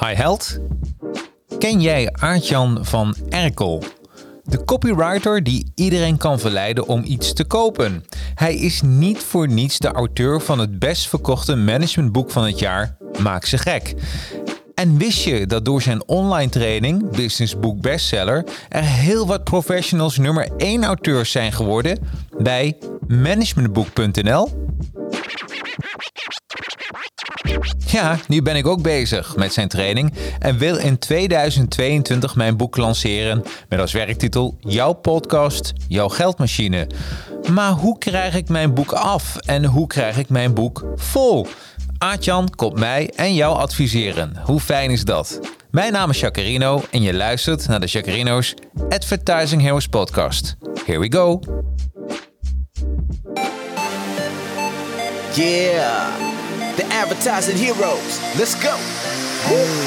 [0.00, 0.58] Hi Held.
[1.58, 3.82] Ken jij Aartjan van Erkel?
[4.44, 8.04] De copywriter die iedereen kan verleiden om iets te kopen.
[8.34, 12.96] Hij is niet voor niets de auteur van het best verkochte managementboek van het jaar,
[13.22, 13.94] Maak ze gek.
[14.74, 20.18] En wist je dat door zijn online training, Business Book Bestseller, er heel wat professionals
[20.18, 21.98] nummer 1 auteurs zijn geworden
[22.38, 24.61] bij managementboek.nl?
[27.92, 32.76] Ja, nu ben ik ook bezig met zijn training en wil in 2022 mijn boek
[32.76, 36.86] lanceren met als werktitel Jouw podcast, jouw geldmachine.
[37.50, 41.46] Maar hoe krijg ik mijn boek af en hoe krijg ik mijn boek vol?
[41.98, 44.36] Aatjan komt mij en jou adviseren.
[44.44, 45.40] Hoe fijn is dat?
[45.70, 48.54] Mijn naam is Jacarino en je luistert naar de Jacarino's
[48.88, 50.56] Advertising Heroes podcast.
[50.84, 51.40] Here we go.
[55.34, 56.41] Yeah,
[56.76, 58.20] the advertising heroes.
[58.36, 58.76] Let's go.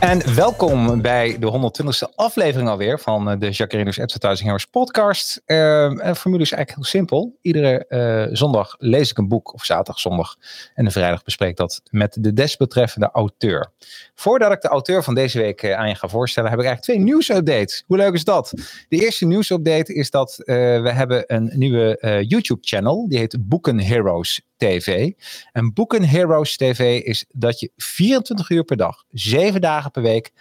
[0.00, 5.42] En welkom bij de 120ste aflevering alweer van eh, de Jacarino's Advertising podcast.
[5.44, 7.38] En de formule is eigenlijk heel simpel.
[7.42, 10.36] Iedere uh, zondag lees ik een boek, of zaterdag, zondag
[10.74, 13.72] en de vrijdag bespreek dat met de desbetreffende auteur.
[14.14, 16.98] Voordat ik de auteur van deze week uh, aan je ga voorstellen, heb ik eigenlijk
[16.98, 17.84] twee nieuwsupdates.
[17.86, 18.52] Hoe leuk is dat?
[18.88, 23.08] De eerste nieuwsupdate is dat we hebben een nieuwe YouTube-channel.
[23.08, 25.12] Die heet Boeken Heroes TV.
[25.52, 30.32] En Boeken Heroes TV is dat je 24 uur per dag, 7 dagen per week,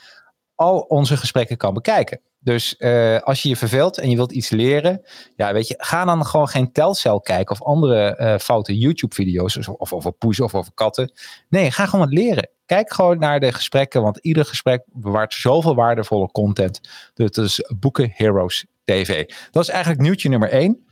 [0.55, 2.21] al onze gesprekken kan bekijken.
[2.39, 5.01] Dus uh, als je je verveelt en je wilt iets leren,
[5.35, 9.69] ja, weet je, ga dan gewoon geen telcel kijken of andere uh, foute YouTube-video's of,
[9.69, 11.11] of over poezen of over katten.
[11.49, 12.49] Nee, ga gewoon wat leren.
[12.65, 16.79] Kijk gewoon naar de gesprekken, want ieder gesprek bewaart zoveel waardevolle content.
[17.13, 19.25] Dus dat is Boeken Heroes TV.
[19.51, 20.86] Dat is eigenlijk nieuwtje nummer 1.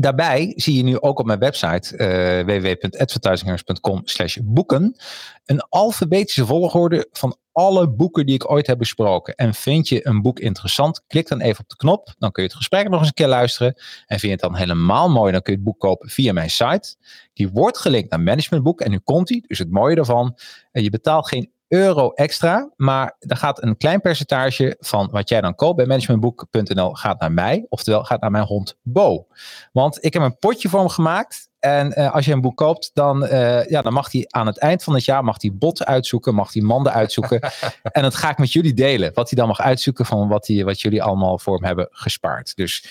[0.00, 4.96] Daarbij zie je nu ook op mijn website uh, www.advertisingheroes.com slash boeken
[5.44, 9.34] een alfabetische volgorde van alle boeken die ik ooit heb besproken.
[9.34, 12.14] En vind je een boek interessant, klik dan even op de knop.
[12.18, 13.74] Dan kun je het gesprek nog eens een keer luisteren.
[14.06, 16.50] En vind je het dan helemaal mooi, dan kun je het boek kopen via mijn
[16.50, 16.96] site.
[17.32, 19.44] Die wordt gelinkt naar managementboek en nu komt die.
[19.46, 20.38] Dus het mooie daarvan,
[20.72, 22.70] je betaalt geen euro extra.
[22.76, 27.32] Maar er gaat een klein percentage van wat jij dan koopt bij managementboek.nl gaat naar
[27.32, 27.66] mij.
[27.68, 29.26] Oftewel gaat naar mijn hond Bo.
[29.72, 31.48] Want ik heb een potje voor hem gemaakt.
[31.60, 34.58] En uh, als je een boek koopt, dan, uh, ja, dan mag hij aan het
[34.58, 37.40] eind van het jaar mag hij botten uitzoeken, mag hij manden uitzoeken.
[37.82, 39.10] en dat ga ik met jullie delen.
[39.14, 42.56] Wat hij dan mag uitzoeken van wat, hij, wat jullie allemaal voor hem hebben gespaard.
[42.56, 42.84] Dus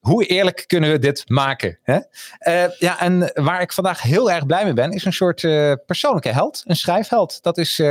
[0.00, 1.78] hoe eerlijk kunnen we dit maken?
[1.82, 1.94] Hè?
[1.94, 5.40] Uh, ja, en waar ik vandaag heel erg blij mee ben, is een soort
[5.86, 7.42] persoonlijke held, een schrijfheld.
[7.42, 7.82] Dat is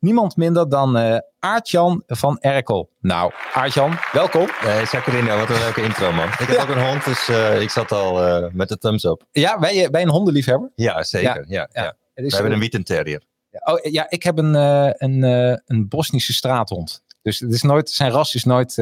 [0.00, 2.90] niemand minder dan Aartjan van Erkel.
[3.00, 4.48] Nou, Aartjan, welkom.
[4.64, 6.28] Nee, Jacqueline, wat een leuke intro, man.
[6.28, 7.28] Ik heb ook een hond, dus
[7.62, 9.24] ik zat al met de thumbs up.
[9.30, 10.70] Ja, ben je, ben je een hondenliefhebber?
[10.74, 11.44] Ja, zeker.
[11.48, 11.96] Ja, ja, ja.
[12.14, 13.22] We hebben een Witten Terrier.
[13.50, 15.22] Oh, ja, ik heb een, een,
[15.66, 17.02] een Bosnische straathond.
[17.22, 18.74] Dus het is nooit, zijn ras is nooit...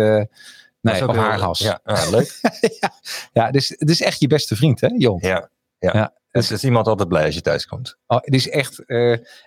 [0.80, 1.58] Nee, op haargas.
[1.58, 2.38] Ja, ah, leuk.
[2.80, 2.92] ja,
[3.32, 5.18] ja dus het is echt je beste vriend, hè, Jon?
[5.20, 5.90] Ja, ja.
[5.92, 6.14] ja.
[6.30, 7.98] Dus is iemand altijd blij als je thuis komt.
[8.06, 8.82] Oh, het is echt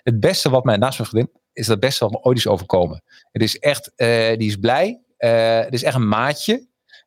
[0.02, 3.02] het beste wat mij, naast mijn vriendin, is dat best wel ooit is overkomen.
[3.32, 5.02] Het is echt, uh, die is blij.
[5.18, 6.66] Uh, het is echt een maatje.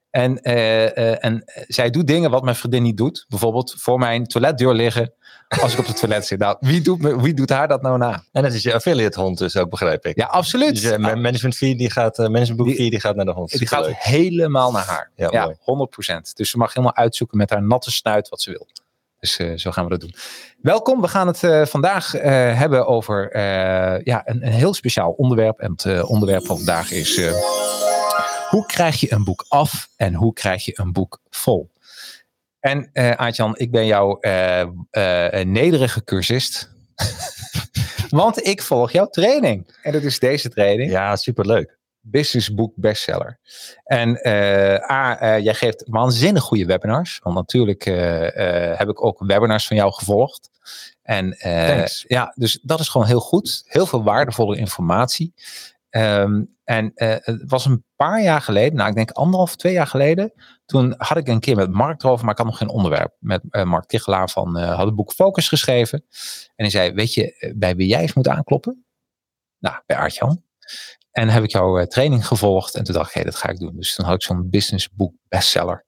[0.09, 3.25] En, uh, en zij doet dingen wat mijn vriendin niet doet.
[3.27, 5.13] Bijvoorbeeld voor mijn toiletdeur liggen
[5.61, 6.39] als ik op het toilet zit.
[6.39, 8.23] Nou, wie doet, me, wie doet haar dat nou na?
[8.31, 10.15] En dat is je affiliate hond dus ook, begrijp ik.
[10.15, 10.69] Ja, absoluut.
[10.69, 13.57] Dus je management fee, die gaat, management book fee, die gaat naar de hond.
[13.57, 15.11] Die gaat helemaal naar haar.
[15.15, 15.57] Ja, ja 100%.
[16.33, 18.67] Dus ze mag helemaal uitzoeken met haar natte snuit wat ze wil.
[19.19, 20.15] Dus uh, zo gaan we dat doen.
[20.61, 22.21] Welkom, we gaan het uh, vandaag uh,
[22.57, 23.37] hebben over
[24.03, 25.59] ja, een, een, heel speciaal onderwerp.
[25.59, 27.15] En het onderwerp van vandaag is
[28.57, 31.71] hoe krijg je een boek af en hoe krijg je een boek vol?
[32.59, 34.19] En Aartjan, ik ben jouw
[35.43, 36.69] nederige cursist.
[38.09, 39.77] Want ik volg jouw training.
[39.81, 40.91] En dat is deze training.
[40.91, 41.77] Ja, superleuk.
[42.01, 43.39] businessboek bestseller.
[43.83, 47.19] En eh, A, eh, jij geeft waanzinnig goede webinars.
[47.23, 50.49] Want natuurlijk eh, eh, heb ik ook webinars van jou gevolgd.
[51.03, 53.63] En eh, ja, dus dat is gewoon heel goed.
[53.65, 55.33] Heel veel waardevolle informatie.
[55.89, 59.87] Ehm, en eh, het was een paar jaar geleden, nou ik denk anderhalf, twee jaar
[59.87, 60.33] geleden.
[60.65, 63.15] Toen had ik een keer met Mark erover, maar ik had nog geen onderwerp.
[63.19, 66.05] Met eh, Mark Tichelaar van eh had het boek Focus geschreven.
[66.55, 68.85] En hij zei, weet je bij wie jij eens moet aankloppen?
[69.59, 70.43] Nou, bij Aartjan.
[71.11, 72.75] En heb ik jouw training gevolgd.
[72.75, 73.75] En toen dacht ik, hé, dat ga ik doen.
[73.75, 75.85] Dus toen had ik zo'n businessboek bestseller.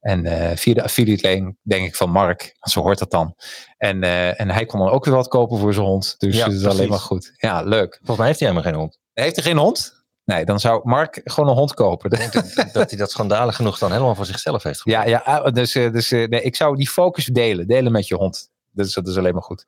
[0.00, 0.26] En
[0.58, 2.40] via de affiliate link, denk ik, van Mark.
[2.58, 3.34] Want zo hoort dat dan.
[3.76, 4.02] En,
[4.36, 6.14] en hij kon dan ook weer wat kopen voor zijn hond.
[6.18, 7.32] Dus Ja, dat is alleen maar goed.
[7.36, 7.94] Ja, leuk.
[7.96, 8.99] Volgens mij heeft hij helemaal geen hond.
[9.12, 10.00] Heeft hij geen hond?
[10.30, 12.10] Nee, dan zou Mark gewoon een hond kopen.
[12.10, 12.32] Ik denk
[12.72, 15.92] dat, hij dat schandalig genoeg dan helemaal voor zichzelf heeft Ja, ja ah, dus, eh,
[15.92, 17.66] dus eh, nee, ik zou die focus delen.
[17.66, 18.50] Delen met je hond.
[18.70, 19.64] Dus dat is alleen maar goed.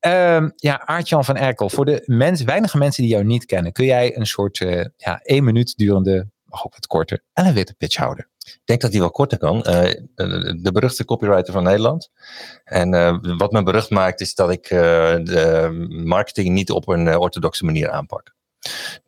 [0.00, 1.70] Ehm, ja, Aartjan van Erkel.
[1.70, 5.20] Voor de mens, weinige mensen die jou niet kennen, kun jij een soort eh, ja,
[5.22, 8.28] één minuut durende, mag ook wat korter, elevator pitch houden?
[8.38, 9.60] Ik denk dat hij wel korter kan.
[9.60, 12.10] De beruchte copywriter van Nederland.
[12.64, 12.90] En
[13.36, 18.36] wat me berucht maakt is dat ik de marketing niet op een orthodoxe manier aanpak.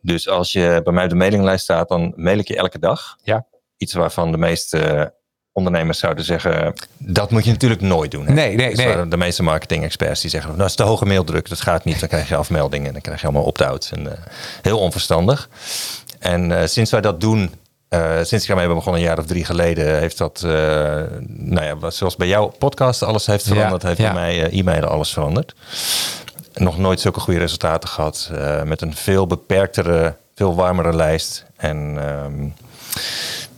[0.01, 3.17] Dus als je bij mij op de mailinglijst staat, dan mail ik je elke dag.
[3.23, 3.45] Ja.
[3.77, 5.05] Iets waarvan de meeste eh,
[5.51, 8.25] ondernemers zouden zeggen, dat moet je natuurlijk nooit doen.
[8.25, 8.33] Hè?
[8.33, 9.07] Nee, nee, Dus nee.
[9.07, 11.99] De meeste marketing-experts die zeggen, nou, dat is te hoge maildruk, dat gaat niet.
[11.99, 13.91] Dan krijg je afmeldingen en dan krijg je allemaal opt-out.
[13.95, 14.17] En, eh,
[14.61, 15.49] heel onverstandig.
[16.19, 17.51] En eh, sinds wij dat doen,
[18.21, 20.41] sinds ik daarmee ben begonnen, een jaar of drie geleden, heeft dat,
[21.27, 24.13] nou ja, zoals bij jouw podcast alles heeft veranderd, Ja, heeft ja.
[24.13, 25.53] bij mij e-mailen alles veranderd.
[26.53, 28.29] Nog nooit zulke goede resultaten gehad.
[28.33, 31.45] eh, met een veel beperktere, veel warmere lijst.
[31.55, 32.47] En ehm,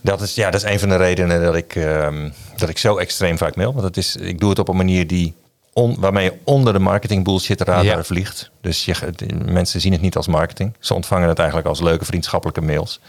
[0.02, 2.98] dat, is, ja, dat is een van de redenen dat ik, ehm, dat ik zo
[2.98, 3.72] extreem vaak mail.
[3.74, 5.34] Want het is, ik doe het op een manier die
[5.74, 8.04] on- waarmee je onder de marketing bullshit radar Ja.
[8.04, 8.50] vliegt.
[8.62, 8.96] Dus je,
[9.46, 10.74] mensen zien het niet als marketing.
[10.80, 13.00] Ze ontvangen het eigenlijk als leuke vriendschappelijke mails.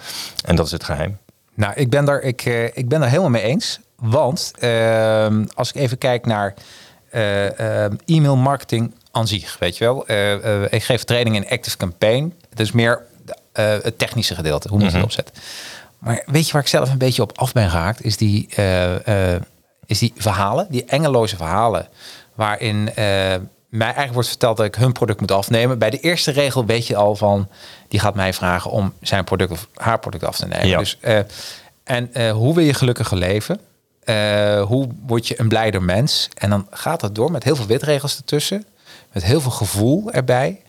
[0.45, 1.19] En dat is het geheim.
[1.55, 3.81] Nou, ik ben daar, ik, eh, ik ben daar helemaal mee eens.
[3.97, 6.55] Want ehm, als ik even kijk naar
[7.11, 10.07] eh, e-mail marketing aan zich, weet je wel.
[10.07, 12.35] Eh, eh, ik geef training in Active Campaign.
[12.51, 13.03] Het is meer
[13.53, 15.35] eh, het technische gedeelte, hoe moet je het opzetten.
[15.99, 18.05] Maar weet je waar ik zelf een beetje op af ben gehaakt?
[18.05, 18.49] Is die,
[19.87, 21.89] is die verhalen, die engeloze verhalen...
[22.35, 22.85] waarin
[23.69, 25.79] mij eigenlijk wordt verteld dat ik hun product moet afnemen.
[25.79, 27.49] Bij de eerste regel weet je al van...
[27.89, 30.69] die gaat mij vragen om zijn product of haar product af te nemen.
[30.69, 30.79] Ja.
[30.79, 30.99] Dus,
[31.85, 33.61] en hoe wil je gelukkiger leven?
[34.67, 36.29] Hoe word je een blijder mens?
[36.35, 38.65] En dan gaat dat door met heel veel witregels ertussen.
[39.15, 40.63] Met heel veel gevoel erbij.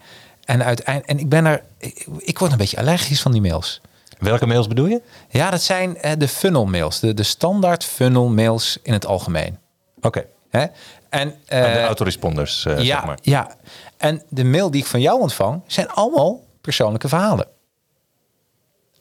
[0.45, 3.81] En uiteindelijk, en ik ben er, ik, ik word een beetje allergisch van die mails.
[4.19, 5.01] Welke mails bedoel je?
[5.29, 9.57] Ja, dat zijn eh, de funnel mails, de, de standaard funnel mails in het algemeen.
[10.01, 10.25] Oké.
[10.49, 10.65] Hè?
[11.09, 13.17] En, de eh, autoresponders, eh, ja, zeg maar.
[13.21, 13.55] ja,
[13.97, 17.47] en de mail die ik van jou ontvang, zijn allemaal persoonlijke verhalen.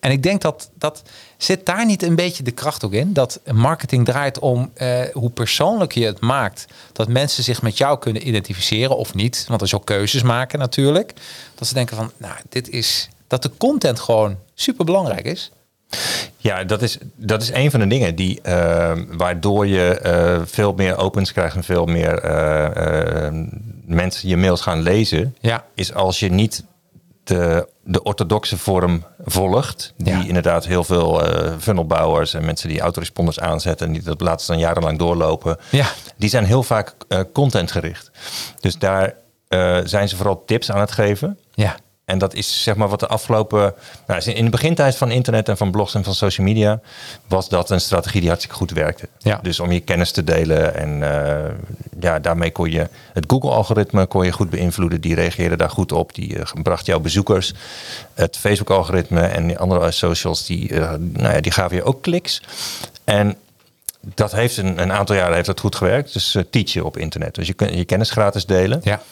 [0.04, 1.02] En ik denk dat, dat
[1.36, 3.12] zit daar niet een beetje de kracht ook in.
[3.12, 6.66] Dat marketing draait om eh, hoe persoonlijk je het maakt.
[6.92, 9.44] Dat mensen zich met jou kunnen identificeren of niet.
[9.48, 11.12] Want er is ook keuzes maken natuurlijk.
[11.54, 13.08] Dat ze denken van, nou, dit is...
[13.26, 15.50] Dat de content gewoon super belangrijk is.
[16.36, 20.72] Ja, dat is, dat is een van de dingen die, eh, waardoor je eh, veel
[20.72, 22.20] meer opens krijgt en veel meer
[23.84, 25.36] mensen je mails gaan lezen.
[25.40, 25.64] Ja.
[25.74, 26.64] Is als je niet
[27.24, 29.92] de, de orthodoxe vorm volgt.
[29.96, 30.24] Die Ja.
[30.24, 33.86] inderdaad heel veel eh funnelbouwers en mensen die autoresponders aanzetten.
[33.86, 35.56] En die dat ze dan jarenlang doorlopen.
[35.70, 35.86] Ja.
[36.16, 38.10] Die zijn heel vaak eh contentgericht.
[38.60, 39.14] Dus daar
[39.48, 41.38] eh, zijn ze vooral tips aan het geven.
[41.54, 41.76] Ja.
[42.04, 43.74] En dat is zeg maar wat de afgelopen.
[44.06, 46.80] Nou, in de begintijd van internet en van blogs en van social media.
[47.26, 49.08] was dat een strategie die hartstikke goed werkte.
[49.18, 49.38] Ja.
[49.42, 50.74] Dus om je kennis te delen.
[50.74, 51.52] En eh,
[52.00, 55.00] ja, daarmee kon je het Google-algoritme kon je goed beïnvloeden.
[55.00, 56.14] Die reageerde daar goed op.
[56.14, 57.54] Die eh, bracht jouw bezoekers.
[58.14, 60.46] Het Facebook-algoritme en die andere socials.
[60.46, 62.42] Die, eh, nou ja, die gaven je ook kliks.
[63.04, 63.36] En
[64.14, 66.12] dat heeft een, een aantal jaren heeft dat goed gewerkt.
[66.12, 67.34] Dus uh, teachen op internet.
[67.34, 68.80] Dus je kunt je kennis gratis delen.
[68.82, 69.02] Ja.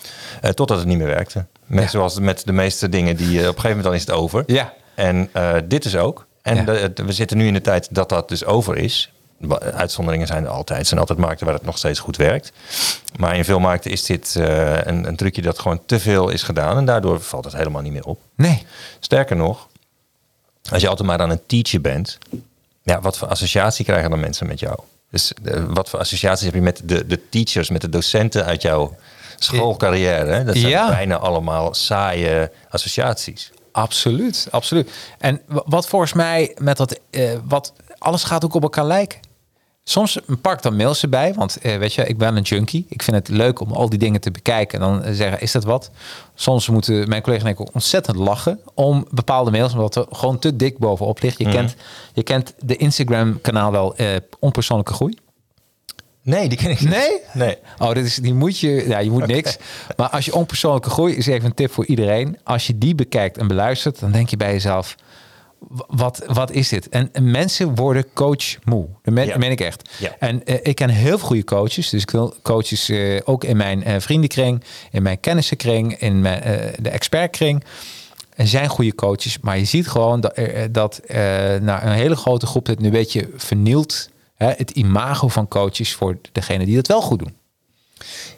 [0.45, 1.45] Uh, totdat het niet meer werkte.
[1.73, 1.91] Met, Ja.
[1.91, 4.43] Zoals met de meeste dingen die uh, op een gegeven moment dan is het over.
[4.47, 4.73] Ja.
[4.95, 6.27] En uh, dit is ook.
[6.43, 6.63] En Ja.
[6.65, 9.13] de, de- we zitten nu in de tijd dat dat dus over is.
[9.75, 10.81] Uitzonderingen zijn er altijd.
[10.81, 12.53] Er zijn altijd markten waar het nog steeds goed werkt.
[13.17, 14.45] Maar in veel markten is dit uh,
[14.85, 16.77] een, een trucje dat gewoon te veel is gedaan.
[16.77, 18.21] En daardoor valt het helemaal niet meer op.
[18.37, 18.67] Nee.
[19.01, 19.69] Sterker nog,
[20.71, 22.19] als je altijd maar aan het teachen bent,
[22.83, 24.79] ja, wat voor associatie krijgen dan mensen met jou?
[25.11, 28.63] Dus eh, wat voor associaties heb je met de, de teachers, met de docenten uit
[28.63, 28.97] jouw
[29.45, 30.33] schoolcarrière?
[30.33, 30.45] Hè?
[30.45, 30.89] Dat zijn Ja.
[30.89, 33.51] bijna allemaal saaie associaties.
[33.73, 34.91] Absoluut, absoluut.
[35.19, 39.19] En wa- wat volgens mij met dat, eh, wat alles gaat ook op elkaar lijken.
[39.85, 42.87] Soms pak ik dan mails erbij, want eh, weet je, ik ben een junkie.
[42.89, 45.53] Ik vind het leuk om al die dingen te bekijken en dan eh, zeggen, is
[45.53, 45.91] dat wat?
[46.35, 50.39] Soms moeten mijn collega's en ik ook ontzettend lachen om bepaalde mails, omdat er gewoon
[50.39, 51.39] te dik bovenop ligt.
[51.39, 51.75] Je, kent,
[52.13, 53.95] je kent de Instagram-kanaal wel,
[54.39, 55.19] onpersoonlijke groei.
[56.23, 56.89] Nee, die ken ik niet.
[56.89, 57.19] Nee?
[57.33, 57.57] Nee.
[57.79, 59.57] Oh, dit is, die moet je, ja, je moet niks.
[59.97, 62.39] Maar als je onpersoonlijke groei, is even een tip voor iedereen.
[62.45, 64.95] Als je die bekijkt en beluistert, dan denk je bij jezelf,
[65.87, 66.89] wat, wat is dit?
[66.89, 68.87] En, en mensen worden coach moe.
[69.03, 69.39] Dat meen, Ja.
[69.39, 69.91] meen ik echt.
[69.99, 70.17] Ja.
[70.19, 71.89] En eh, ik ken heel veel goede coaches.
[71.89, 76.43] Dus ik wil coaches eh, ook in mijn eh, vriendenkring, in mijn kennissenkring, in mijn,
[76.81, 77.65] de expertkring.
[78.35, 81.01] Er zijn goede coaches, maar je ziet gewoon dat, dat
[81.61, 84.11] nou, een hele grote groep het nu een beetje vernielt.
[84.43, 87.35] Hè, het imago van coaches voor degene die dat wel goed doen.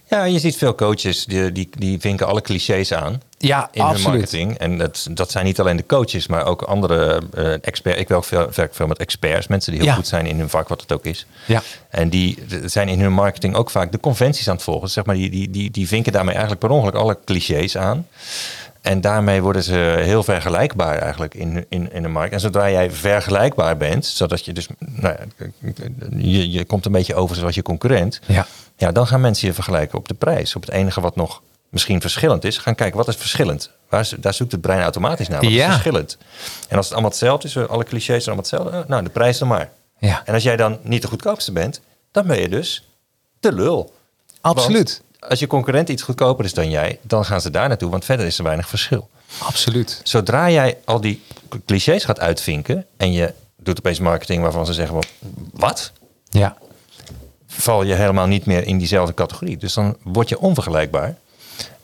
[0.08, 3.22] Ja, je ziet veel coaches die, die, die vinken alle clichés aan.
[3.38, 4.58] Ja, in hun marketing.
[4.58, 8.00] En dat, dat zijn niet alleen de coaches, maar ook andere eh experts.
[8.00, 9.96] Ik werk veel, werk veel met experts, mensen die heel Ja.
[9.96, 11.26] goed zijn in hun vak, wat het ook is.
[11.46, 11.62] Ja.
[11.88, 14.90] En die zijn in hun marketing ook vaak de conventies aan het volgen.
[14.90, 18.06] Zeg maar, die, die, die, die vinken daarmee eigenlijk per ongeluk alle clichés aan.
[18.84, 22.32] En daarmee worden ze heel vergelijkbaar eigenlijk in, in, in de markt.
[22.32, 25.46] En zodra jij vergelijkbaar bent, zodat je dus, nou ja,
[26.16, 28.20] je, je komt een beetje over zoals je concurrent.
[28.26, 28.46] Ja.
[28.76, 30.56] Ja, dan gaan mensen je vergelijken op de prijs.
[30.56, 32.58] Op het enige wat nog misschien verschillend is.
[32.58, 33.70] Gaan kijken, wat is verschillend?
[33.88, 35.40] Waar, daar zoekt het brein automatisch naar.
[35.42, 35.64] Wat Ja.
[35.64, 36.18] is verschillend?
[36.68, 38.70] En als het allemaal hetzelfde is, alle clichés zijn allemaal hetzelfde.
[38.78, 39.70] eh, Nou, de prijs dan maar.
[39.98, 40.22] Ja.
[40.24, 42.88] En als jij dan niet de goedkoopste bent, dan ben je dus
[43.40, 43.92] de lul.
[44.40, 45.02] Absoluut.
[45.28, 48.26] Als je concurrent iets goedkoper is dan jij, dan gaan ze daar naartoe, want verder
[48.26, 49.08] is er weinig verschil.
[49.38, 50.00] Absoluut.
[50.04, 51.22] Zodra jij al die
[51.66, 54.98] clichés gaat uitvinken en je doet opeens marketing waarvan ze zeggen,
[55.52, 55.92] wat?
[56.30, 56.56] Ja.
[57.46, 59.56] val je helemaal niet meer in diezelfde categorie.
[59.56, 61.16] Dus dan word je onvergelijkbaar.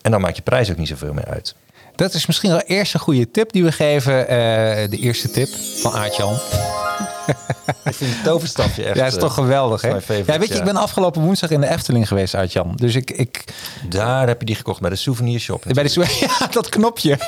[0.01, 1.55] En dan maakt je prijs ook niet zoveel meer uit.
[1.95, 4.27] Dat is misschien wel eerst een goede tip die we geven.
[4.27, 5.49] eh, de eerste tip
[5.81, 6.39] van Aartjan.
[7.83, 8.95] Ik vind het toverstafje echt...
[8.95, 9.87] Ja, is toch geweldig, hè?
[9.87, 10.59] Ja, weet je, ja.
[10.59, 12.73] ik ben afgelopen woensdag in de Efteling geweest, Aartjan.
[12.75, 13.43] Dus ik, ik
[13.89, 15.63] Daar heb je die gekocht bij de souvenirshop.
[15.73, 17.17] bij de ja, dat knopje.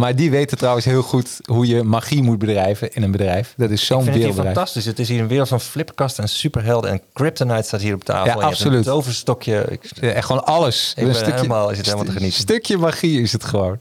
[0.00, 3.54] maar die weten trouwens heel goed hoe je magie moet bedrijven in een bedrijf.
[3.56, 4.44] Dat is zo'n wereldbedrijf.
[4.44, 4.84] fantastisch.
[4.84, 6.90] Het is hier een wereld van flipkasten en superhelden.
[6.90, 8.40] En Kryptonite staat hier op tafel.
[8.40, 8.78] Ja, absoluut.
[8.78, 9.66] een toverstokje.
[9.68, 10.92] Ik, Ja, echt gewoon alles.
[10.96, 12.38] Ik ben helemaal- is het helemaal te genieten.
[12.38, 13.80] Een stukje magie is het gewoon.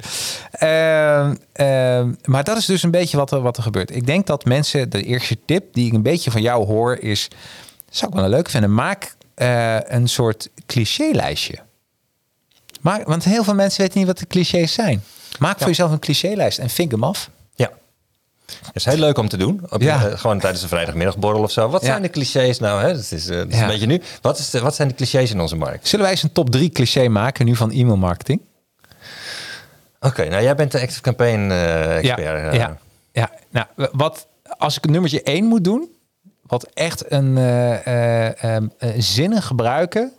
[0.52, 3.96] Ehm, ehm, maar dat is dus een beetje wat er, wat er gebeurt.
[3.96, 7.28] Ik denk dat mensen, de eerste tip die ik een beetje van jou hoor is...
[7.90, 8.74] zou ik wel een leuk vinden.
[8.74, 11.60] Maak eh, een soort cliché-lijstje.
[12.82, 15.04] Maar, want heel veel mensen weten niet wat de clichés zijn.
[15.40, 17.30] Maak voor jezelf een cliché-lijst en vink hem af.
[17.56, 17.70] ja.
[18.66, 19.62] Het is heel leuk om te doen.
[19.70, 20.06] Op, Ja.
[20.10, 21.70] eh, gewoon tijdens een vrijdagmiddagborrel of zo.
[21.70, 21.88] Wat Ja.
[21.88, 22.82] zijn de clichés nou?
[22.82, 22.88] Hè?
[22.94, 23.62] Dat is, eh, dat is Ja.
[23.62, 24.02] een beetje nu.
[24.22, 25.88] Wat, is de, wat zijn de clichés in onze markt?
[25.88, 28.42] Zullen wij eens een top 3 cliché maken nu van e-mail marketing?
[30.00, 32.20] Oké, nou jij bent de Active Campaign eh, expert.
[32.20, 32.78] Ja, ja,
[33.12, 33.30] ja.
[33.50, 35.90] Nou, wat, als ik het nummertje 1 moet doen,
[36.48, 37.86] wat echt een eh,
[38.28, 40.12] eh, ehm, eh, zinnen gebruiken,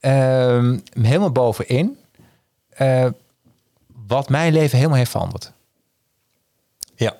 [0.00, 1.98] ehm, helemaal bovenin,
[4.08, 5.52] wat mijn leven helemaal heeft veranderd.
[6.94, 7.16] ja.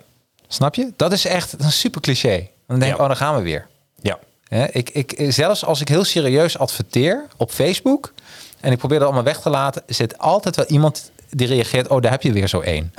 [0.51, 0.93] Snap je?
[0.95, 2.47] Dat is echt een super cliché.
[2.67, 3.03] Dan denk ik, Ja.
[3.03, 3.67] oh, dan gaan we weer.
[4.01, 4.17] Ja.
[4.71, 8.13] Ik, ik, zelfs als ik heel serieus adverteer op Facebook
[8.59, 12.01] en ik probeer dat allemaal weg te laten, zit altijd wel iemand die reageert, oh,
[12.01, 12.93] daar heb je weer zo één.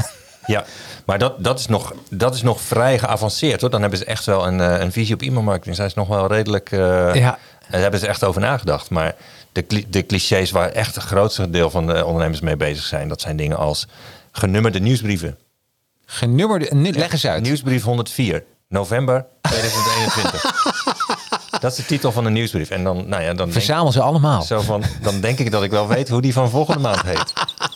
[0.47, 0.65] Ja,
[1.07, 3.71] maar dat, dat, is nog, dat is nog vrij geavanceerd hoor.
[3.71, 5.77] Dan hebben ze echt wel een, eh, een visie op e-mailmarketing.
[5.77, 6.73] Zijn ze nog wel redelijk.
[6.73, 6.79] eh,
[7.15, 7.39] Ja.
[7.71, 8.91] Daar hebben ze echt over nagedacht.
[8.91, 9.15] Maar
[9.53, 13.21] de, de clichés waar echt het grootste deel van de ondernemers mee bezig zijn, dat
[13.21, 13.87] zijn dingen als
[14.33, 15.39] genummerde nieuwsbrieven.
[16.07, 17.43] Genummerde, nu- leg eens uit.
[17.43, 20.43] Nieuwsbrief 104, november 2021.
[21.61, 22.71] dat is de titel van de nieuwsbrief.
[22.71, 24.43] En dan, nou ja, dan Verzamel ze allemaal.
[24.43, 27.33] zo van, dan denk ik dat ik wel weet hoe die van volgende maand heet.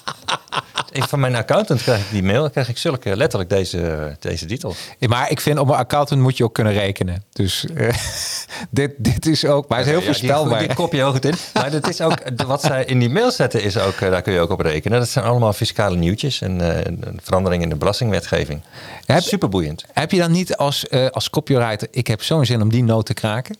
[0.95, 4.47] Ik, van mijn accountant krijg ik die mail, dan krijg ik zulke letterlijk deze, deze
[4.47, 4.75] titel.
[4.99, 7.25] Ja, Maar ik vind op een accountant moet je ook kunnen rekenen.
[7.33, 7.95] Dus eh,
[8.71, 10.59] dit, dit is ook, maar het is heel Ja, die- voorspelbaar.
[10.59, 11.35] Die, kop je heel goed in.
[11.55, 14.33] Maar dat is ook, wat zij in die mail zetten, is ook, eh, daar kun
[14.33, 14.99] je ook op rekenen.
[14.99, 18.63] Dat zijn allemaal fiscale nieuwtjes en eh, een verandering in de belastingwetgeving.
[19.07, 19.85] Heb- Super boeiend.
[19.93, 23.07] Heb je dan niet als, eh, als copywriter, ik heb zo'n zin om die noot
[23.07, 23.57] te kraken?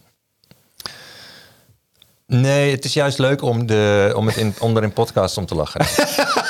[2.27, 5.47] Nee, het is juist leuk om, de, om het in, om er in podcast om
[5.47, 5.81] te lachen.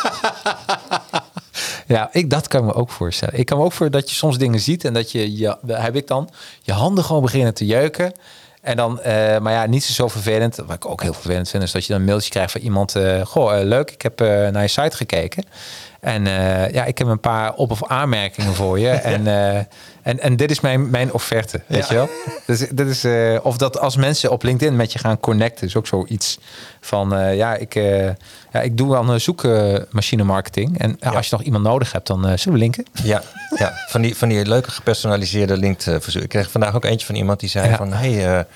[1.87, 3.39] Ja, ik, dat kan ik me ook voorstellen.
[3.39, 5.97] Ik kan me ook voor dat je soms dingen ziet en dat je, je heb
[5.97, 6.29] ik dan,
[6.63, 8.13] je handen gewoon beginnen te jeuken.
[8.63, 10.57] En dan, eh, maar ja, niet zo vervelend.
[10.57, 12.95] Wat ik ook heel vervelend vind, is dat je dan een mailtje krijgt van iemand.
[12.97, 15.45] eh, goh, eh, leuk, ik heb naar je site gekeken.
[16.01, 16.25] En
[16.73, 18.89] ja, ik heb een paar op- of aanmerkingen voor je.
[19.15, 19.61] En, eh,
[20.05, 22.09] en, en dit is mijn, mijn offerte, weet je wel?
[22.47, 25.77] Dus, dat is, eh, of dat als mensen op LinkedIn met je gaan connecten, is
[25.77, 26.39] ook zoiets
[26.81, 27.15] van...
[27.15, 28.05] eh, ja, ik, eh,
[28.53, 30.79] ja, ik doe aan zoekmachine marketing.
[30.79, 32.87] En als je nog iemand nodig hebt, dan zullen we linken.
[33.03, 33.23] Ja,
[33.57, 33.73] ja.
[33.89, 36.15] Van, die, van die leuke gepersonaliseerde linked.
[36.15, 37.93] Ik kreeg vandaag ook eentje van iemand die zei van...
[37.93, 38.47] Hey,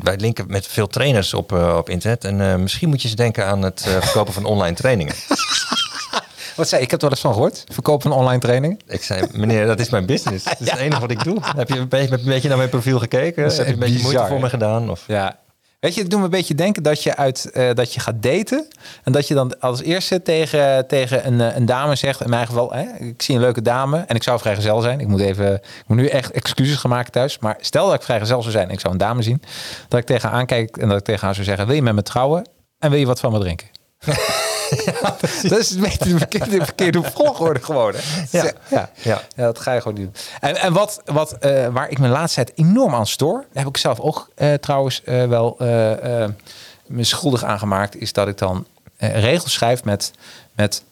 [0.00, 2.24] wij linken met veel trainers op, op internet.
[2.24, 5.14] En misschien moet je eens denken aan het verkopen van online trainingen.
[6.56, 6.82] Wat zei?
[6.82, 7.64] Ik heb er wel eens van gehoord.
[7.72, 8.78] Verkopen van online trainingen.
[8.86, 10.44] Ik zei, meneer, dat is mijn business.
[10.58, 11.38] Dat is het enige wat ik doe.
[11.56, 13.42] Heb je een beetje, een beetje naar mijn profiel gekeken?
[13.44, 14.90] Heb je een beetje moeite voor me gedaan?
[14.90, 15.04] Of?
[15.06, 15.38] Ja.
[15.80, 18.22] Weet je, het doet me een beetje denken dat je, uit, eh, dat je gaat
[18.22, 18.68] daten.
[19.04, 22.20] En dat je dan als eerste tegen, tegen een, eh, een dame zegt.
[22.20, 25.00] In mijn geval, hè, ik zie een leuke dame en ik zou vrijgezel zijn.
[25.00, 27.38] Ik moet, even, ik moet nu echt excuses gaan maken thuis.
[27.38, 29.42] Maar stel dat ik vrijgezel zou zijn en ik zou een dame zien.
[29.88, 31.66] Dat ik tegen haar aankijk en dat ik tegen haar zou zeggen.
[31.66, 32.48] Wil je met me trouwen?
[32.78, 33.66] En wil je wat van me drinken?
[35.48, 37.94] dat is een beetje de verkeerde, de verkeerde volgorde gewoon.
[37.94, 38.38] Hè?
[38.38, 38.52] Ja.
[38.70, 38.90] Ja.
[39.02, 39.22] Ja.
[39.36, 40.14] Dat ga je gewoon doen.
[40.40, 43.64] En, en wat, wat, eh, waar ik me de laatste tijd enorm aan stoor, daar
[43.64, 45.56] heb ik zelf ook eh, trouwens eh, wel
[46.86, 48.66] me schuldig aan gemaakt, is dat ik dan
[48.98, 50.12] regels schrijf met,
[50.54, 50.82] met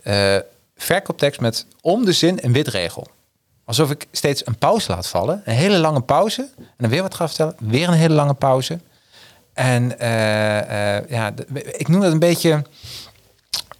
[0.76, 3.06] verkooptekst met om de zin een witregel.
[3.64, 7.14] Alsof ik steeds een pauze laat vallen, een hele lange pauze, en dan weer wat
[7.14, 8.78] ga vertellen, weer een hele lange pauze.
[9.52, 9.94] En
[11.08, 12.62] ja, ik noem dat een beetje,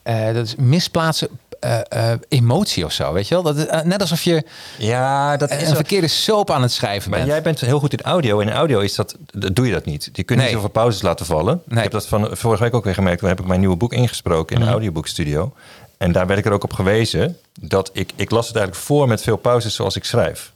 [0.04, 1.28] eh, dat is misplaatsen
[1.61, 1.78] eh,
[2.12, 3.42] eh, emotie of zo, weet je wel?
[3.42, 4.42] Dat is, eh, net alsof je
[4.78, 7.30] Ja, dat is een verkeerde soap aan het schrijven Maar bent.
[7.30, 8.38] jij bent heel goed in audio.
[8.38, 10.08] In audio is dat, dat doe je dat niet.
[10.12, 10.46] Je kunt Nee.
[10.46, 11.62] niet zoveel pauzes laten vallen.
[11.66, 11.76] Nee.
[11.76, 13.18] Ik heb dat van vorige week ook weer gemerkt.
[13.18, 14.64] Toen heb ik mijn nieuwe boek ingesproken in Mhm.
[14.66, 15.52] de audioboekstudio.
[15.99, 19.08] En daar werd ik er ook op gewezen dat ik, ik las het eigenlijk voor
[19.08, 20.52] met veel pauzes zoals ik schrijf.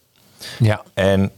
[0.58, 1.30] Ja, En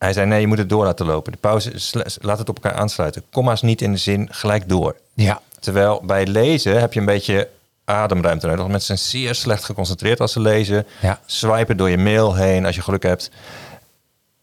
[0.00, 1.32] hij zei, nee, je moet het door laten lopen.
[1.32, 1.72] De pauze,
[2.20, 3.22] laat het op elkaar aansluiten.
[3.30, 4.96] Komma's niet in de zin, gelijk door.
[5.14, 7.48] ja, Terwijl bij lezen heb je een beetje
[7.84, 8.66] ademruimte nodig.
[8.66, 10.86] Mensen zijn zeer slecht geconcentreerd als ze lezen.
[11.00, 11.20] Ja.
[11.26, 13.30] Swipen door je mail heen als je geluk hebt.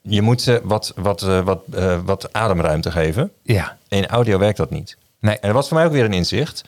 [0.01, 3.31] Je moet ze wat, wat, eh, wat, eh, wat ademruimte geven.
[3.43, 3.77] ja.
[3.89, 4.97] In audio werkt dat niet.
[5.19, 5.35] Nee.
[5.35, 6.61] En dat was voor mij ook weer een inzicht.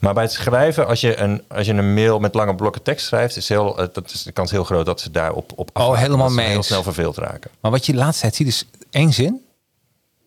[0.00, 3.06] Maar bij het schrijven, als je een, als je een mail met lange blokken tekst
[3.06, 5.94] schrijft, is heel, eh, dat is de kans heel groot dat ze daarop op afhaken.
[5.94, 7.50] Oh, helemaal mee heel snel verveeld raken.
[7.60, 9.44] Maar wat je de laatste tijd ziet is één zin,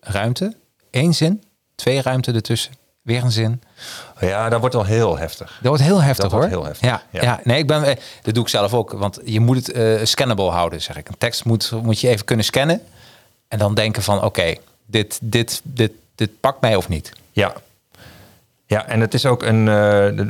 [0.00, 0.56] ruimte,
[0.90, 1.42] één zin,
[1.74, 3.62] twee ruimte ertussen, weer een zin.
[4.20, 5.48] Ja, dat wordt wel heel heftig.
[5.60, 6.40] Dat wordt heel heftig Dat hoor.
[6.40, 7.22] wordt heel heftig, Ja, ja.
[7.22, 7.40] ja.
[7.44, 10.50] nee, ik ben, eh, dat doe ik zelf ook, want je moet het eh, scannable
[10.50, 11.08] houden, zeg ik.
[11.08, 12.82] Een tekst moet, moet je even kunnen scannen
[13.48, 14.54] en dan denken van, oké,
[14.86, 17.12] dit, dit, dit, dit pakt mij of niet.
[17.32, 17.52] Ja.
[18.66, 19.68] Ja, en het is ook een.
[19.68, 20.26] eh,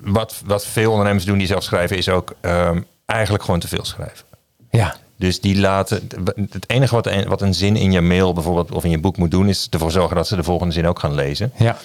[0.00, 3.84] wat, wat veel ondernemers doen die zelf schrijven, is ook ehm, eigenlijk gewoon te veel
[3.84, 4.24] schrijven.
[4.70, 6.08] Ja, Dus die laten.
[6.50, 9.16] Het enige wat een, wat een zin in je mail bijvoorbeeld of in je boek
[9.16, 11.52] moet doen, is ervoor zorgen dat ze de volgende zin ook gaan lezen.
[11.56, 11.76] ja,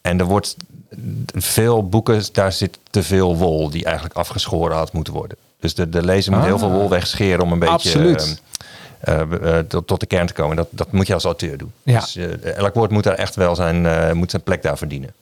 [0.00, 0.56] En er wordt
[1.34, 5.36] veel boeken, daar zit te veel wol die eigenlijk afgeschoren had moeten worden.
[5.60, 8.20] Dus de, de lezer moet heel veel wol wegscheren om een beetje Absoluut.
[8.20, 8.36] ehm, eh, eh,
[9.68, 10.56] tot, tot de kern te komen.
[10.56, 11.72] Dat, dat moet je als auteur doen.
[11.82, 12.00] Ja.
[12.00, 15.14] Dus eh, elk woord moet daar echt wel zijn, eh, moet zijn plek daar verdienen.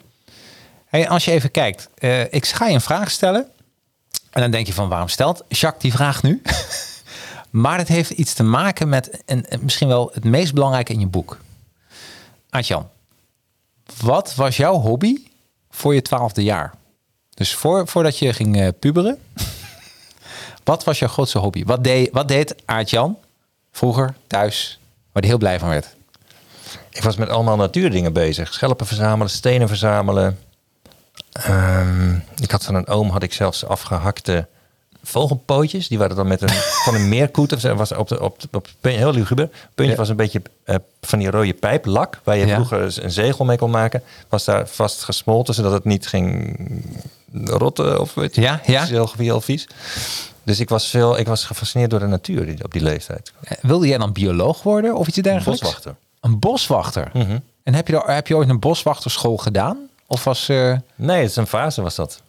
[0.87, 3.47] Hey, als je even kijkt, eh, ik ga je een vraag stellen.
[4.31, 6.43] En dan denk je van waarom stelt Jacques die vraag nu?
[7.51, 11.01] maar het heeft iets te maken met een, een- misschien wel het meest belangrijke in
[11.01, 11.39] je boek.
[12.51, 12.89] Aartjan,
[14.03, 15.17] wat was jouw hobby
[15.71, 16.75] voor je twaalfde jaar?
[17.35, 19.19] Dus voor, voordat je ging eh, puberen.
[20.65, 21.65] wat was jouw grootste hobby?
[21.65, 23.19] Wat deed, wat deed Aartjan
[23.73, 24.79] vroeger thuis
[25.13, 25.95] waar hij heel blij van werd?
[26.91, 28.53] Ik was met allemaal natuurdingen bezig.
[28.53, 30.39] Schelpen verzamelen, stenen verzamelen.
[31.33, 34.47] Ehm, ik had van een oom had ik zelfs afgehakte
[35.03, 35.89] vogelpootjes.
[35.89, 36.49] Die waren dan met een
[36.85, 37.53] van een meerkoet.
[37.53, 39.49] of Was op de, op de, op puntje, heel luguber.
[39.75, 39.99] Puntje Ja.
[39.99, 42.21] was een beetje eh, van die rode pijplak.
[42.25, 42.55] Waar je Ja.
[42.55, 44.03] vroeger een zegel mee kon maken.
[44.29, 46.57] Was daar vast gesmolten zodat het niet ging
[47.45, 48.01] rotten.
[48.01, 48.41] Of weet je.
[48.41, 48.83] Ja, ja.
[48.83, 49.69] Is heel, heel vies.
[50.43, 53.33] Dus ik was, veel, ik was gefascineerd door de natuur op die leeftijd.
[53.43, 55.61] Eh, Wilde jij dan bioloog worden of iets dergelijks?
[55.63, 55.95] Boswachter.
[56.21, 57.11] Een boswachter.
[57.13, 57.39] Mhm.
[57.63, 59.79] En heb je, daar, heb je ooit een boswachterschool gedaan?
[60.07, 62.23] Of was, eh Nee, het is een fase was dat.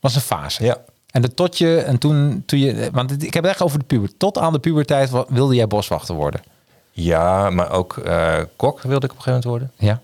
[0.00, 0.64] was een fase?
[0.64, 0.76] Ja.
[1.10, 3.78] En de tot je, en toen, toen je, want het- ik heb het echt over
[3.78, 4.16] de puber.
[4.16, 6.42] Tot aan de puberteit wa- wilde jij boswachter worden.
[6.90, 9.70] Ja, maar ook eh, kok wilde ik op een gegeven moment worden.
[9.76, 10.00] Ja.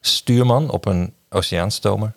[0.00, 2.12] Stuurman op een oceaanstomer.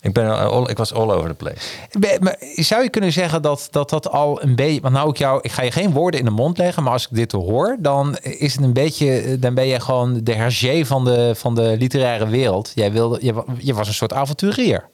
[0.00, 1.68] Ik, ben, al- ik was all over the place.
[1.98, 5.16] Ben- maar Zou je kunnen zeggen dat dat, dat al een beetje, want nou ik
[5.18, 7.76] jou, ik ga je geen woorden in de mond leggen, maar als ik dit hoor,
[7.78, 11.76] dan is het een beetje, dan ben je gewoon de hergé van de, van de
[11.78, 12.72] literaire wereld.
[12.74, 14.88] Jij wilde, je, je was een soort avonturier.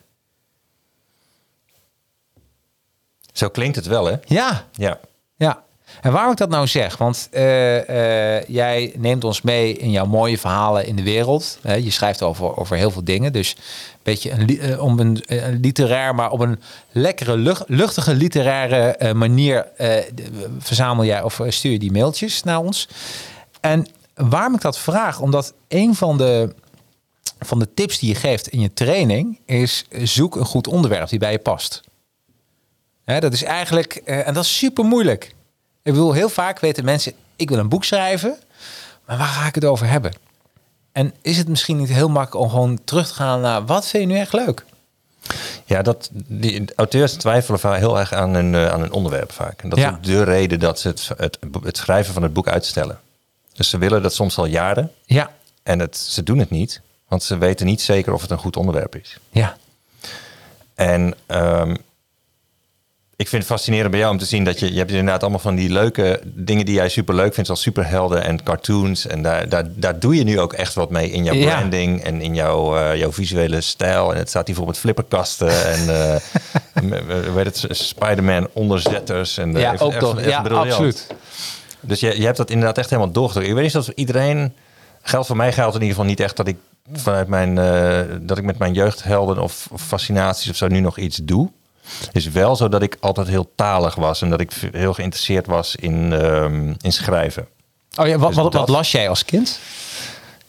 [3.33, 4.15] Zo klinkt het wel, hè?
[4.25, 5.01] Ja, Ja.
[5.37, 5.64] ja.
[6.01, 10.07] En waarom ik dat nou zeg, want eh, eh, jij neemt ons mee in jouw
[10.07, 11.59] mooie verhalen in de wereld.
[11.63, 15.25] Je schrijft over, over heel veel dingen, dus een beetje eh, om een,
[15.61, 19.67] literair, maar op een lekkere, lucht- luchtige literaire manier
[20.59, 22.89] verzamel jij of stuur je die mailtjes naar ons.
[23.61, 26.55] En waarom ik dat vraag, omdat een van de,
[27.39, 31.19] van de tips die je geeft in je training is zoek een goed onderwerp die
[31.19, 31.83] bij je past.
[33.05, 35.34] Dat is eigenlijk, en dat is super moeilijk.
[35.85, 38.37] Ik bedoel, heel vaak weten mensen, ik wil een boek schrijven,
[39.07, 40.13] maar waar ga ik het over hebben?
[40.93, 44.03] En is het misschien niet heel makkelijk om gewoon terug te gaan naar wat vind
[44.03, 44.65] je nu echt leuk?
[45.65, 49.63] Ja, dat, die auteurs twijfelen vaak heel erg aan een, eh, aan een onderwerp vaak.
[49.63, 49.99] En dat Ja.
[50.01, 53.01] is de reden dat ze het, het, het schrijven van het boek uitstellen.
[53.53, 54.93] Dus ze willen dat soms al jaren.
[55.05, 55.31] Ja,
[55.63, 58.57] En het, ze doen het niet, want ze weten niet zeker of het een goed
[58.57, 59.19] onderwerp is.
[59.31, 59.57] ja,
[60.75, 61.77] En ehm,
[63.17, 65.39] ik vind het fascinerend bij jou om te zien dat je, je hebt inderdaad allemaal
[65.39, 69.07] van die leuke dingen die jij super leuk vindt, zoals superhelden en cartoons.
[69.07, 71.47] En daar, daar, daar doe je nu ook echt wat mee in jouw Ja.
[71.47, 74.13] branding en in jouw, eh, jouw visuele stijl.
[74.13, 75.89] En het staat hier bijvoorbeeld flipperkasten en
[77.35, 79.39] heet het, Spider-Man onderzetters.
[79.39, 80.25] En, eh, ja ook toch.
[80.25, 80.71] Ja, briljant.
[80.71, 81.07] absoluut.
[81.81, 83.53] Dus je, je hebt dat inderdaad echt helemaal doorgetrokken.
[83.53, 84.53] Ik weet niet of iedereen...
[85.07, 86.57] Geldt voor mij geldt in ieder geval niet echt dat ik
[86.93, 87.55] vanuit mijn...
[88.27, 91.51] dat ik met mijn jeugdhelden of, of fascinaties of zo nu nog iets doe.
[92.07, 94.23] Het is wel zo dat ik altijd heel talig was.
[94.23, 97.49] En dat ik heel geïnteresseerd was in, ehm, in schrijven.
[97.97, 99.59] Oh ja, wat, Dus wat, wat las jij als kind?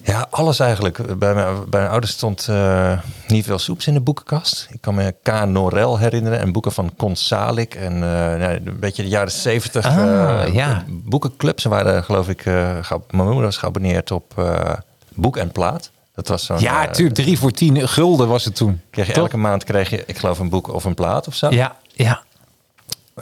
[0.06, 1.18] Ja, alles eigenlijk.
[1.20, 4.68] Bij mijn, bij mijn ouders stond eh, niet veel soeps in de boekenkast.
[4.72, 5.46] Ik kan me K.
[5.46, 7.76] Norel herinneren en boeken van Con Salik.
[7.76, 8.00] En eh,
[8.40, 9.86] nou, een beetje de jaren zeventig.
[9.86, 10.84] Ah, ja.
[10.88, 14.74] Boekenclubs Ze waren, geloof ik, eh, mijn moeder was geabonneerd op eh,
[15.14, 15.92] Boek en Plaat.
[16.16, 16.60] Dat was zo'n...
[16.60, 17.16] Ja, eh, tuurlijk.
[17.16, 18.82] Drie voor tien gulden was het toen.
[18.90, 19.24] Kreeg je Toch?
[19.24, 21.50] elke maand kreeg je, ik geloof, een boek of een plaat of zo.
[21.50, 22.24] Ja, ja.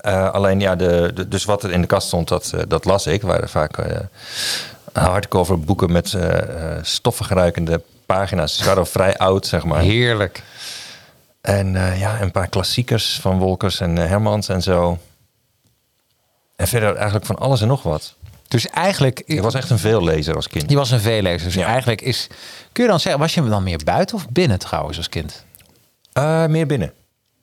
[0.01, 2.85] Eh, alleen ja, de, de- dus wat er in de kast stond, dat, eh, dat
[2.85, 3.21] las ik.
[3.21, 3.99] waren vaak eh,
[4.93, 8.57] hardcover boeken met eh eh, stoffig ruikende pagina's.
[8.57, 9.81] Ze waren al vrij oud, zeg maar.
[9.81, 10.43] Heerlijk.
[11.41, 14.97] En eh, ja, een paar klassiekers van Wolkers en eh, Hermans en zo.
[16.55, 18.15] En verder eigenlijk van alles en nog wat.
[18.53, 20.69] Dus eigenlijk, Ik was echt een veellezer als kind.
[20.69, 21.43] je was een veellezer.
[21.43, 21.65] Dus Ja.
[21.65, 22.27] eigenlijk is,
[22.71, 25.45] kun je dan zeggen, was je dan meer buiten of binnen trouwens als kind?
[26.13, 26.93] Eh, meer binnen.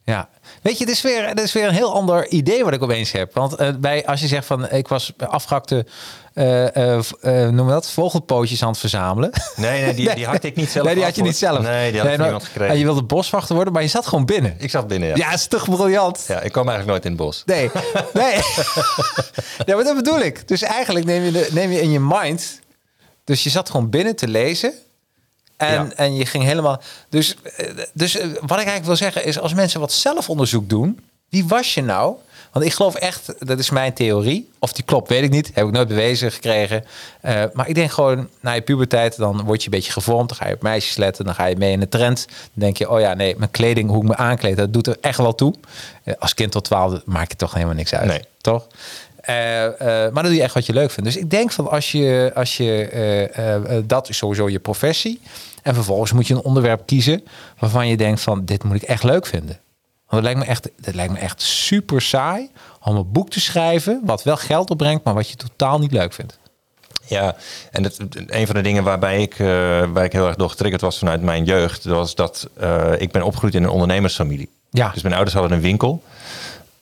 [0.05, 0.29] Ja,
[0.63, 3.13] weet je, het is weer, het is weer een heel ander idee wat ik opeens
[3.13, 3.35] heb.
[3.35, 5.87] Want eh, bij, als je zegt van, ik was afgehakte,
[6.35, 9.31] eh, eh, v- eh, noem dat, vogelpootjes aan het verzamelen.
[9.57, 11.61] Nee, nee, die, die had ik niet zelf Nee, die had je niet zelf.
[11.63, 12.73] Nee, die had ik van maar- iemand gekregen.
[12.75, 14.55] ja, je wilde boswachter worden, maar je zat gewoon binnen.
[14.59, 15.15] Ik zat binnen, ja.
[15.17, 16.25] Ja, is toch briljant?
[16.29, 17.43] Ja, ik kwam eigenlijk nooit in het bos.
[17.47, 17.71] Nee,
[18.23, 18.35] nee.
[19.67, 20.49] ja, maar dat bedoel ik.
[20.49, 22.61] Dus eigenlijk neem je, de, neem je in je mind.
[23.25, 24.73] Dus je zat gewoon binnen te lezen.
[25.61, 25.89] En, Ja.
[25.97, 26.81] en je ging helemaal.
[27.09, 31.01] Dus, eh, dus eh, wat ik eigenlijk wil zeggen is: als mensen wat zelfonderzoek doen,
[31.29, 32.15] wie was je nou?
[32.53, 34.51] Want ik geloof echt, dat is mijn theorie.
[34.59, 35.51] Of die klopt, weet ik niet.
[35.55, 36.85] Heb ik nooit bewezen gekregen.
[37.21, 40.29] Eh, maar ik denk gewoon, na je puberteit, dan word je een beetje gevormd.
[40.29, 42.27] Dan ga je op meisjes letten, dan ga je mee in de trend.
[42.29, 44.97] Dan denk je, oh ja, nee, mijn kleding, hoe ik me aankleed, dat doet er
[45.01, 45.55] echt wel toe.
[46.19, 48.07] Als kind tot 12 maakt het toch helemaal niks uit.
[48.09, 48.25] Nee.
[48.41, 48.67] Toch?
[49.27, 51.13] Maar dan doe je echt wat je leuk vindt.
[51.13, 55.21] Dus ik denk van als je, als je dat is sowieso je professie.
[55.63, 57.25] En vervolgens moet je een onderwerp kiezen
[57.59, 59.59] waarvan je denkt van dit moet ik echt leuk vinden.
[60.09, 62.51] Want het lijkt me echt, het lijkt me echt super saai
[62.83, 66.13] om een boek te schrijven wat wel geld opbrengt, maar wat je totaal niet leuk
[66.13, 66.39] vindt.
[67.07, 67.37] Ja,
[67.71, 69.47] en het, een van de dingen waarbij ik, eh,
[69.93, 73.23] waar ik heel erg door getriggerd was vanuit mijn jeugd, was dat eh, ik ben
[73.23, 74.49] opgegroeid in een ondernemersfamilie.
[74.71, 74.91] Ja.
[74.95, 76.03] Dus mijn ouders hadden een winkel.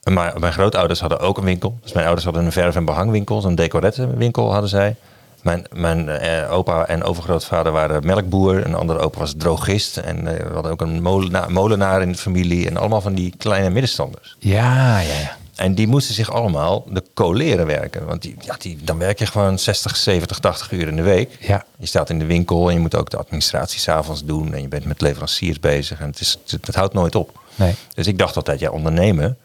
[0.03, 1.79] Maar mijn grootouders hadden ook een winkel.
[1.83, 4.97] Dus mijn ouders hadden een verf- en behangwinkel, zo'n decorettenwinkel hadden zij.
[5.43, 8.67] Mijn, mijn eh, opa en overgrootvader waren melkboer.
[8.67, 9.97] Een andere opa was drogist.
[9.97, 12.69] En eh, we hadden ook een molenaar, molenaar in de familie.
[12.69, 14.37] En allemaal van die kleine middenstanders.
[14.39, 15.37] Ja, ja, ja.
[15.55, 18.07] En die moesten zich allemaal de coleren werken.
[18.07, 21.37] Want die, ja, die, dan werk je gewoon 60, 70, 80 uur in de week.
[21.41, 21.65] Ja.
[21.79, 24.55] Je staat in de winkel en je moet ook de administratie s'avonds doen.
[24.55, 26.01] En je bent met leveranciers bezig.
[26.01, 27.41] En het, is, het, het houdt nooit op.
[27.55, 27.75] Nee.
[27.95, 29.37] Dus ik dacht altijd, ja, ondernemen,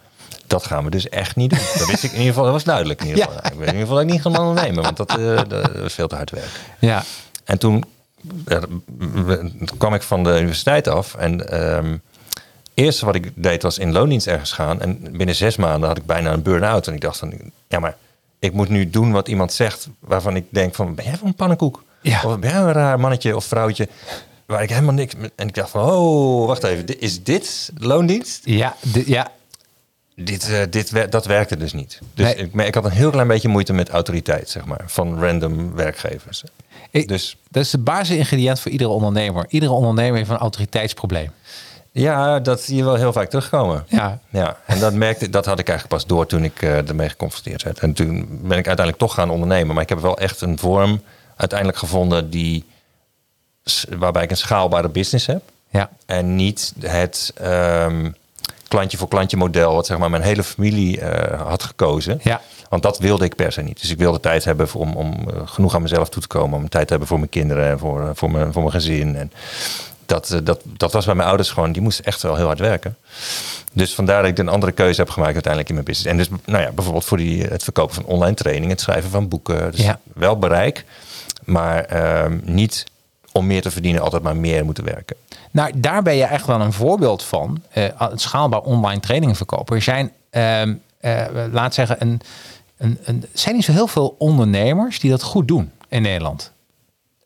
[0.48, 1.60] dat gaan we dus echt niet doen.
[1.78, 3.30] Dat wist ik in ieder geval, dat was duidelijk in ieder Ja.
[3.32, 3.52] geval.
[3.52, 5.10] Ik weet in ieder geval niet gaan ondernemen, want dat,
[5.50, 6.52] dat is veel te hard werken.
[6.80, 7.04] Ja.
[7.44, 7.84] En toen
[9.78, 12.02] kwam ik van de universiteit af en het
[12.74, 14.82] eerste wat ik deed was in loondienst ergens gaan.
[14.82, 16.88] En binnen zes maanden had ik bijna een burn-out.
[16.88, 17.34] En ik dacht van,
[17.68, 17.96] ja maar
[18.40, 21.36] ik moet nu doen wat iemand zegt waarvan ik denk van, ben jij van een
[21.36, 21.84] pannenkoek?
[22.02, 22.22] Ja.
[22.24, 23.88] Of ben jij een raar mannetje of vrouwtje?
[24.46, 25.14] Waar ik helemaal niks...
[25.36, 28.42] En ik dacht van, oh, wacht even, is dit loondienst?
[28.44, 28.76] Ja,
[29.06, 29.32] ja.
[30.16, 32.00] Dit, eh, dit, dat werkte dus niet.
[32.14, 32.36] Dus Nee.
[32.36, 36.44] ik, ik had een heel klein beetje moeite met autoriteit, zeg maar, van random werkgevers.
[36.92, 39.46] Ik- dus Dat is de basisingrediënt voor iedere ondernemer.
[39.50, 41.32] Iedere ondernemer heeft een autoriteitsprobleem.
[41.92, 43.86] Ja, dat zie je wel heel vaak terugkomen.
[43.88, 44.20] Ja.
[44.30, 47.64] Ja, en dat, merkte, dat had ik eigenlijk pas door toen ik eh, ermee geconfronteerd
[47.64, 47.80] werd.
[47.80, 49.74] En toen ben ik uiteindelijk toch gaan ondernemen.
[49.74, 51.02] Maar ik heb wel echt een vorm
[51.36, 52.66] uiteindelijk gevonden die,
[53.98, 55.42] waarbij ik een schaalbare business heb.
[55.70, 55.90] Ja.
[56.06, 58.10] En niet het ehm,
[58.74, 62.20] klantje voor klantje model, wat zeg maar mijn hele familie eh, had gekozen.
[62.24, 62.42] Ja.
[62.70, 63.82] Want dat wilde ik per se niet.
[63.82, 66.60] Dus ik wilde tijd hebben voor- om, om eh, genoeg aan mezelf toe te komen.
[66.60, 69.16] Om tijd te hebben voor mijn kinderen en voor, eh, voor, mijn, voor mijn gezin.
[69.16, 69.32] En
[70.06, 72.96] dat, dat, dat was bij mijn ouders gewoon, die moesten echt wel heel hard werken.
[73.74, 76.12] Dus vandaar dat ik een andere keuze heb gemaakt uiteindelijk in mijn business.
[76.12, 79.28] En dus nou ja, bijvoorbeeld voor die, het verkopen van online training, het schrijven van
[79.28, 79.72] boeken.
[79.72, 80.00] Dus Ja.
[80.14, 80.86] wel bereik,
[81.44, 82.86] maar ehm, niet
[83.34, 85.16] om meer te verdienen altijd maar meer moeten werken.
[85.52, 87.64] Nou, daar ben je echt wel een voorbeeld van.
[87.98, 89.76] het schaalbaar online trainingen verkopen.
[89.76, 92.22] Er zijn, eh, laat zeggen, een,
[92.78, 96.52] een, een, zijn niet zo heel veel ondernemers die dat goed doen in Nederland.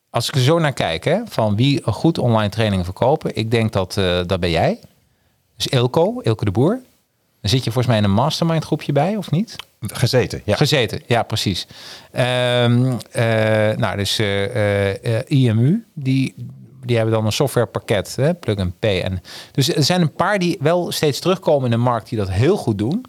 [0.10, 3.74] Als ik er zo naar kijk, hè, van wie goed online trainingen verkopen, ik denk
[3.74, 4.80] dat eh, dat ben jij.
[5.56, 6.80] Dus Ilko, Ilko de Boer.
[7.42, 9.56] Dan zit je volgens mij in een mastermind groepje bij, of niet?
[9.82, 10.56] Gezeten, ja.
[10.56, 11.68] Gezeten, ja, precies.
[12.12, 12.24] Eh,
[13.76, 16.34] nou, dus eh, eh, IMU, die,
[16.86, 19.02] die hebben dan een softwarepakket, hè, plug and pay.
[19.02, 22.30] En, dus er zijn een paar die wel steeds terugkomen in de markt die dat
[22.30, 23.06] heel goed doen.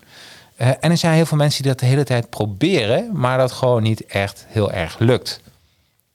[0.57, 3.83] En er zijn heel veel mensen die dat de hele tijd proberen, maar dat gewoon
[3.83, 5.41] niet echt heel erg lukt.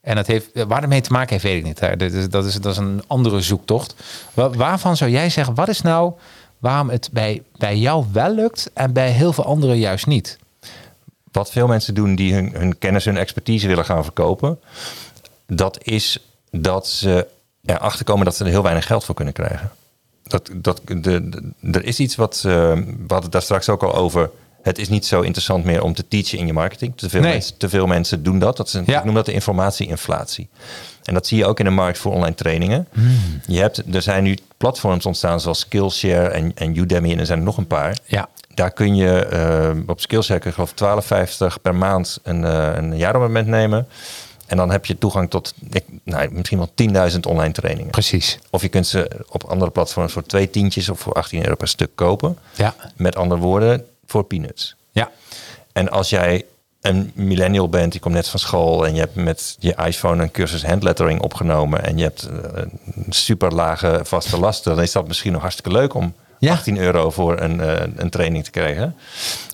[0.01, 1.79] En dat heeft, waar dat mee te maken heeft, weet ik niet.
[1.99, 3.95] Dat is, dat is, dat is een andere zoektocht.
[4.33, 6.13] Wa- Waarvan zou jij zeggen, wat is nou
[6.59, 10.37] waarom het bij, bij jou wel lukt en bij heel veel anderen juist niet?
[11.33, 14.59] Wat veel mensen doen die hun, hun kennis, hun expertise willen gaan verkopen,
[15.47, 16.19] dat is
[16.51, 17.27] dat ze
[17.65, 19.71] erachter komen dat ze er heel weinig geld voor kunnen krijgen.
[20.23, 23.95] Dat, dat, de, er is iets wat, eh, we hadden het daar straks ook al
[23.95, 24.29] over.
[24.63, 26.93] Het is niet zo interessant meer om te teachen in je marketing.
[26.97, 27.32] Te veel, Nee.
[27.32, 28.58] mensen, te veel mensen doen dat.
[28.58, 28.97] dat is een, Ja.
[28.99, 30.49] Ik noem dat de informatie-inflatie.
[31.04, 32.88] En dat zie je ook in de markt voor online trainingen.
[32.93, 33.41] Hmm.
[33.47, 37.39] Je hebt, er zijn nu platforms ontstaan zoals Skillshare en, en Udemy en er zijn
[37.39, 37.97] er nog een paar.
[38.06, 38.30] Ja.
[38.54, 40.78] Daar kun je eh, op Skillshare, je geloof ik
[41.56, 43.88] 12,50 per maand een, eh een jaarabonnement nemen.
[44.47, 46.71] En dan heb je toegang tot ik, nou, misschien wel
[47.12, 47.91] 10.000 online trainingen.
[47.91, 48.39] Precies.
[48.49, 51.67] Of je kunt ze op andere platforms voor twee tientjes of voor 18 euro per
[51.67, 52.38] stuk kopen.
[52.56, 52.76] Ja.
[52.95, 54.75] Met andere woorden, voor peanuts.
[54.91, 55.11] Ja.
[55.73, 56.45] En als jij
[56.81, 60.31] een millennial bent, je komt net van school en je hebt met je iPhone een
[60.31, 62.61] cursus handlettering opgenomen en je hebt eh,
[62.95, 66.51] een super lage vaste lasten, dan is dat misschien nog hartstikke leuk om Ja.
[66.51, 68.95] 18 euro voor een, eh, een training te krijgen.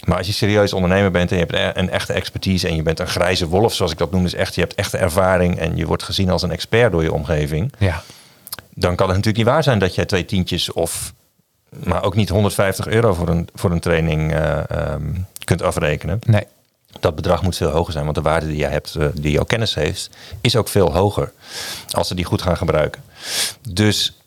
[0.05, 2.81] Maar als je serieus ondernemer bent en je hebt e- een echte expertise en je
[2.83, 5.77] bent een grijze wolf, zoals ik dat noem, dus echt, je hebt echte ervaring en
[5.77, 8.03] je wordt gezien als een expert door je omgeving, Ja.
[8.73, 11.13] dan kan het natuurlijk niet waar zijn dat jij twee tientjes of
[11.83, 16.19] maar ook niet 150 euro voor een, voor een training eh, ehm, kunt afrekenen.
[16.25, 16.47] Nee.
[16.99, 19.43] Dat bedrag moet veel hoger zijn, want de waarde die jij hebt, eh, die jouw
[19.43, 20.09] kennis heeft,
[20.41, 21.31] is ook veel hoger
[21.89, 23.03] als ze die goed gaan gebruiken.
[23.69, 24.17] Dus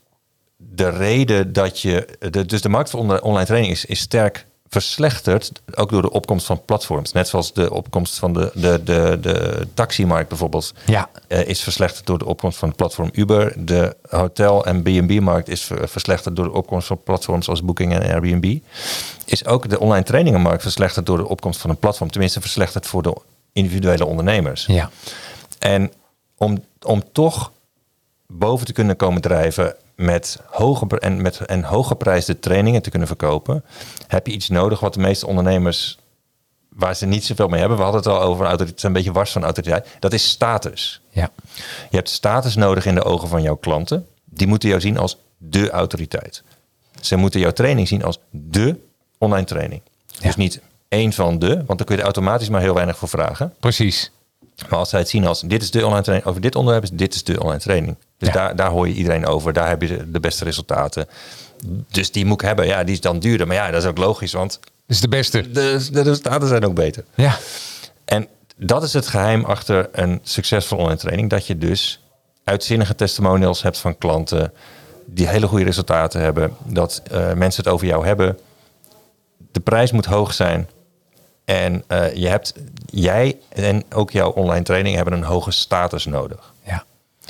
[0.56, 5.52] de reden dat je, de, dus de markt voor online training is, is sterk verslechterd,
[5.74, 7.12] ook door de opkomst van platforms.
[7.12, 11.08] Net zoals de opkomst van de, de, de, de taximarkt bijvoorbeeld Ja.
[11.28, 13.54] eh, is verslechterd door de opkomst van het platform Uber.
[13.66, 18.02] De hotel- en B&B-markt is ver- verslechterd door de opkomst van platforms als Booking en
[18.02, 18.58] Airbnb.
[19.24, 22.10] Is ook de online trainingenmarkt verslechterd door de opkomst van een platform.
[22.10, 23.16] Tenminste verslechterd voor de
[23.52, 24.66] individuele ondernemers.
[24.66, 24.90] Ja.
[25.58, 25.92] En
[26.36, 27.52] om, om toch
[28.26, 33.64] boven te kunnen komen drijven met hoge, en, met, en hooggeprijsde trainingen te kunnen verkopen,
[34.06, 35.98] heb je iets nodig wat de meeste ondernemers,
[36.68, 38.92] waar ze niet zoveel mee hebben, we hadden het al over, autoriteit, het is een
[38.92, 41.00] beetje wars van autoriteit, dat is status.
[41.10, 41.30] Ja.
[41.90, 44.06] Je hebt status nodig in de ogen van jouw klanten.
[44.24, 46.42] Die moeten jou zien als de autoriteit.
[47.00, 48.78] Ze moeten jouw training zien als de
[49.18, 49.82] online training.
[50.20, 53.08] Dus niet één van de, want dan kun je er automatisch maar heel weinig voor
[53.08, 53.54] vragen.
[53.60, 54.10] Precies.
[54.68, 56.90] Maar als zij het zien als dit is de online training, over dit onderwerp is
[56.92, 57.96] dit is de online training.
[58.18, 58.34] Dus Ja.
[58.34, 61.06] daar, daar hoor je iedereen over, daar heb je de, beste resultaten.
[61.90, 63.46] Dus die moet ik hebben, ja, die is dan duurder.
[63.46, 65.50] Maar ja, dat is ook logisch, want Dat is de beste.
[65.50, 67.04] de, de resultaten zijn ook beter.
[67.14, 67.38] Ja.
[68.04, 71.30] En dat is het geheim achter een succesvolle online training.
[71.30, 72.00] Dat je dus
[72.44, 74.52] uitzinnige testimonials hebt van klanten
[75.06, 76.56] die hele goede resultaten hebben.
[76.64, 78.38] Dat eh, mensen het over jou hebben.
[79.52, 80.68] De prijs moet hoog zijn.
[81.44, 82.54] En eh, je hebt,
[82.86, 86.52] jij en ook jouw online training hebben een hoge status nodig.
[86.66, 86.84] Ja.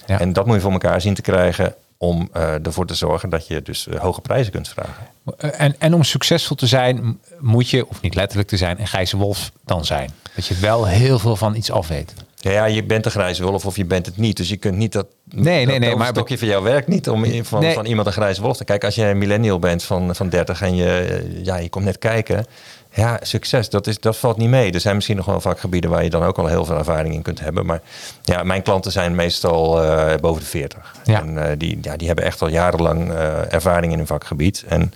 [0.06, 0.20] Ja.
[0.20, 3.46] En dat moet je voor elkaar zien te krijgen om eh, ervoor te zorgen dat
[3.46, 5.06] je dus eh, hoge prijzen kunt vragen.
[5.36, 9.16] En, en om succesvol te zijn, moet je, of niet letterlijk te zijn, een grijze
[9.16, 10.10] wolf dan zijn.
[10.34, 12.14] Dat je wel heel veel van iets af weet.
[12.36, 14.36] Ja, ja, je bent een grijze wolf of je bent het niet.
[14.36, 15.06] Dus je kunt niet dat.
[15.24, 17.74] Nee, nee, nee, maar- stokje van jou werkt niet om van, Nee.
[17.74, 18.86] van iemand een grijze wolf te kijken.
[18.86, 22.46] Als je een millennial bent van, van 30 en je, ja, je komt net kijken.
[22.94, 24.72] Ja, succes, dat, is, dat valt niet mee.
[24.72, 27.22] Er zijn misschien nog wel vakgebieden waar je dan ook al heel veel ervaring in
[27.22, 27.66] kunt hebben.
[27.66, 27.80] Maar
[28.22, 30.94] ja, mijn klanten zijn meestal eh, boven de 40.
[31.04, 31.20] Ja.
[31.20, 34.64] En eh, die, ja, die hebben echt al jarenlang eh, ervaring in hun vakgebied.
[34.68, 34.92] En op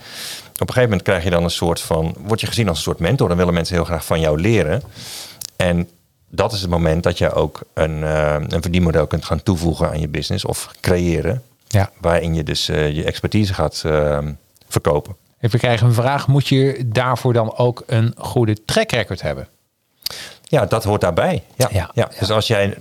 [0.60, 2.98] een gegeven moment krijg je dan een soort van, word je gezien als een soort
[2.98, 3.28] mentor.
[3.28, 4.82] Dan willen mensen heel graag van jou leren.
[5.56, 5.88] En
[6.28, 8.02] dat is het moment dat je ook een,
[8.52, 11.42] een verdienmodel kunt gaan toevoegen aan je business of creëren.
[11.68, 11.90] Ja.
[12.00, 13.84] Waarin je dus je expertise gaat
[14.68, 15.16] verkopen.
[15.40, 16.28] Even krijgen een vraag.
[16.28, 19.48] Moet je daarvoor dan ook een goede track record hebben?
[20.42, 21.42] Ja, dat hoort daarbij.
[21.56, 22.74] Ja, Ja, ja, Dus als jij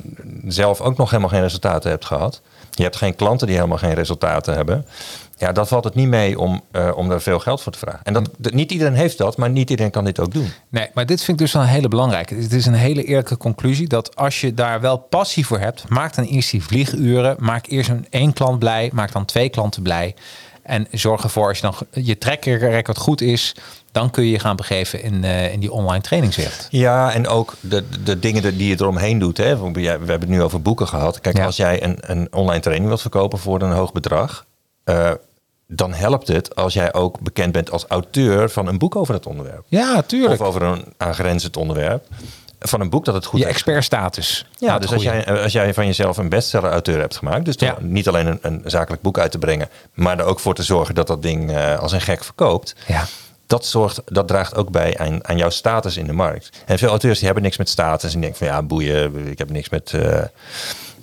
[0.48, 2.42] zelf ook nog helemaal geen resultaten hebt gehad.
[2.72, 4.86] Je hebt geen klanten die helemaal geen resultaten hebben.
[5.38, 8.00] Ja, dan valt het niet mee om, eh, om daar veel geld voor te vragen.
[8.04, 10.52] En dat, dat- niet iedereen heeft dat, maar niet iedereen kan dit ook doen.
[10.70, 12.36] Nee, maar dit vind ik dus wel een hele belangrijke.
[12.36, 16.16] Het is een hele eerlijke conclusie dat als je daar wel passie voor hebt, maak
[16.16, 17.36] dan eerst die vlieguren.
[17.40, 20.16] Maak eerst een één klant blij, maak dan twee klanten blij.
[20.66, 23.56] En zorg ervoor als je dan je track record goed is,
[23.92, 26.68] dan kun je je gaan begeven in, eh, in die online trainingswereld.
[26.70, 29.38] Ja, en ook de, de dingen die je eromheen doet.
[29.38, 29.58] Hè.
[29.58, 31.20] We we hebben het nu over boeken gehad.
[31.20, 31.46] Kijk, Ja.
[31.46, 34.46] als jij een, een online training wilt verkopen voor een hoog bedrag,
[34.84, 35.12] eh,
[35.68, 39.26] dan helpt het als jij ook bekend bent als auteur van een boek over dat
[39.26, 39.64] onderwerp.
[39.68, 40.42] Ja, tuurlijk.
[40.42, 42.08] Of over een aangrenzend onderwerp.
[42.60, 44.46] Van een boek dat het goed je expertstatus.
[44.58, 47.76] Ja, dus als jij, als jij van jezelf een bestseller-auteur hebt gemaakt, dus Ja.
[47.80, 50.96] niet alleen een, een zakelijk boek uit te brengen, maar er ook voor te zorgen
[50.96, 53.06] dat dat ding eh, als een gek verkoopt, Ja.
[53.48, 56.50] dat, zorgt, dat draagt ook bij aan, aan jouw status in de markt.
[56.66, 59.50] En veel auteurs die hebben niks met status en denken van ja, boeien, ik heb
[59.50, 60.22] niks met, eh,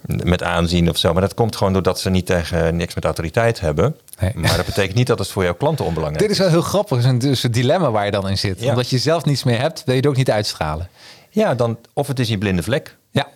[0.07, 1.13] met aanzien of zo.
[1.13, 3.97] Maar dat komt gewoon doordat ze niet tegen niks met autoriteit hebben.
[4.21, 4.33] Nee.
[4.35, 6.97] Maar dat betekent niet dat het voor jouw klanten onbelangrijk Dit is wel heel grappig.
[6.97, 8.61] Het is een, dus een dilemma waar je dan in zit.
[8.61, 8.69] Ja.
[8.69, 10.89] Omdat je zelf niets meer hebt, wil je het ook niet uitstralen.
[11.33, 12.97] Ja, dan, of het is je blinde vlek.
[13.11, 13.29] Ja.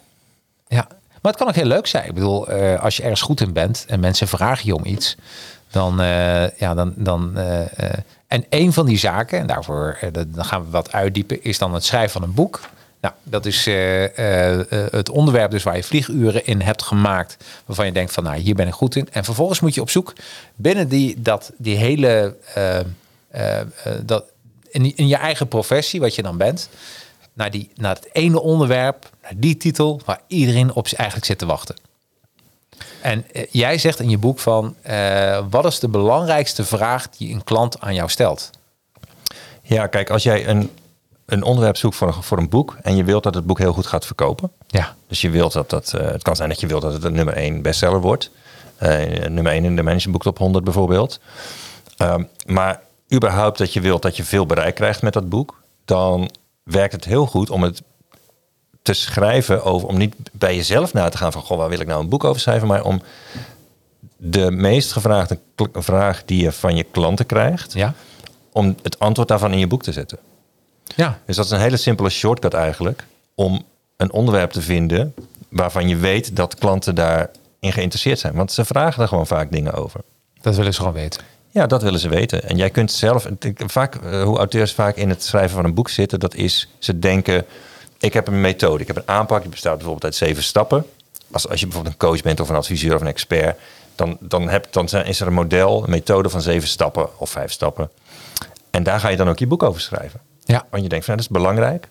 [0.68, 0.86] ja.
[1.22, 2.06] Maar het kan ook heel leuk zijn.
[2.06, 5.16] Ik bedoel, eh, als je ergens goed in bent en mensen vragen je om iets,
[5.70, 7.92] dan, eh, ja, dan, dan eh,
[8.26, 11.84] en een van die zaken, en daarvoor dan gaan we wat uitdiepen, is dan het
[11.84, 12.60] schrijven van een boek.
[13.00, 13.64] Nou, dat is
[14.90, 18.54] het onderwerp dus waar je vlieguren in hebt gemaakt, waarvan je denkt van, nou, hier
[18.54, 19.08] ben ik goed in.
[19.12, 20.12] En vervolgens moet je op zoek
[20.54, 22.36] binnen die, dat, die hele,
[24.04, 24.24] dat,
[24.70, 26.68] in je eigen professie, wat je dan bent,
[27.36, 31.46] naar, die, naar het ene onderwerp, naar die titel, waar iedereen op eigenlijk zit te
[31.46, 31.76] wachten.
[33.02, 37.34] En eh, jij zegt in je boek van, eh, wat is de belangrijkste vraag die
[37.34, 38.50] een klant aan jou stelt?
[39.62, 40.70] Ja, kijk, als jij een,
[41.26, 43.72] een onderwerp zoekt voor een, voor een boek en je wilt dat het boek heel
[43.72, 44.52] goed gaat verkopen.
[44.66, 47.04] Ja, Dus je wilt dat dat, eh, het kan zijn dat je wilt dat het
[47.04, 48.30] een nummer 1 bestseller wordt.
[49.28, 51.20] Nummer 1 in de Management Book Top 100 bijvoorbeeld.
[51.96, 52.80] Ehm, maar
[53.14, 56.30] überhaupt dat je wilt dat je veel bereik krijgt met dat boek, dan
[56.66, 57.82] werkt het heel goed om het
[58.82, 61.86] te schrijven over, om niet bij jezelf na te gaan van, goh, waar wil ik
[61.86, 63.02] nou een boek over schrijven, maar om
[64.16, 65.38] de meest gevraagde
[65.72, 67.94] vraag die je van je klanten krijgt, ja,
[68.52, 70.18] om het antwoord daarvan in je boek te zetten.
[70.96, 73.06] ja, Dus dat is een hele simpele shortcut eigenlijk.
[73.34, 73.62] Om
[73.96, 75.14] een onderwerp te vinden
[75.48, 78.34] waarvan je weet dat klanten daarin geïnteresseerd zijn.
[78.34, 80.00] Want ze vragen er gewoon vaak dingen over.
[80.40, 81.22] dat willen ze gewoon weten.
[81.56, 82.42] Ja, dat willen ze weten.
[82.42, 83.28] En jij kunt zelf,
[83.66, 86.98] vaak, eh, hoe auteurs vaak in het schrijven van een boek zitten, dat is, ze
[86.98, 87.44] denken,
[87.98, 90.86] ik heb een methode, ik heb een aanpak, die bestaat bijvoorbeeld uit zeven stappen.
[91.30, 93.58] Als, als je bijvoorbeeld een coach bent of een adviseur of een expert,
[93.94, 97.52] dan, dan, heb, dan is er een model, een methode van zeven stappen of vijf
[97.52, 97.90] stappen.
[98.70, 100.20] En daar ga je dan ook je boek over schrijven.
[100.44, 101.88] Ja, Want je denkt, van, nou, dat is belangrijk.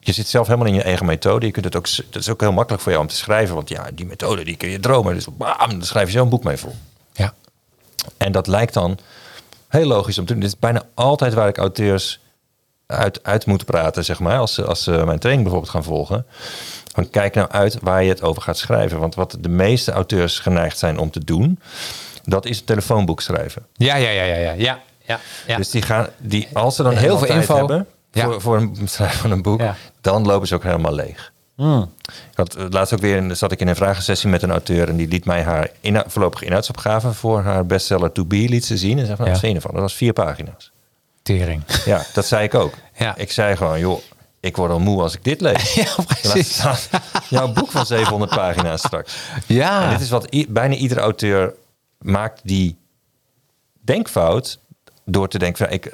[0.00, 1.46] Je zit zelf helemaal in je eigen methode.
[1.46, 3.54] Je kunt het ook, dat is ook heel makkelijk voor jou om te schrijven.
[3.54, 5.14] Want ja, die methode die kun je dromen.
[5.14, 6.74] Dus bam, dan schrijf je zo'n boek mee vol.
[7.12, 7.34] ja,
[8.16, 8.98] En dat lijkt dan
[9.68, 10.42] heel logisch om te doen.
[10.42, 12.20] Dit is bijna altijd waar ik auteurs
[12.86, 14.38] uit, uit moet praten, zeg maar.
[14.38, 16.26] Als ze, als ze mijn training bijvoorbeeld gaan volgen.
[16.92, 18.98] Van kijk nou uit waar je het over gaat schrijven.
[18.98, 21.60] Want wat de meeste auteurs geneigd zijn om te doen,
[22.24, 23.66] dat is een telefoonboek schrijven.
[23.72, 25.56] ja, ja, ja, ja, ja, ja, ja, ja.
[25.56, 27.56] Dus die gaan, die, als ze dan Heel veel info.
[27.56, 29.60] hebben voor, voor een schrijven van een boek,
[30.00, 31.32] dan lopen ze ook helemaal leeg.
[31.56, 31.92] Hmm.
[32.06, 34.88] Ik had, eh, laatst ook weer in, zat ik in een vragensessie met een auteur
[34.88, 38.76] en die liet mij haar inhou- voorlopige inhoudsopgave voor haar bestseller To Be liet ze
[38.76, 38.98] zien.
[38.98, 39.30] En zei van, Ja.
[39.30, 39.72] wat vind je ervan?
[39.74, 40.70] Dat was vier pagina's.
[41.22, 41.62] Tering.
[41.84, 42.74] Ja, dat zei ik ook.
[42.96, 43.16] Ja.
[43.16, 44.00] Ik zei gewoon, joh,
[44.40, 45.74] ik word al moe als ik dit lees.
[45.84, 46.62] Ja, precies.
[47.28, 49.16] jouw boek van 700 pagina's straks.
[49.48, 51.54] En Ja, dit is wat bijna iedere auteur
[51.98, 52.76] maakt die
[53.84, 54.58] denkfout
[55.04, 55.92] door te denken, van, ik,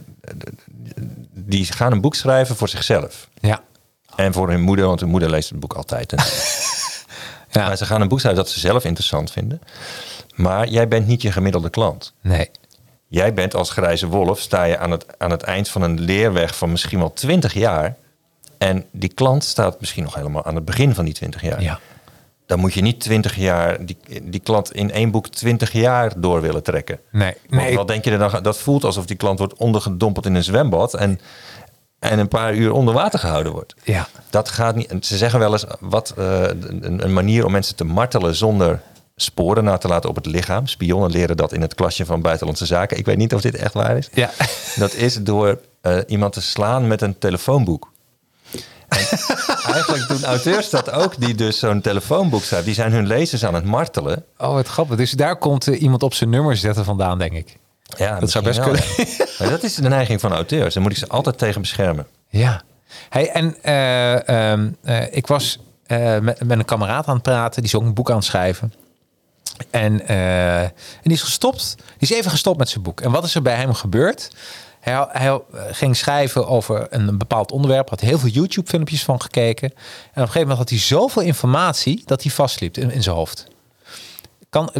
[1.34, 3.28] die gaan een boek schrijven voor zichzelf.
[3.40, 3.62] ja,
[4.16, 6.10] En voor hun moeder, want hun moeder leest het boek altijd.
[6.10, 6.16] hè.
[7.60, 7.66] ja.
[7.66, 9.60] Maar ze gaan een boek schrijven dat ze zelf interessant vinden.
[10.34, 12.12] Maar jij bent niet je gemiddelde klant.
[12.20, 12.50] Nee,
[13.08, 16.56] Jij bent als grijze wolf, sta je aan het, aan het eind van een leerweg
[16.56, 17.96] van misschien wel 20 jaar.
[18.58, 21.62] En die klant staat misschien nog helemaal aan het begin van die 20 jaar.
[21.62, 21.80] ja,
[22.46, 26.40] Dan moet je niet 20 jaar, die, die klant in één boek 20 jaar door
[26.40, 26.98] willen trekken.
[27.10, 27.76] nee, Want nee.
[27.76, 28.42] wat denk je er dan?
[28.42, 30.94] Dat voelt alsof die klant wordt ondergedompeld in een zwembad.
[30.94, 31.20] En
[32.02, 33.74] en een paar uur onder water gehouden wordt.
[33.84, 34.08] Ja.
[34.30, 34.94] Dat gaat niet.
[35.00, 38.80] Ze zeggen wel eens wat eh, een, een manier om mensen te martelen zonder
[39.16, 40.66] sporen na te laten op het lichaam.
[40.66, 42.98] Spionnen leren dat in het klasje van buitenlandse zaken.
[42.98, 44.08] Ik weet niet of dit echt waar is.
[44.12, 44.30] Ja.
[44.76, 47.92] Dat is door eh, iemand te slaan met een telefoonboek.
[48.88, 49.06] En
[49.74, 52.66] eigenlijk doen auteurs dat ook, die dus zo'n telefoonboek schrijven.
[52.66, 54.24] Die zijn hun lezers aan het martelen.
[54.38, 54.96] Oh, wat grappig.
[54.96, 57.58] Dus daar komt eh, iemand op zijn nummer zetten vandaan, denk ik.
[57.96, 58.82] Ja, Dat zou best wel, ja.
[59.38, 60.74] Maar dat is de neiging van auteurs.
[60.74, 62.06] Daar moet ik ze altijd tegen beschermen.
[62.28, 62.62] Ja.
[63.08, 67.62] Hey, en eh, ehm, eh, ik was eh, met, met een kameraad aan het praten.
[67.62, 68.72] Die is ook een boek aan het schrijven.
[69.70, 70.72] En, en
[71.02, 71.74] die is gestopt.
[71.76, 73.00] Die is even gestopt met zijn boek.
[73.00, 74.30] En wat is er bij hem gebeurd?
[74.80, 75.40] Hij, hij
[75.70, 77.88] ging schrijven over een bepaald onderwerp.
[77.88, 79.68] Had heel veel YouTube-filmpjes van gekeken.
[79.68, 83.16] En op een gegeven moment had hij zoveel informatie dat hij vastliep in, in zijn
[83.16, 83.46] hoofd.
[84.52, 84.70] Kan,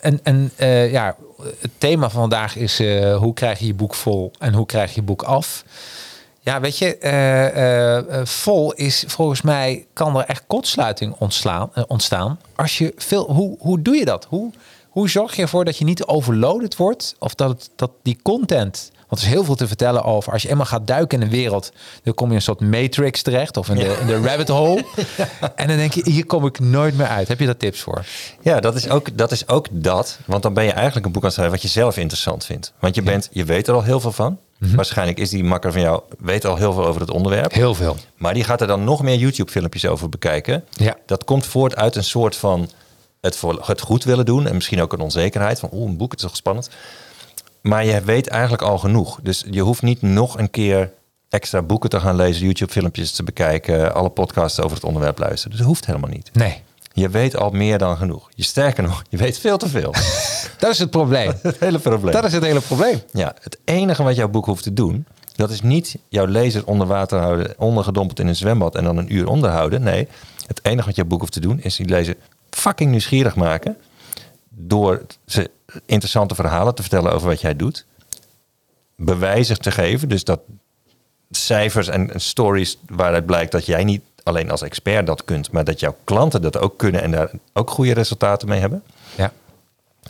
[0.00, 1.16] en en eh, ja,
[1.60, 4.94] het thema van vandaag is eh, hoe krijg je je boek vol en hoe krijg
[4.94, 5.64] je je boek af.
[6.40, 11.82] Ja, weet je, eh, eh, eh, vol is volgens mij kan er echt kortsluiting eh,
[11.88, 12.40] ontstaan.
[12.54, 14.26] Als je veel, hoe, hoe doe je dat?
[14.28, 14.52] Hoe,
[14.88, 17.16] hoe zorg je ervoor dat je niet overloaded wordt?
[17.18, 20.32] Of dat, dat die content, want er is heel veel te vertellen over.
[20.32, 23.22] Als je eenmaal gaat duiken in de wereld, dan kom je in een soort matrix
[23.22, 24.84] terecht of in de, in de rabbit hole.
[25.56, 27.28] En dan denk je, hier kom ik nooit meer uit.
[27.28, 28.04] Heb je daar tips voor?
[28.40, 30.18] Ja, dat is, ook, dat is ook dat.
[30.24, 32.72] Want dan ben je eigenlijk een boek aan het schrijven wat je zelf interessant vindt.
[32.78, 34.38] Want je, bent, je weet er al heel veel van.
[34.58, 37.52] Waarschijnlijk is die makker van jou, weet al heel veel over het onderwerp.
[37.52, 37.96] Heel veel.
[38.16, 40.64] Maar die gaat er dan nog meer YouTube-filmpjes over bekijken.
[40.70, 40.96] Ja.
[41.06, 42.70] Dat komt voort uit een soort van
[43.20, 44.46] het, voor, het goed willen doen.
[44.46, 46.70] En misschien ook een onzekerheid van, oeh, een boek, het is toch spannend.
[47.62, 49.18] Maar je weet eigenlijk al genoeg.
[49.22, 50.90] Dus je hoeft niet nog een keer
[51.28, 55.50] extra boeken te gaan lezen, YouTube-filmpjes te bekijken, alle podcasts over het onderwerp luisteren.
[55.50, 56.30] Dus dat hoeft helemaal niet.
[56.32, 58.28] Nee, Je weet al meer dan genoeg.
[58.34, 59.94] Je sterker nog, je weet veel te veel.
[60.58, 61.32] dat is het probleem.
[61.42, 62.12] het hele probleem.
[62.12, 63.02] Dat is het hele probleem.
[63.12, 65.06] Ja, het enige wat jouw boek hoeft te doen,
[65.36, 69.14] dat is niet jouw lezer onder water houden, ondergedompeld in een zwembad en dan een
[69.14, 69.82] uur onderhouden.
[69.82, 70.08] Nee,
[70.46, 72.16] het enige wat jouw boek hoeft te doen, is die lezer
[72.50, 73.76] fucking nieuwsgierig maken.
[74.48, 75.50] Door ze
[75.86, 77.86] interessante verhalen te vertellen over wat jij doet.
[78.96, 80.40] Bewijzen te geven, dus dat
[81.30, 85.80] cijfers en stories waaruit blijkt dat jij niet alleen als expert dat kunt, maar dat
[85.80, 88.82] jouw klanten dat ook kunnen en daar ook goede resultaten mee hebben.
[89.16, 89.32] Ja.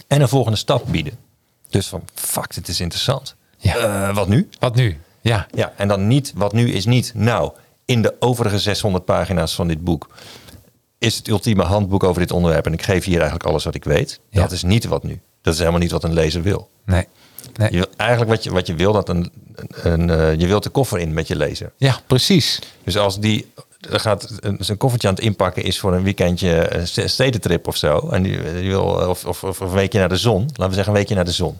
[0.06, 1.18] En een volgende stap bieden.
[1.68, 3.34] Dus van, fuck, dit is interessant.
[3.56, 3.76] Ja.
[3.76, 4.48] Eh, wat nu?
[4.58, 5.00] Wat nu?
[5.20, 5.46] Ja.
[5.54, 7.52] Ja, en dan niet, wat nu is niet, nou,
[7.84, 10.08] in de overige 600 pagina's van dit boek
[10.98, 13.84] is het ultieme handboek over dit onderwerp en ik geef hier eigenlijk alles wat ik
[13.84, 14.20] weet.
[14.28, 14.40] Ja.
[14.40, 15.20] Dat is niet wat nu.
[15.42, 16.68] Dat is helemaal niet wat een lezer wil.
[16.84, 17.06] Nee.
[17.56, 17.70] nee.
[17.70, 19.32] Je wil, eigenlijk wat je, wat je wil, dat een,
[19.82, 21.72] een, eh, je wilt de koffer in met je lezer.
[21.76, 22.58] Ja, precies.
[22.84, 26.86] Dus als die gaat een, zijn koffertje aan het inpakken is voor een weekendje een
[26.86, 28.08] ste- stedentrip of zo.
[28.10, 30.40] En die, die wil, of, of, of een weekje naar de zon.
[30.42, 31.58] Laten we zeggen een weekje naar de zon.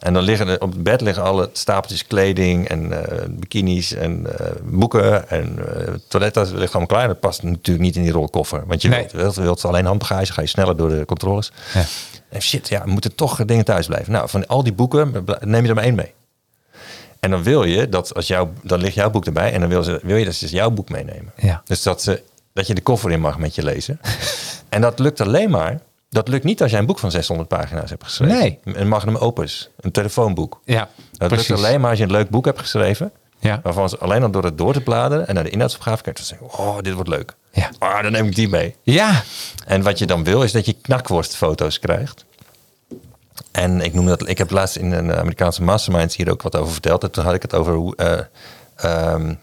[0.00, 4.38] En dan liggen er, op het bed liggen alle stapeltjes kleding en eh, bikinis en
[4.38, 7.06] eh, boeken en uh, toiletten ligt allemaal klaar.
[7.06, 8.66] Dat past natuurlijk niet in die rolkoffer.
[8.66, 8.98] Want je Nee.
[9.00, 11.52] wilt, wilt, wilt alleen handbagage, ga je sneller door de controles.
[11.74, 11.84] Ja.
[12.28, 14.12] En shit, ja, moeten toch dingen thuis blijven.
[14.12, 16.12] Nou, van al die boeken neem je er maar één mee.
[17.20, 19.82] En dan wil je dat als jouw, dan ligt jouw boek erbij en dan wil,
[19.82, 21.32] ze, wil je dat ze jouw boek meenemen.
[21.36, 21.62] Ja.
[21.64, 22.22] Dus dat, ze,
[22.52, 24.00] dat je de koffer in mag met je lezen.
[24.68, 25.80] en dat lukt alleen maar,
[26.10, 28.36] dat lukt niet als jij een boek van 600 pagina's hebt geschreven.
[28.36, 28.58] Nee.
[28.64, 30.60] Een magnum opus, een telefoonboek.
[30.64, 31.48] Ja, Dat precies.
[31.48, 33.12] lukt alleen maar als je een leuk boek hebt geschreven.
[33.38, 33.60] Ja.
[33.62, 36.26] Waarvan ze alleen al door het door te bladeren en naar de inhoudsopgave kijkt, dan
[36.26, 37.34] zeggen, oh, dit wordt leuk.
[37.52, 37.70] Ja.
[37.78, 38.76] Ah, dan neem ik die mee.
[38.82, 39.22] Ja.
[39.66, 42.24] En wat je dan wil, is dat je knakworstfoto's krijgt.
[43.50, 46.72] En ik noem dat, ik heb laatst in een Amerikaanse mastermind hier ook wat over
[46.72, 47.02] verteld.
[47.02, 47.94] En toen had ik het over
[48.76, 49.34] ehm,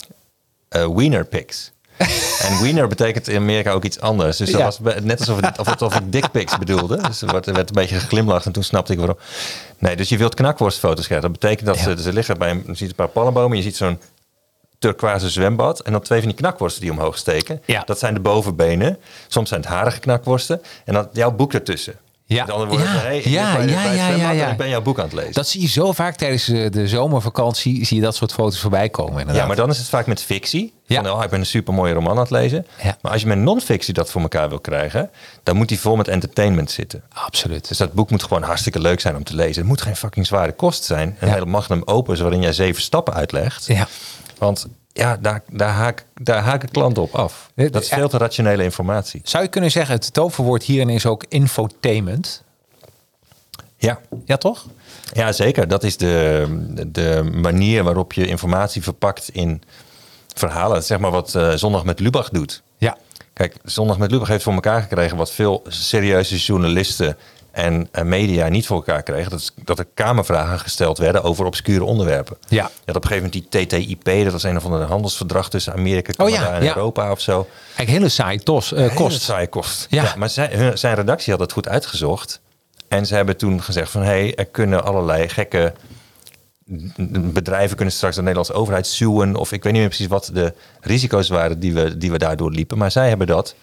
[0.70, 1.72] eh, wiener pics.
[2.47, 4.37] en wiener betekent in Amerika ook iets anders.
[4.37, 4.65] Dus dat Ja.
[4.65, 6.97] was net alsof, het, of, het, of ik dick pics bedoelde.
[7.07, 9.17] Dus er werd, er werd een beetje geglimlacht en toen snapte ik waarom.
[9.77, 11.31] Nee, dus je wilt knakworstfoto's krijgen.
[11.31, 11.83] Dat betekent dat Ja.
[11.95, 13.57] ze, ze liggen bij een, je ziet een paar palmbomen.
[13.57, 13.99] Je ziet zo'n
[14.79, 15.79] turquoise zwembad.
[15.79, 17.61] En dan twee van die knakworsten die omhoog steken.
[17.65, 17.83] Ja.
[17.85, 18.97] Dat zijn de bovenbenen.
[19.27, 20.61] Soms zijn het harige knakworsten.
[20.85, 21.93] En dan jouw boek ertussen.
[22.30, 22.45] Ja.
[22.45, 22.99] Met andere woorden, Ja.
[22.99, 24.51] hey, Ja, ja, ja, ja, ja.
[24.51, 25.34] ik ben jouw boek aan het lezen.
[25.34, 27.86] Dat zie je zo vaak tijdens eh, de zomervakantie.
[27.86, 29.11] Zie je dat soort foto's voorbij komen.
[29.11, 29.36] Inderdaad.
[29.36, 30.73] ja, maar dan is het vaak met fictie.
[30.86, 31.03] Ja.
[31.03, 32.65] Van, oh, ik ben een super mooie roman aan het lezen.
[32.84, 32.97] Ja.
[33.01, 35.09] Maar als je met non-fictie dat voor elkaar wil krijgen,
[35.43, 37.03] dan moet die vol met entertainment zitten.
[37.13, 37.67] Absoluut.
[37.67, 39.55] Dus dat boek moet gewoon hartstikke leuk zijn om te lezen.
[39.61, 41.15] Het moet geen fucking zware kost zijn.
[41.19, 43.65] Een hele magnum opus waarin jij zeven stappen uitlegt.
[43.65, 43.88] Ja.
[44.39, 47.51] Want ja, daar, daar, haak, daar haken klanten op af.
[47.55, 49.21] Dat is veel te rationele informatie.
[49.23, 52.43] Zou je kunnen zeggen, het toverwoord hierin is ook infotainment?
[53.77, 54.65] Ja, Ja, toch?
[55.13, 55.67] Ja, zeker.
[55.67, 56.45] Dat is de,
[56.88, 59.61] de manier waarop je informatie verpakt in
[60.33, 60.83] verhalen.
[60.83, 62.61] Zeg maar wat eh, Zondag met Lubach doet.
[62.77, 62.97] Ja.
[63.33, 67.17] Kijk, Zondag met Lubach heeft voor elkaar gekregen wat veel serieuze journalisten
[67.57, 71.83] en eh, media niet voor elkaar kregen, dat, dat er kamervragen gesteld werden over obscure
[71.83, 72.37] onderwerpen.
[72.47, 72.61] Ja.
[72.63, 76.23] Had op een gegeven moment die TTIP, dat was een of andere handelsverdrag tussen Amerika,
[76.23, 76.75] Oh ja, Canada en ja.
[76.75, 77.47] Europa of zo.
[77.65, 79.31] Eigenlijk hele saai tos, eh, Hele kost.
[79.49, 79.87] kost.
[79.89, 80.03] Ja.
[80.03, 80.13] Ja.
[80.17, 82.39] maar zijn, hun- zijn redactie had het goed uitgezocht.
[82.87, 84.01] En ze hebben toen gezegd van...
[84.01, 85.73] hé, hey, er kunnen allerlei gekke
[87.33, 87.75] bedrijven...
[87.75, 89.35] kunnen straks de Nederlandse overheid suwen...
[89.35, 91.59] of ik weet niet meer precies wat de risico's waren...
[91.59, 92.77] die we, die we daardoor liepen.
[92.77, 93.55] Maar zij hebben dat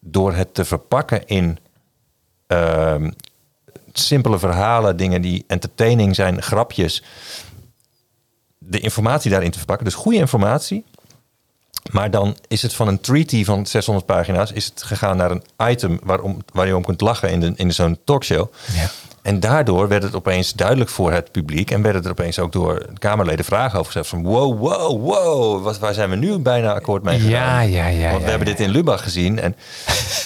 [0.00, 1.58] door het te verpakken in...
[2.52, 3.10] ehm,
[3.92, 7.02] simpele verhalen, dingen die entertaining zijn, grapjes...
[8.58, 9.84] de informatie daarin te verpakken.
[9.84, 10.84] Dus goede informatie...
[11.90, 14.52] Maar dan is het van een treaty van 600 pagina's...
[14.52, 17.98] is het gegaan naar een item waarom, waar je om kunt lachen in, in zo'n
[18.04, 18.52] talkshow.
[18.72, 18.90] Ja.
[19.22, 21.70] En daardoor werd het opeens duidelijk voor het publiek...
[21.70, 24.08] en werden er opeens ook door Kamerleden vragen over gezegd...
[24.08, 27.30] van wow, wow, wow, wat, waar zijn we nu bijna akkoord mee gegaan?
[27.30, 28.54] Ja, ja, ja, Want ja, we hebben ja.
[28.54, 29.40] dit in Lubach gezien.
[29.40, 29.56] En,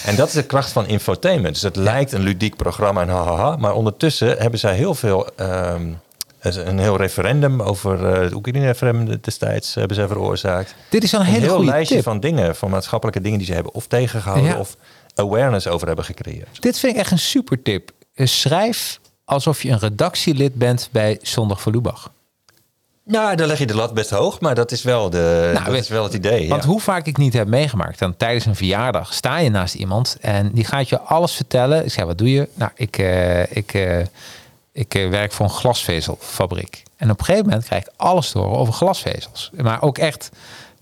[0.05, 1.53] en dat is de kracht van infotainment.
[1.53, 3.55] Dus het lijkt een ludiek programma en hahaha...
[3.55, 5.27] maar ondertussen hebben zij heel veel...
[5.35, 5.91] ehm,
[6.39, 11.25] een heel referendum over eh, het Oekraïne-referendum destijds hebben zij veroorzaakt Dit is een een
[11.25, 12.03] hele heel goede lijstje tip.
[12.03, 14.75] van dingen, van maatschappelijke dingen die ze hebben of tegengehouden of
[15.15, 16.61] awareness over hebben gecreëerd.
[16.61, 17.91] Dit vind ik echt een super tip.
[18.17, 22.11] Eh, Schrijf alsof je een redactielid bent bij Zondag voor Lubach.
[23.03, 25.81] Nou, dan leg je de lat best hoog, maar dat is wel, de, dat weet-
[25.81, 26.49] is wel het idee.
[26.49, 26.69] Want ja.
[26.69, 30.51] hoe vaak ik niet heb meegemaakt, dan tijdens een verjaardag sta je naast iemand en
[30.53, 31.85] die gaat je alles vertellen.
[31.85, 32.49] Ik zeg, wat doe je?
[32.53, 33.99] Nou, ik, eh, ik, eh,
[34.71, 36.83] ik eh, werk voor een glasvezelfabriek.
[36.97, 39.49] En op een gegeven moment krijg ik alles te horen over glasvezels.
[39.53, 40.29] Maar ook echt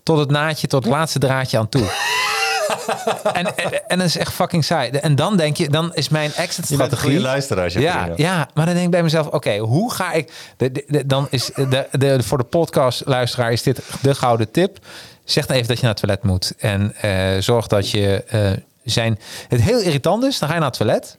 [0.04, 1.86] tot het naadje, tot het laatste draadje aan toe.
[3.34, 4.90] en, en, en dat is echt fucking saai.
[4.90, 8.86] En dan denk je, dan is mijn exit Je luisteraar, Ja, ja, maar dan denk
[8.86, 10.32] ik bij mezelf: oké, hoe ga ik.
[10.58, 14.78] De, de, de- dan is de, de, voor de podcast-luisteraar is dit de gouden tip.
[15.24, 16.54] Zeg dan even dat je naar het toilet moet.
[16.58, 18.52] En eh, zorg dat je eh,
[18.84, 19.20] zijn.
[19.48, 21.18] Het heel irritant is, dan ga je naar het toilet.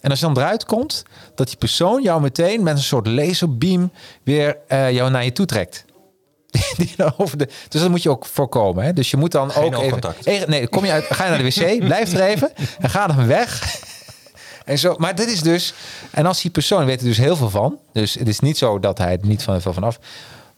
[0.00, 1.02] En als je dan eruit komt,
[1.34, 5.46] dat die persoon jou meteen met een soort laserbeam weer eh, jou naar je toe
[5.46, 5.84] trekt.
[7.16, 8.84] Over de, dus dat moet je ook voorkomen.
[8.84, 8.92] Hè?
[8.92, 10.50] Dus je moet dan Geen ook even.
[10.50, 13.26] Nee, kom je uit, ga je naar de wc, blijf er even en ga dan
[13.26, 13.80] weg.
[14.64, 15.74] En zo, maar dit is dus,
[16.10, 18.78] en als die persoon weet er dus heel veel van, dus het is niet zo
[18.78, 19.98] dat hij het niet van veel vanaf.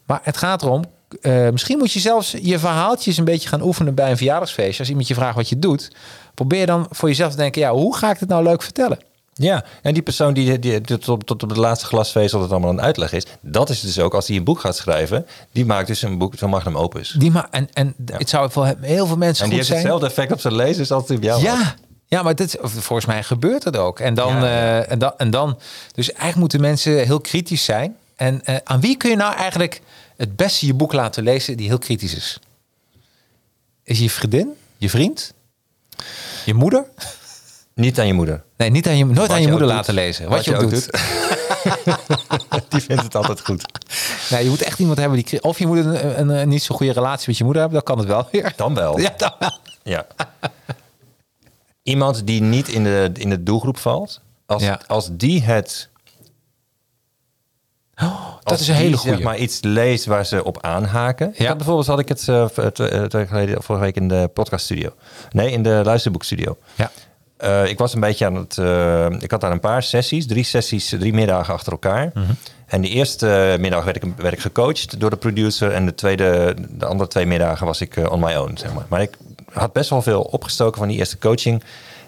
[0.05, 0.83] Maar het gaat erom,
[1.21, 4.79] eh, misschien moet je zelfs je verhaaltjes een beetje gaan oefenen bij een verjaardagsfeestje.
[4.79, 5.91] Als iemand je vraagt wat je doet,
[6.33, 8.99] probeer dan voor jezelf te denken, ja, hoe ga ik het nou leuk vertellen?
[9.37, 12.69] Ja, en die persoon die, die, die tot, tot op de laatste glasvezel het allemaal
[12.69, 15.87] een uitleg is, dat is dus ook als hij een boek gaat schrijven, die maakt
[15.87, 17.15] dus een boek van magnum opus.
[17.17, 19.79] Die ma en en het zou voor heel veel mensen En die heeft zijn.
[19.79, 21.59] hetzelfde effect op zijn lezers als die op jou had.
[21.59, 21.75] Ja,
[22.07, 23.99] ja, maar dit, volgens mij gebeurt het ook.
[23.99, 25.59] En dan, Ja, eh, en dan, en dan,
[25.93, 27.95] dus eigenlijk moeten mensen heel kritisch zijn.
[28.15, 29.81] En eh, aan wie kun je nou eigenlijk
[30.17, 32.39] het beste je boek laten lezen die heel kritisch is?
[33.83, 35.33] Is je vriendin, je vriend,
[36.45, 36.85] je moeder?
[37.75, 38.43] Niet aan je moeder.
[38.57, 40.03] Nee, niet aan je, nooit Wat aan je je moeder laten doet.
[40.03, 40.29] lezen.
[40.29, 40.89] Wat, je ook doet.
[42.69, 43.65] die vindt het altijd goed.
[44.29, 46.75] Nee, je moet echt iemand hebben die, of je moet een, een, een niet zo
[46.75, 48.53] goede relatie met je moeder hebben, dan kan het wel weer.
[48.55, 48.99] Dan wel.
[49.05, 49.59] Ja, dan wel.
[49.83, 50.07] Ja.
[51.83, 54.21] Iemand die niet in de, in de doelgroep valt.
[54.45, 54.79] Als, Ja.
[54.87, 55.89] als die het...
[58.45, 59.15] Dat als is een hele goede.
[59.15, 61.33] Zeg maar iets leest waar ze op aanhaken.
[61.37, 61.47] Ja.
[61.47, 64.89] had bijvoorbeeld had ik het eh, geleden, vorige week in de podcaststudio.
[65.31, 66.57] Nee, in de luisterboekstudio.
[66.75, 66.91] Ja.
[67.45, 68.57] Eh, ik was een beetje aan het.
[68.57, 72.11] eh, ik had daar een paar sessies, drie sessies, drie middagen achter elkaar.
[72.13, 72.25] Mhm.
[72.65, 75.71] En de eerste middag werd ik, werd ik gecoacht door de producer.
[75.71, 78.85] En de, tweede, de andere twee middagen was ik eh, on my own, zeg maar.
[78.89, 79.17] Maar ik
[79.53, 81.63] had best wel veel opgestoken van die eerste coaching.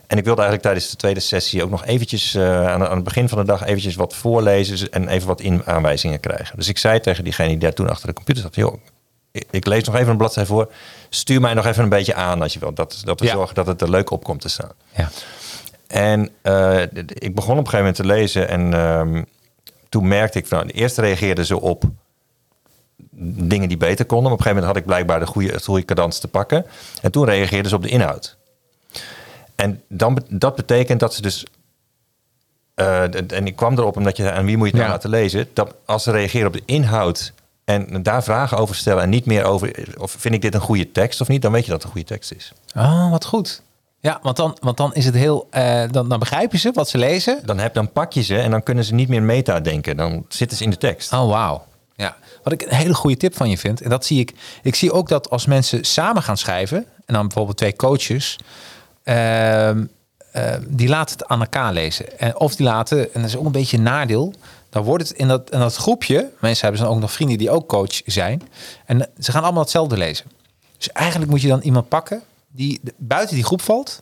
[0.08, 3.04] En ik wilde eigenlijk tijdens de tweede sessie ook nog eventjes eh, aan, aan het
[3.04, 6.58] begin van de dag eventjes wat voorlezen en even wat in aanwijzingen krijgen.
[6.58, 8.74] Dus ik zei tegen diegene die daar toen achter de computer zat, joh,
[9.32, 10.72] ik, ik lees nog even een bladzijde voor.
[11.10, 12.76] Stuur mij nog even een beetje aan als je wilt.
[12.76, 13.32] Dat, dat we Ja.
[13.34, 14.72] zorgen dat het er leuk op komt te staan.
[14.96, 15.10] Ja.
[15.88, 19.24] En eh, ik begon op een gegeven moment te lezen en ehm,
[19.90, 21.84] toen merkte ik van, eerst reageerden ze op
[23.40, 24.24] dingen die beter konden.
[24.30, 26.66] Maar op een gegeven moment had ik blijkbaar de goede, het goede cadans te pakken.
[27.02, 28.38] En toen reageerden ze op de inhoud.
[29.56, 31.46] En dan, dat betekent dat ze dus.
[32.74, 34.92] eh, en ik kwam erop omdat je aan wie moet je het nou Ja.
[34.96, 35.50] laten lezen?
[35.54, 37.34] Dat als ze reageren op de inhoud
[37.68, 40.92] en daar vragen over stellen en niet meer over of vind ik dit een goede
[40.92, 42.52] tekst of niet, dan weet je dat het een goede tekst is.
[42.76, 43.62] Oh, wat goed.
[44.00, 45.48] Ja, want dan, want dan is het heel.
[45.50, 47.40] eh, dan, dan begrijpen ze wat ze lezen.
[47.46, 49.98] Dan, heb, dan pak je ze en dan kunnen ze niet meer meta denken.
[49.98, 51.14] Dan zitten ze in de tekst.
[51.14, 51.66] Oh, wauw.
[51.96, 53.82] Ja, wat ik een hele goede tip van je vind.
[53.82, 54.34] En dat zie ik.
[54.64, 56.86] Ik zie ook dat als mensen samen gaan schrijven.
[57.06, 58.40] En dan bijvoorbeeld twee coaches.
[59.04, 59.86] ehm,
[60.32, 62.20] ehm, die laten het aan elkaar lezen.
[62.20, 64.34] En, of die laten, en dat is ook een beetje een nadeel.
[64.70, 66.32] Dan wordt het in dat, in dat groepje.
[66.40, 68.42] Mensen hebben dan ook nog vrienden die ook coach zijn.
[68.86, 70.26] En ze gaan allemaal hetzelfde lezen.
[70.78, 72.22] Dus eigenlijk moet je dan iemand pakken.
[72.52, 74.02] die buiten die groep valt.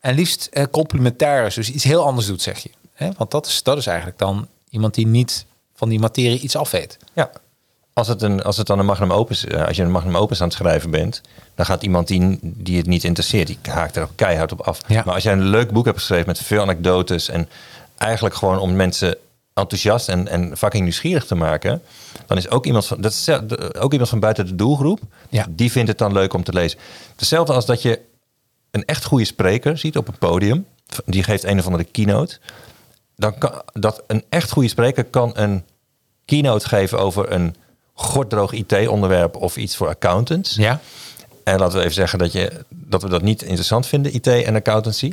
[0.00, 1.54] En liefst eh, complementair is.
[1.54, 2.70] Dus iets heel anders doet, zeg je.
[3.16, 6.70] Want dat is, dat is eigenlijk dan iemand die niet van die materie iets af
[6.70, 6.98] weet.
[7.12, 7.30] Ja.
[7.92, 10.40] Als het, een, als het dan een magnum opus, eh, als je een magnum opus
[10.40, 11.20] aan het schrijven bent,
[11.54, 14.80] dan gaat iemand die, die het niet interesseert, die haakt er ook keihard op af.
[14.86, 15.02] Ja.
[15.04, 17.48] Maar als jij een leuk boek hebt geschreven met veel anekdotes en
[17.96, 19.16] eigenlijk gewoon om mensen
[19.58, 21.82] enthousiast en, en fucking nieuwsgierig te maken,
[22.26, 23.28] dan is ook iemand van, dat is
[23.78, 25.46] ook iemand van buiten de doelgroep, Ja.
[25.50, 26.78] die vindt het dan leuk om te lezen.
[27.16, 28.00] Hetzelfde als dat je
[28.70, 30.66] een echt goede spreker ziet op een podium,
[31.04, 32.38] die geeft een of andere keynote.
[33.16, 35.64] Dan kan dat een echt goede spreker kan een
[36.24, 37.54] keynote geven over een
[37.94, 40.54] gorddroog IT-onderwerp of iets voor accountants.
[40.54, 40.80] Ja.
[41.44, 44.54] En laten we even zeggen dat, je, dat we dat niet interessant vinden, IT en
[44.54, 45.12] accountancy.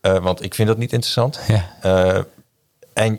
[0.00, 1.40] Eh, want ik vind dat niet interessant.
[1.48, 1.76] Ja.
[1.82, 2.22] Eh,
[2.92, 3.18] en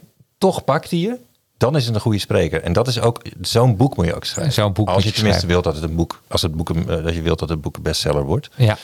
[0.49, 1.17] toch pakt hij je,
[1.57, 2.61] dan is het een goede spreker.
[2.61, 4.53] En dat is ook, zo'n boek moet je ook schrijven.
[4.53, 5.47] Zo'n boek als je tenminste schrijven.
[5.47, 7.75] wilt dat het een boek, als het boek, eh, dat je wilt dat het boek
[7.75, 8.77] een bestseller wordt Ja.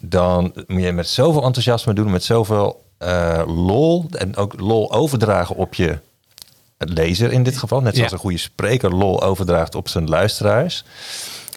[0.00, 5.56] dan moet je met zoveel enthousiasme doen, met zoveel eh, lol en ook lol overdragen
[5.56, 5.98] op je
[6.78, 8.16] lezer in dit geval, net zoals Ja.
[8.16, 10.84] een goede spreker lol overdraagt op zijn luisteraars,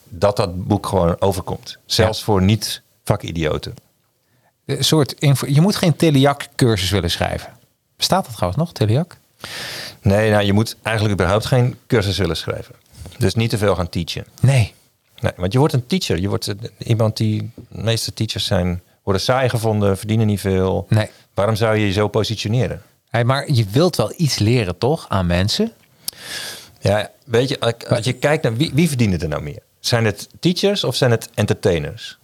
[0.09, 1.77] dat dat boek gewoon overkomt.
[1.85, 3.73] Zelfs voor niet vakidioten.
[4.65, 5.47] Een soort info.
[5.49, 7.49] Je moet geen Teliac-cursus willen schrijven.
[7.97, 9.17] Bestaat dat trouwens nog, Teliac?
[10.01, 12.75] Nee, nou, je moet eigenlijk überhaupt geen cursus willen schrijven.
[13.17, 14.25] Dus niet te veel gaan teachen.
[14.41, 14.73] Nee.
[15.19, 16.19] Nee, want je wordt een teacher.
[16.19, 20.85] Je wordt eh, iemand die, de meeste teachers zijn, worden saai gevonden, verdienen niet veel.
[20.89, 21.09] Nee.
[21.33, 22.81] Waarom zou je je zo positioneren?
[23.09, 25.05] Hey, maar je wilt wel iets leren, toch?
[25.09, 25.71] Aan mensen.
[26.79, 29.59] Ja, weet je, als- als je kijkt naar wie, wie verdienen er nou meer?
[29.79, 32.17] Zijn het teachers of zijn het entertainers?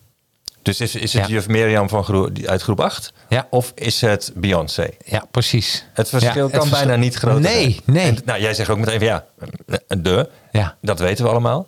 [0.61, 1.33] Dus is, is het Ja.
[1.33, 3.13] juf Mirjam van groep, uit groep 8?
[3.29, 3.47] Ja.
[3.49, 4.89] Of is het Beyoncé?
[5.05, 5.85] Ja, precies.
[5.93, 7.81] Het verschil Ja, het kan verschil- bijna niet groter Nee, zijn.
[7.85, 8.05] nee.
[8.07, 9.25] En, nou, jij zegt ook meteen van ja,
[9.87, 10.75] de, Ja.
[10.81, 11.67] dat weten we allemaal.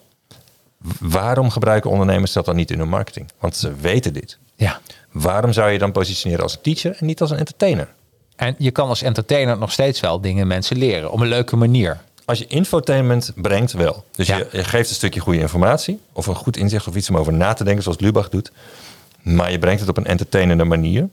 [1.00, 3.30] Waarom gebruiken ondernemers dat dan niet in hun marketing?
[3.40, 4.38] Want ze weten dit.
[4.56, 4.80] Ja.
[5.12, 7.88] Waarom zou je dan positioneren als een teacher en niet als een entertainer?
[8.36, 11.12] En je kan als entertainer nog steeds wel dingen mensen leren.
[11.12, 12.00] Op een leuke manier.
[12.26, 14.04] Als je infotainment brengt, wel.
[14.12, 14.38] Dus Ja.
[14.38, 16.00] je, je geeft een stukje goede informatie.
[16.14, 18.52] Of een goed inzicht of iets om over na te denken, zoals Lubach doet.
[19.22, 21.10] Maar je brengt het op een entertainende manier.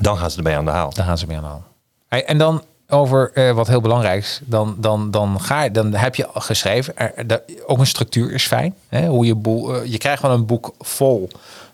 [0.00, 0.92] Dan gaan ze ermee aan de haal.
[0.92, 1.64] Daar gaan ze mee aan de haal.
[2.08, 4.40] Hey, en dan over eh, wat heel belangrijk is.
[4.44, 6.96] Dan, dan, dan, ga je, dan heb je geschreven.
[6.96, 8.74] Er, er- ook een structuur is fijn.
[8.88, 9.06] Hè?
[9.06, 11.28] Hoe je, boel, eh, je krijgt wel een boek vol.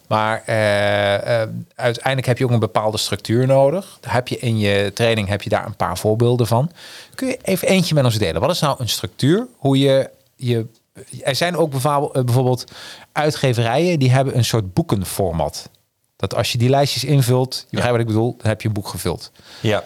[0.09, 3.99] Maar eh, eh, uiteindelijk heb je ook een bepaalde structuur nodig.
[4.01, 6.71] Daar heb je in je training heb je daar een paar voorbeelden van.
[7.15, 8.41] Kun je even eentje met ons delen?
[8.41, 9.47] Wat is nou een structuur?
[9.57, 10.67] Hoe je je.
[11.23, 12.65] Er zijn ook bijvoorbeeld, eh, bijvoorbeeld
[13.13, 15.69] uitgeverijen die hebben een soort boekenformat.
[16.17, 18.75] Dat als je die lijstjes invult, je begrijpt wat ik bedoel, dan heb je een
[18.75, 19.31] boek gevuld.
[19.61, 19.85] Ja,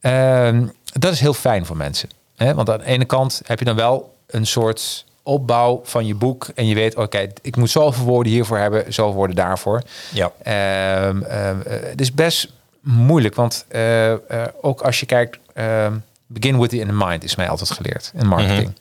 [0.00, 2.08] Ehm, dat is heel fijn voor mensen.
[2.36, 2.54] Hè?
[2.54, 6.48] Want aan de ene kant heb je dan wel een soort opbouw van je boek.
[6.54, 9.82] En je weet, oké, ik moet zoveel woorden hiervoor hebben, zoveel woorden daarvoor.
[10.12, 10.32] ja.
[10.42, 14.18] Ehm, ehm, eh, het is best moeilijk, want eh, eh,
[14.60, 15.94] ook als je kijkt, ehm,
[16.26, 18.72] begin with the in the mind is mij altijd geleerd in marketing.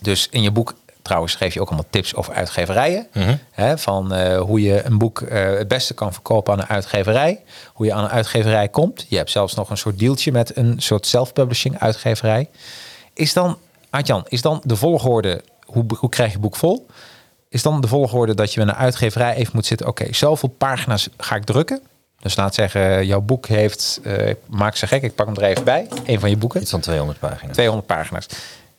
[0.00, 3.06] Dus in je boek trouwens geef je ook allemaal tips over uitgeverijen.
[3.50, 7.40] Hè, van hoe je een boek het beste kan verkopen aan een uitgeverij.
[7.72, 9.06] Hoe je aan een uitgeverij komt.
[9.08, 12.48] Je hebt zelfs nog een soort dealtje met een soort self-publishing uitgeverij.
[13.14, 13.58] Is dan,
[13.92, 16.86] Artjan, is dan de volgorde, hoe, hoe krijg je boek vol?
[17.48, 19.86] Is dan de volgorde dat je met een uitgeverij even moet zitten.
[19.86, 21.80] Oké, zoveel pagina's ga ik drukken.
[22.20, 25.64] Dus laat zeggen, jouw boek heeft, ik maak ze gek, ik pak hem er even
[25.64, 25.88] bij.
[26.06, 26.60] Een van je boeken.
[26.60, 27.52] Iets van 200 pagina's.
[27.54, 28.26] 200 pagina's.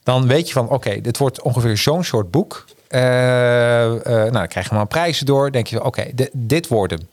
[0.04, 2.66] Dan weet je van, oké, dit wordt ongeveer zo'n soort boek.
[2.88, 5.52] Eh, eh, nou, dan krijg je maar prijzen door.
[5.52, 7.08] Denk je, oké, di- dit wordt hem.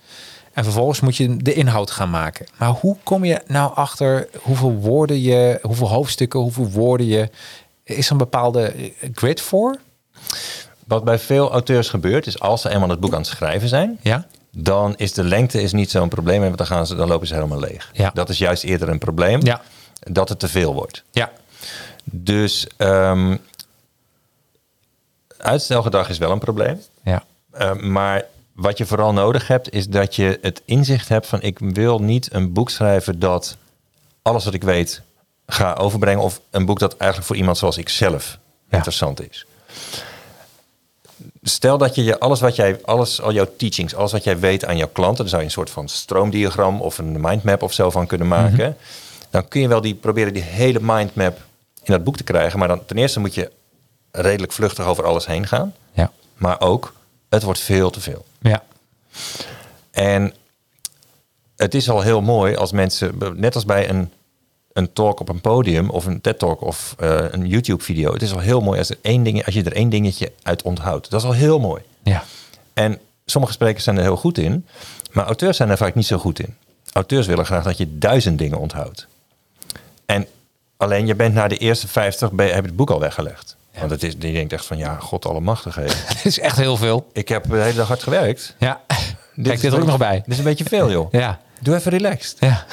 [0.53, 2.47] En vervolgens moet je de inhoud gaan maken.
[2.59, 7.29] Maar hoe kom je nou achter hoeveel woorden je, hoeveel hoofdstukken, hoeveel woorden je...
[7.97, 9.79] Is er een bepaalde grid voor?
[10.87, 13.99] Wat bij veel auteurs gebeurt, is als ze eenmaal het boek aan het schrijven zijn,
[14.03, 14.27] Ja?
[14.53, 16.41] dan is de lengte is niet zo'n probleem.
[16.41, 17.91] Want dan, gaan ze, dan lopen ze helemaal leeg.
[17.93, 18.11] Ja.
[18.15, 19.45] Dat is juist eerder een probleem.
[19.45, 19.61] Ja.
[20.01, 21.05] Dat het te veel wordt.
[21.11, 21.31] Ja.
[22.05, 23.37] Dus ehm,
[25.37, 26.81] uitstelgedrag is wel een probleem.
[27.05, 27.25] Ja.
[27.61, 31.59] Uh, maar wat je vooral nodig hebt, is dat je het inzicht hebt van ik
[31.59, 33.57] wil niet een boek schrijven dat
[34.23, 35.03] alles wat ik weet
[35.53, 36.23] ga overbrengen.
[36.23, 38.39] Of een boek dat eigenlijk voor iemand zoals ik zelf
[38.69, 38.77] Ja.
[38.77, 39.45] interessant is.
[41.43, 44.65] Stel dat je je alles wat jij, alles, al jouw teachings, alles wat jij weet
[44.65, 47.91] aan jouw klanten, dan zou je een soort van stroomdiagram of een mindmap of zo
[47.91, 48.77] van kunnen maken.
[49.31, 51.37] Dan kun je wel die proberen die hele mindmap
[51.83, 52.59] in dat boek te krijgen.
[52.59, 53.51] Maar dan ten eerste moet je
[54.11, 55.75] redelijk vluchtig over alles heen gaan.
[55.93, 56.11] Ja.
[56.35, 56.93] Maar ook,
[57.29, 58.25] het wordt veel te veel.
[58.41, 58.63] Ja.
[59.91, 60.35] En
[61.57, 64.13] het is al heel mooi als mensen, net als bij een,
[64.73, 68.13] een talk op een podium of een TED-talk of eh, een YouTube-video.
[68.13, 70.63] Het is al heel mooi als, er één ding, als je er één dingetje uit
[70.63, 71.11] onthoudt.
[71.11, 71.83] Dat is al heel mooi.
[72.03, 72.25] Ja.
[72.75, 74.67] En sommige sprekers zijn er heel goed in,
[75.11, 76.57] maar auteurs zijn er vaak niet zo goed in.
[76.93, 79.07] auteurs willen graag dat je duizend dingen onthoudt.
[80.07, 80.27] En
[80.77, 83.57] alleen je bent na de eerste 50 ben je, heb je het boek al weggelegd.
[83.79, 85.75] Want het is, je denkt echt van ja, god allemachtig.
[85.81, 85.85] Hé.
[85.85, 87.11] Dat is echt heel veel.
[87.13, 88.55] Ik heb de hele dag hard gewerkt.
[88.59, 88.81] Ja.
[89.43, 90.15] Kijk dit er ook nog bij.
[90.15, 91.13] Dit is een beetje veel, joh.
[91.13, 91.41] Ja.
[91.61, 92.37] Doe even relaxed.
[92.41, 92.67] Ja.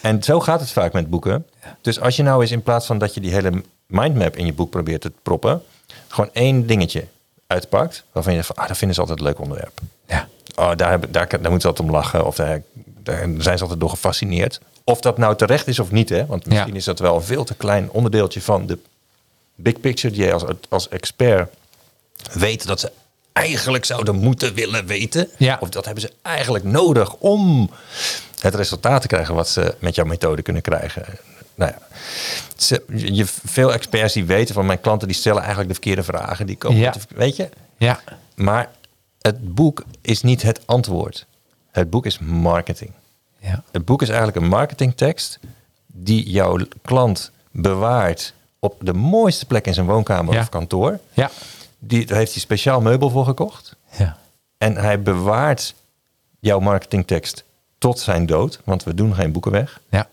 [0.00, 1.46] En zo gaat het vaak met boeken.
[1.80, 4.52] Dus als je nou eens in plaats van dat je die hele mindmap in je
[4.52, 5.62] boek probeert te proppen,
[6.08, 7.04] gewoon één dingetje
[7.46, 9.80] uitpakt, waarvan je zegt van, ah, dat vinden ze altijd een leuk onderwerp.
[10.06, 10.28] Ja.
[10.56, 12.26] Oh, daar, hebben- daar, daar moeten ze altijd om lachen.
[12.26, 12.62] Of daar,
[13.02, 14.60] daar zijn ze altijd door gefascineerd.
[14.84, 16.08] Of dat nou terecht is of niet.
[16.08, 16.26] Hè?
[16.26, 16.76] Want misschien Ja.
[16.78, 18.78] is dat wel een veel te klein onderdeeltje van de
[19.54, 21.52] big picture die je als, als expert
[22.32, 22.92] weet dat ze
[23.42, 25.28] eigenlijk zouden moeten willen weten.
[25.36, 25.56] Ja.
[25.60, 27.70] Of dat hebben ze eigenlijk nodig om
[28.40, 31.04] het resultaat te krijgen wat ze met jouw methode kunnen krijgen.
[31.54, 31.78] Nou ja,
[32.56, 36.46] ze, je, veel experts die weten van mijn klanten die stellen eigenlijk de verkeerde vragen.
[36.46, 36.94] Die komen Ja.
[37.14, 38.00] weet je, Ja.
[38.34, 38.70] maar
[39.20, 41.26] het boek is niet het antwoord.
[41.70, 42.90] Het boek is marketing.
[43.40, 43.62] Ja.
[43.72, 45.38] Het boek is eigenlijk een marketingtekst
[45.86, 50.40] die jouw klant bewaart op de mooiste plek in zijn woonkamer Ja.
[50.40, 50.98] of kantoor.
[51.12, 51.30] Ja.
[51.78, 53.76] Die, daar heeft hij speciaal meubel voor gekocht.
[53.98, 54.16] Ja.
[54.58, 55.74] En hij bewaart
[56.40, 57.44] jouw marketingtekst
[57.78, 59.80] tot zijn dood, want we doen geen boeken weg.
[59.88, 60.08] Ja.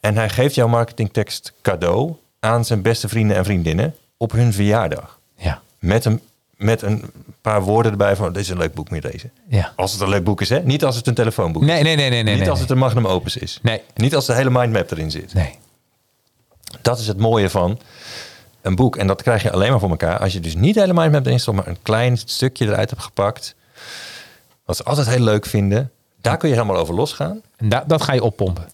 [0.00, 5.18] En hij geeft jouw marketingtekst cadeau aan zijn beste vrienden en vriendinnen op hun verjaardag.
[5.36, 5.62] Ja.
[5.78, 6.20] Met een,
[6.56, 7.10] met een
[7.40, 9.32] paar woorden erbij van, dit is een leuk boek, je lezen.
[9.48, 9.72] Ja.
[9.76, 10.60] Als het een leuk boek is, hè?
[10.60, 11.68] Niet als het een telefoonboek is.
[11.68, 12.22] Nee, nee, nee, nee.
[12.22, 13.58] Niet nee, als het een magnum opus is.
[13.62, 13.82] Nee.
[13.94, 15.34] Niet als de hele mindmap erin zit.
[15.34, 15.58] Nee.
[16.80, 17.78] Dat is het mooie van
[18.62, 18.96] een boek.
[18.96, 21.26] En dat krijg je alleen maar voor elkaar als je dus niet de hele mindmap
[21.26, 23.54] erin stopt, maar een klein stukje eruit hebt gepakt.
[24.64, 25.90] Wat ze altijd heel leuk vinden.
[26.20, 27.40] Daar kun je helemaal over losgaan.
[27.56, 28.64] En da- dat ga je oppompen.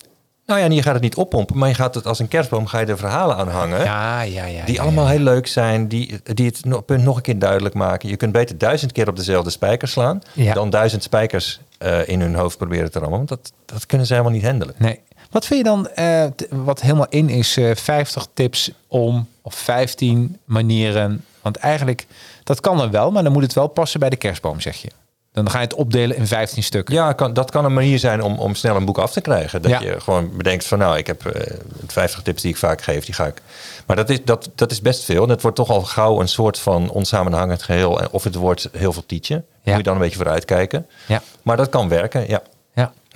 [0.47, 2.67] Nou ja, en je gaat het niet oppompen, maar je gaat het als een kerstboom
[2.67, 3.85] ga je er verhalen aan hangen.
[3.85, 4.65] Ja, ja, ja.
[4.65, 5.11] Die ja, allemaal ja.
[5.11, 8.09] heel leuk zijn, die, die het punt nog een keer duidelijk maken.
[8.09, 10.53] Je kunt beter duizend keer op dezelfde spijker slaan, Ja.
[10.55, 13.17] dan duizend spijkers eh, in hun hoofd proberen te rammen.
[13.17, 14.75] Want dat, dat kunnen ze helemaal niet handelen.
[14.79, 15.01] Nee.
[15.31, 20.39] Wat vind je dan, eh, wat helemaal in is, eh 50 tips om, of 15
[20.45, 21.25] manieren.
[21.43, 22.07] Want eigenlijk,
[22.45, 24.89] dat kan dan wel, maar dan moet het wel passen bij de kerstboom, zeg je.
[25.33, 26.95] Dan ga je het opdelen in 15 stukken.
[26.95, 29.63] Ja, kan, dat kan een manier zijn om, om snel een boek af te krijgen.
[29.63, 29.81] Dat Ja.
[29.81, 31.57] je gewoon bedenkt van nou, ik heb eh
[31.87, 33.43] 50 tips die ik vaak geef, die ga ik.
[33.87, 35.23] Maar dat is, dat, dat is best veel.
[35.23, 38.01] En het wordt toch al gauw een soort van onsamenhangend geheel.
[38.11, 39.05] Of het wordt heel veel.
[39.09, 39.43] Ja.
[39.63, 40.87] Moet je dan een beetje vooruit kijken.
[41.07, 41.23] Ja.
[41.43, 42.43] Maar dat kan werken, ja.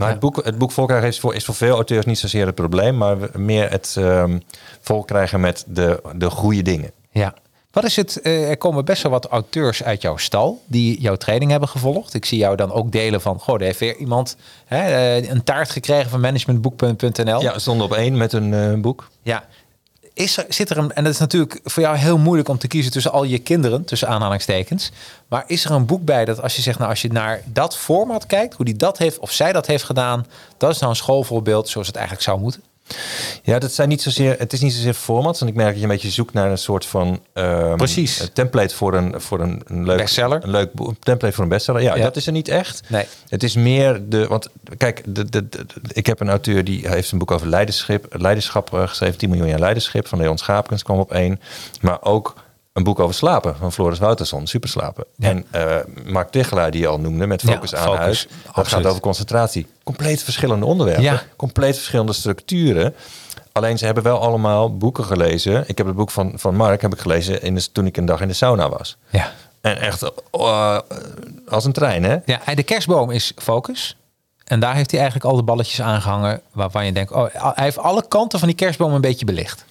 [0.03, 0.09] Ja.
[0.09, 0.21] Maar Ja.
[0.21, 2.97] het boek, het boek volkrijgen is voor, is voor veel auteurs niet zozeer het probleem,
[2.97, 4.39] maar meer het ehm
[4.81, 6.91] volkrijgen met de, de goede dingen.
[7.11, 7.35] Ja.
[7.71, 8.21] Wat is het?
[8.21, 12.15] eh, er komen best wel wat auteurs uit jouw stal die jouw training hebben gevolgd.
[12.15, 14.79] Ik zie jou dan ook delen van, goh, er heeft weer iemand hè,
[15.17, 17.41] eh, een taart gekregen van managementboek.nl.
[17.43, 19.09] Ja, stonden op één met een eh, boek.
[19.23, 19.45] Ja.
[20.15, 22.67] Is er, zit er een, en dat is natuurlijk voor jou heel moeilijk om te
[22.69, 24.91] kiezen tussen al je kinderen, tussen aanhalingstekens.
[25.29, 27.77] Maar is er een boek bij dat als je zegt, nou als je naar dat
[27.77, 30.97] format kijkt, hoe die dat heeft of zij dat heeft gedaan, dat is nou een
[30.97, 32.63] schoolvoorbeeld zoals het eigenlijk zou moeten?
[33.43, 35.39] Ja, dat zijn niet zozeer, het is niet zozeer formats.
[35.39, 38.21] Want ik merk dat je een beetje zoekt naar een soort van ehm, Precies.
[38.21, 40.43] een template voor een, voor een, een leuk Bestseller.
[40.45, 41.83] Een leuk een template voor een bestseller.
[41.83, 42.03] Ja, Ja.
[42.03, 42.83] dat is er niet echt.
[42.89, 43.05] Nee.
[43.29, 44.27] Het is meer de.
[44.27, 48.07] Want kijk, de, de, de- ik heb een auteur die heeft een boek over leiderschap,
[48.11, 49.19] leiderschap geschreven.
[49.19, 51.41] 10 miljoen jaar leiderschap van Leon Schaapkens kwam op één.
[51.81, 52.35] Maar ook
[52.73, 55.05] een boek over slapen van Floris Wouterson, Superslapen.
[55.17, 55.29] Ja.
[55.29, 57.99] En eh, Mark Tichelaar, die je al noemde, met Ja, Focus aan Focus.
[58.01, 58.27] huis.
[58.45, 58.69] Dat Absoluut.
[58.83, 59.67] gaat over concentratie.
[59.85, 61.05] Compleet verschillende onderwerpen.
[61.05, 61.23] Ja.
[61.37, 62.95] Compleet verschillende structuren.
[63.53, 65.65] Alleen ze hebben wel allemaal boeken gelezen.
[65.67, 68.05] Ik heb het boek van, van Mark heb ik gelezen in de, toen ik een
[68.07, 68.97] dag in de sauna was.
[69.11, 69.33] Ja.
[69.61, 70.79] En echt eh,
[71.49, 72.17] als een trein, hè?
[72.25, 73.97] Ja, de kerstboom is focus.
[74.45, 77.79] En daar heeft hij eigenlijk al de balletjes aangehangen waarvan je denkt, oh, hij heeft
[77.79, 79.65] alle kanten van die kerstboom een beetje belicht.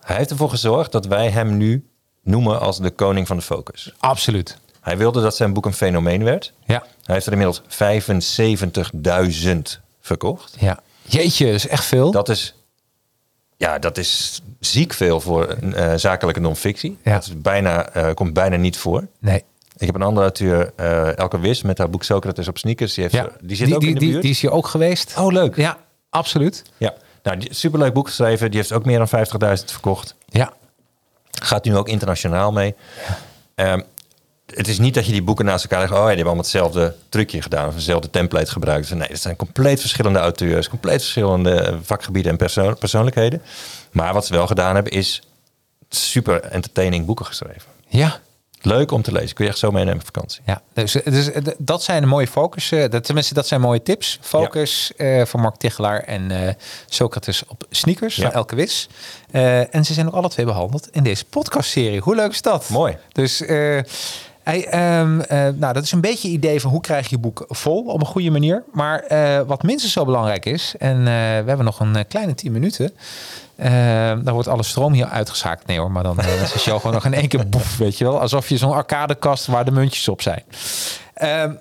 [0.00, 1.86] Hij heeft ervoor gezorgd dat wij hem nu
[2.22, 3.92] noemen als de koning van de focus.
[3.98, 4.58] Absoluut.
[4.80, 6.52] Hij wilde dat zijn boek een fenomeen werd.
[6.64, 6.82] Ja.
[7.04, 10.56] Hij heeft er inmiddels 75.000 verkocht.
[10.58, 10.78] Ja.
[11.02, 12.10] Jeetje, dat is echt veel.
[12.10, 12.54] Dat is,
[13.56, 16.98] ja, dat is ziek veel voor eh, zakelijke non-fictie.
[17.04, 17.12] Ja.
[17.12, 19.06] Dat is bijna, eh, komt bijna niet voor.
[19.18, 19.44] nee.
[19.76, 22.94] Ik heb een andere auteur, eh, Elke Wis, met haar boek Socrates op sneakers.
[22.94, 23.28] Die, heeft, Ja.
[23.40, 24.22] die zit ook in de buurt.
[24.22, 25.14] die is hier ook geweest.
[25.18, 25.56] oh, leuk.
[25.56, 25.76] Ja,
[26.10, 26.62] absoluut.
[26.76, 26.94] Ja.
[27.22, 28.50] Nou, superleuk boek geschreven.
[28.50, 30.14] Die heeft ook meer dan 50.000 verkocht.
[30.28, 30.52] Ja.
[31.42, 32.74] Gaat nu ook internationaal mee.
[33.54, 33.80] Ehm,
[34.46, 35.92] het is niet dat je die boeken naast elkaar legt.
[35.92, 37.68] Oh ja, die hebben allemaal hetzelfde trucje gedaan.
[37.68, 38.94] Of hetzelfde template gebruikt.
[38.94, 40.68] Nee, het zijn compleet verschillende auteurs.
[40.68, 43.42] Compleet verschillende vakgebieden en persoon- persoonlijkheden.
[43.92, 45.22] Maar wat ze wel gedaan hebben is
[45.88, 47.70] super entertaining boeken geschreven.
[47.88, 48.20] Ja.
[48.62, 49.34] Leuk om te lezen.
[49.34, 50.40] Kun je echt zo meenemen op vakantie.
[50.46, 52.72] Ja, dus, dus eh, dat zijn de mooie focus.
[52.72, 54.18] eh, dat, tenminste, dat zijn mooie tips.
[54.20, 56.54] Focus eh, van Mark Tichelaar en eh,
[56.88, 58.22] Socrates op sneakers Ja.
[58.22, 58.88] van Elke Wis.
[59.30, 62.00] Eh, en ze zijn ook alle twee behandeld in deze podcastserie.
[62.00, 62.68] Hoe leuk is dat?
[62.68, 62.96] Mooi.
[63.12, 63.78] Dus eh,
[64.42, 67.44] Hey, ehm, eh, nou, dat is een beetje idee van hoe krijg je je boek
[67.48, 68.62] vol op een goede manier.
[68.72, 71.08] Maar eh, wat minstens zo belangrijk is, en eh, we
[71.46, 72.92] hebben nog een eh, kleine 10 minuten.
[73.62, 75.66] Ehm, dan wordt alle stroom hier uitgeschakeld.
[75.66, 78.04] Nee hoor, maar dan eh, is show gewoon nog in één keer boef, weet je
[78.04, 78.20] wel.
[78.20, 80.42] Alsof je zo'n arcadekast waar de muntjes op zijn.
[81.14, 81.54] Ehm,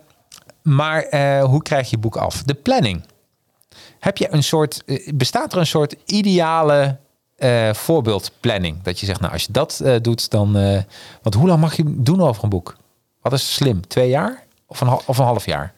[0.61, 2.43] maar eh, hoe krijg je boek af?
[2.43, 3.05] De planning.
[3.99, 6.97] Heb je een soort, eh, bestaat er een soort ideale
[7.35, 8.81] eh, voorbeeldplanning?
[8.81, 10.57] Dat je zegt, nou als je dat doet, dan...
[10.57, 10.81] eh,
[11.21, 12.75] want hoe lang mag je doen over een boek?
[13.21, 13.87] Wat is slim?
[13.87, 14.43] Twee jaar?
[14.67, 15.73] Of een, of een half jaar?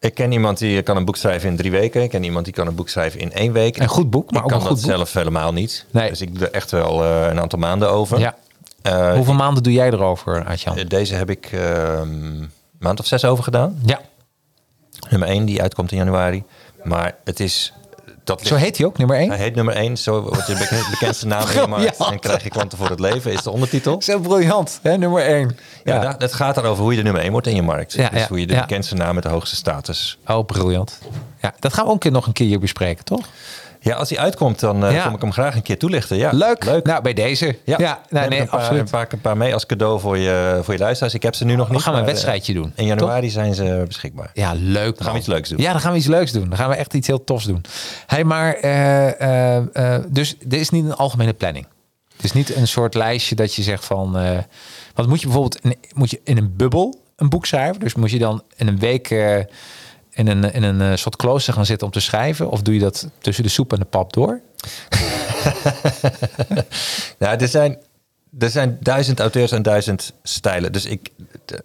[0.00, 2.02] Ik ken iemand die kan een boek schrijven in drie weken.
[2.02, 3.76] Ik ken iemand die kan een boek schrijven in één week.
[3.78, 4.94] Een goed boek, maar ik ook kan een dat goed boek.
[4.96, 5.84] zelf helemaal niet.
[5.90, 6.08] Nee.
[6.08, 8.18] Dus ik doe er echt wel eh, een aantal maanden over.
[8.18, 8.36] Ja.
[8.82, 10.76] Eh, Hoeveel maanden doe jij erover, Aatjan?
[10.88, 13.78] Deze heb ik ehm, een maand of zes over gedaan.
[13.84, 14.00] ja,
[15.10, 16.44] Nummer één die uitkomt in januari.
[16.84, 17.72] Maar het is...
[18.26, 19.28] Dat zo heet hij ook, nummer één.
[19.28, 19.96] Hij heet nummer één.
[19.96, 21.98] Zo wordt je bek- bekendste naam in de markt.
[22.10, 23.32] En krijg je klanten voor het leven.
[23.32, 24.02] Is de ondertitel.
[24.02, 24.98] Zo briljant, hè?
[24.98, 25.56] nummer één.
[25.84, 26.00] Ja, Ja.
[26.00, 27.92] da- het gaat erover hoe je de nummer één wordt in je markt.
[27.92, 30.18] Ja, dus ja, hoe je de bekendste naam met de hoogste status.
[30.26, 30.98] Oh, briljant.
[31.40, 33.26] Ja, dat gaan we ook nog een keer hier bespreken, toch?
[33.86, 35.04] Ja, als hij uitkomt, dan Ja.
[35.04, 36.16] kom ik hem graag een keer toelichten.
[36.16, 36.64] Ja, Leuk.
[36.64, 36.84] leuk.
[36.86, 37.58] Nou, bij deze.
[37.64, 38.80] Ja, Ja, nee, Neem nee, een, paar, absoluut.
[38.80, 41.14] een, paar, een paar mee als cadeau voor je, voor je luisteraars.
[41.14, 41.76] Ik heb ze nu nog niet.
[41.76, 42.72] We gaan een maar, eh, wedstrijdje doen.
[42.74, 44.30] In januari zijn ze beschikbaar.
[44.34, 45.00] Ja, leuk.
[45.02, 45.58] gaan we iets leuks doen.
[45.60, 46.48] Ja, dan gaan we iets leuks doen.
[46.48, 47.64] Dan gaan we echt iets heel tofs doen.
[48.06, 51.66] Hey, maar eh, dus dit is niet een algemene planning.
[52.16, 54.18] Het is niet een soort lijstje dat je zegt van.
[54.18, 54.38] eh
[54.94, 57.80] wat moet je bijvoorbeeld in, moet je in een bubbel een boek schrijven?
[57.80, 59.14] Dus moet je dan in een week
[60.16, 62.50] in een, in een eh, soort klooster gaan zitten om te schrijven?
[62.50, 64.40] Of doe je dat tussen de soep en de pap door?
[67.18, 67.78] Ja, er zijn,
[68.38, 70.72] er zijn duizend auteurs en duizend stijlen.
[70.72, 71.10] Dus ik,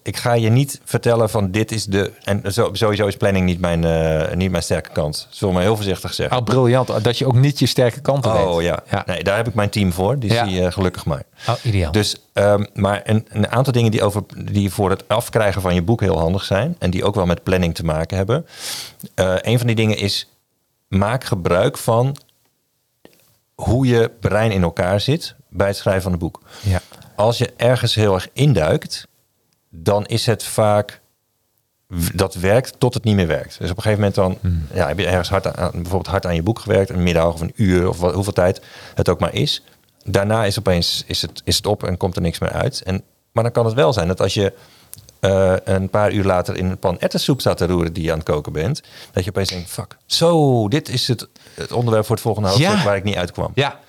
[0.04, 2.12] ik ga je niet vertellen van dit is de...
[2.24, 5.28] En zo, sowieso is planning niet mijn, eh, niet mijn sterke kant.
[5.30, 6.38] Zullen we maar heel voorzichtig zeggen.
[6.38, 7.04] Oh, briljant.
[7.04, 8.46] Dat je ook niet je sterke kanten weet.
[8.46, 8.84] Oh ja.
[8.92, 9.04] ja.
[9.06, 10.20] Nee, daar heb ik mijn team voor.
[10.20, 10.46] Die Ja.
[10.48, 11.24] zie je gelukkig maar.
[11.48, 11.92] Oh, ideaal.
[11.92, 15.82] Dus, ehm, maar een, een aantal dingen die, over, die voor het afkrijgen van je
[15.82, 16.76] boek heel handig zijn.
[16.80, 18.46] En die ook wel met planning te maken hebben.
[19.14, 20.28] Eh, een van die dingen is,
[20.88, 22.16] maak gebruik van
[23.62, 26.41] hoe je brein in elkaar zit bij het schrijven van een boek.
[26.62, 26.82] ja.
[27.16, 29.07] Als je ergens heel erg induikt,
[29.70, 31.01] dan is het vaak
[32.14, 33.59] dat werkt tot het niet meer werkt.
[33.59, 36.36] Dus op een gegeven moment dan ja, heb je ergens hard aan, bijvoorbeeld hard aan
[36.36, 38.62] je boek gewerkt, een middag of een uur of wat, hoeveel tijd
[38.95, 39.64] het ook maar is.
[40.03, 42.82] Daarna is opeens is het, is het op en komt er niks meer uit.
[42.82, 44.53] En, maar dan kan het wel zijn dat als je
[45.22, 48.18] eh, een paar uur later in een pan ettensoep staat te roeren die je aan
[48.18, 52.16] het koken bent, dat je opeens denkt, fuck, zo, dit is het, het onderwerp voor
[52.16, 52.84] het volgende hoofdstuk Ja.
[52.84, 53.52] waar ik niet uitkwam.
[53.56, 53.80] ja,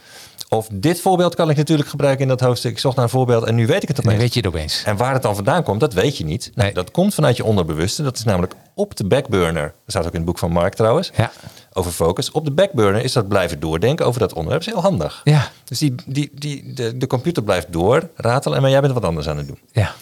[0.49, 2.71] Of dit voorbeeld kan ik natuurlijk gebruiken in dat hoofdstuk.
[2.73, 4.21] Ik zocht naar een voorbeeld en nu weet ik het opeens.
[4.21, 4.83] weet je het opeens.
[4.85, 6.51] En waar het dan vandaan komt, dat weet je niet.
[6.55, 6.75] Nou, Nee.
[6.75, 8.03] Dat komt vanuit je onderbewuste.
[8.03, 9.63] Dat is namelijk op de backburner.
[9.63, 11.11] Dat staat ook in het boek van Mark trouwens.
[11.17, 11.31] Ja.
[11.73, 12.31] Over focus.
[12.31, 14.65] Op de backburner is dat blijven doordenken over dat onderwerp.
[14.65, 15.21] Dat is heel handig.
[15.25, 15.51] Ja.
[15.65, 18.57] Dus die, die, die, de, de computer blijft door ratelen.
[18.57, 19.59] En maar jij bent wat anders aan het doen.
[19.73, 19.93] Ja.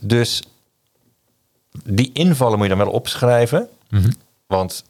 [0.00, 0.42] Dus
[1.84, 3.68] die invallen moet je dan wel opschrijven.
[3.90, 4.10] Mhm.
[4.46, 4.84] Want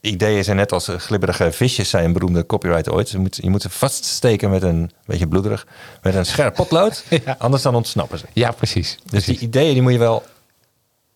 [0.00, 3.10] ideeën zijn net als glibberige visjes, zei een beroemde copywriter ooit.
[3.10, 5.66] Je moet, je moet ze vaststeken met een, beetje bloederig,
[6.02, 7.04] met een scherp potlood.
[7.24, 7.36] Ja.
[7.38, 8.24] Anders dan ontsnappen ze.
[8.32, 8.94] Ja, precies.
[9.02, 9.38] Dus precies.
[9.38, 10.22] die ideeën die moet je wel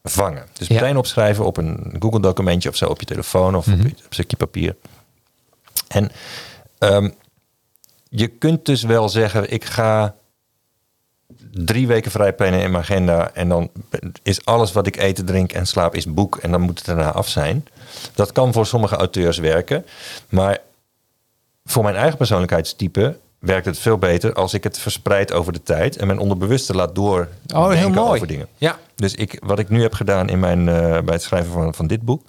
[0.02, 0.46] vangen.
[0.52, 0.74] Dus Ja.
[0.74, 3.86] meteen opschrijven op een Google documentje of zo op je telefoon of op, Mhm.
[3.86, 4.76] op een stukje papier.
[5.88, 6.11] En
[6.78, 7.11] ehm,
[8.09, 10.14] je kunt dus wel zeggen, ik ga
[11.57, 13.70] drie weken vrij plannen in mijn agenda en dan
[14.22, 17.12] is alles wat ik eten, drink en slaap is boek en dan moet het daarna
[17.12, 17.66] af zijn.
[18.14, 19.86] Dat kan voor sommige auteurs werken,
[20.28, 20.59] maar
[21.64, 25.96] voor mijn eigen persoonlijkheidstype werkt het veel beter als ik het verspreid over de tijd
[25.96, 28.14] en mijn onderbewuste laat door Oh, heel mooi.
[28.14, 28.48] over dingen.
[28.57, 28.78] Ja.
[28.94, 31.86] Dus ik, wat ik nu heb gedaan in mijn, eh, bij het schrijven van, van
[31.86, 32.22] dit boek,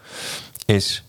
[0.65, 1.03] is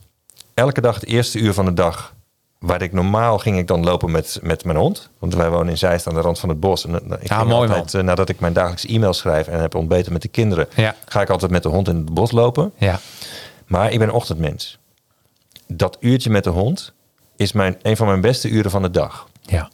[0.54, 2.14] elke dag het eerste uur van de dag,
[2.58, 5.10] waar ik normaal ging ik dan lopen met, met mijn hond.
[5.18, 6.86] Want wij wonen in Zeist aan de rand van het bos.
[6.86, 9.74] En, eh, ik Ja, mooi, altijd, eh, nadat ik mijn dagelijks e-mail schrijf en heb
[9.74, 10.94] ontbeten met de kinderen, Ja.
[11.06, 12.72] ga ik altijd met de hond in het bos lopen.
[12.78, 13.00] Ja.
[13.66, 14.78] Maar ik ben een ochtendmens.
[15.66, 16.92] Dat uurtje met de hond
[17.36, 19.28] is mijn, een van mijn beste uren van de dag.
[19.40, 19.70] Ja.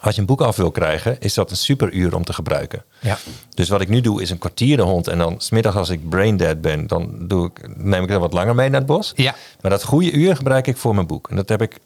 [0.00, 2.84] Als je een boek af wil krijgen, is dat een super uur om te gebruiken.
[3.00, 3.18] Ja.
[3.54, 5.08] Dus wat ik nu doe is een kwartier de hond.
[5.08, 8.32] En dan smiddag als ik brain dead ben, dan doe ik, neem ik er wat
[8.32, 9.12] langer mee naar het bos.
[9.16, 9.34] Ja.
[9.60, 11.28] Maar dat goede uur gebruik ik voor mijn boek.
[11.30, 11.78] En dat heb ik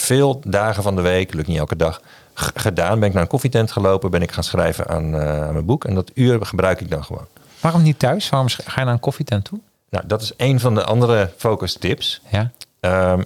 [0.00, 2.00] veel dagen van de week, lukt niet elke dag,
[2.34, 2.98] gedaan.
[2.98, 5.84] Ben ik naar een koffietent gelopen, ben ik gaan schrijven aan, eh, aan mijn boek.
[5.84, 7.26] En dat uur gebruik ik dan gewoon.
[7.60, 8.28] Waarom niet thuis?
[8.28, 9.58] Waarom ga je naar een koffietent toe?
[9.90, 12.20] Nou, dat is een van de andere focus tips.
[12.30, 12.50] Ja.
[12.80, 13.22] Ehm,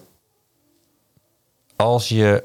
[1.76, 2.44] als je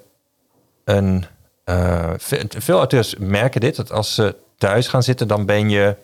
[0.84, 1.26] een.
[1.64, 5.96] eh, ve- veel auteurs merken dit, dat als ze thuis gaan zitten, dan ben je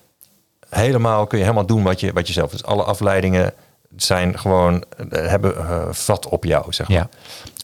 [0.70, 2.52] helemaal, kun je helemaal doen wat je, wat je zelf.
[2.52, 3.54] Dus alle afleidingen
[3.98, 6.98] zijn gewoon, eh, hebben eh, vat op jou, zeg maar.
[6.98, 7.10] Ja.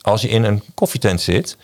[0.02, 1.56] Als je in een koffietent zit,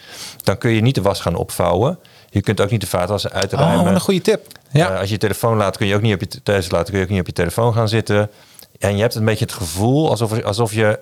[0.43, 1.99] dan kun je niet de was gaan opvouwen.
[2.31, 3.85] Je kunt ook niet de vaatwasser Oh, uitruimen.
[3.85, 4.47] wat een goede tip.
[4.71, 4.91] Ja.
[4.91, 6.99] Eh, als je je telefoon laat, kun je ook niet op je thuis laten, kun
[6.99, 8.31] je ook niet op je telefoon gaan zitten.
[8.79, 10.99] En je hebt een beetje het gevoel alsof, alsof je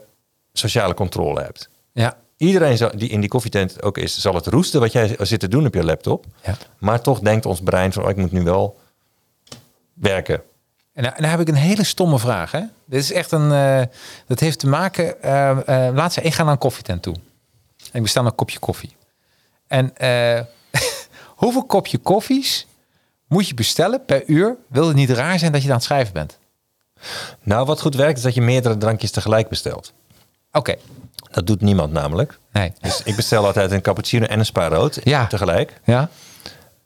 [0.52, 1.68] sociale controle hebt.
[1.92, 2.16] ja.
[2.36, 5.48] Iedereen zal- die in die koffietent ook is, zal het roesten wat jij zit te
[5.48, 6.24] doen op je laptop.
[6.44, 6.56] Ja.
[6.78, 8.78] Maar toch denkt ons brein van, oh, ik moet nu wel
[9.94, 10.42] werken.
[10.97, 12.51] En en dan heb ik een hele stomme vraag.
[12.51, 12.61] Hè?
[12.84, 13.53] Dit is echt een.
[13.53, 13.82] eh,
[14.26, 15.22] dat heeft te maken.
[15.22, 17.14] eh eh, laat zeggen, ik ga naar een koffietent toe.
[17.14, 18.97] En ik bestel een kopje koffie.
[19.66, 20.40] En eh,
[21.42, 22.66] hoeveel kopje koffies
[23.26, 24.57] moet je bestellen per uur?
[24.68, 26.38] Wil het niet raar zijn dat je aan het schrijven bent?
[27.42, 29.92] Nou, wat goed werkt is dat je meerdere drankjes tegelijk bestelt.
[30.53, 30.74] Oké,
[31.30, 32.38] Dat doet niemand namelijk.
[32.53, 32.72] nee.
[32.80, 35.26] Dus ik bestel altijd een cappuccino en een spa rood Ja.
[35.26, 35.80] tegelijk.
[35.84, 36.09] Ja?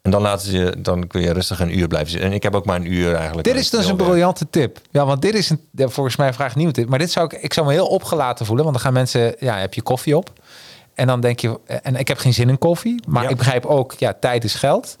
[0.01, 2.29] En dan, laten ze, je- dan kun je rustig een uur blijven zitten.
[2.29, 3.47] En ik heb ook maar een uur eigenlijk.
[3.47, 4.79] Dit is dus een briljante tip.
[4.91, 5.67] Ja, want dit is een.
[5.71, 6.89] ja, Volgens mij vraagt niemand dit.
[6.89, 7.41] Maar dit zou ik.
[7.41, 8.63] Ik zou me heel opgelaten voelen.
[8.63, 9.35] Want dan gaan mensen.
[9.39, 10.33] Ja, heb je koffie op?
[10.93, 11.59] En dan denk je.
[11.65, 13.03] En ik heb geen zin in koffie.
[13.07, 13.29] Maar Ja.
[13.29, 13.93] ik begrijp ook.
[13.93, 14.97] Ja, tijd is geld.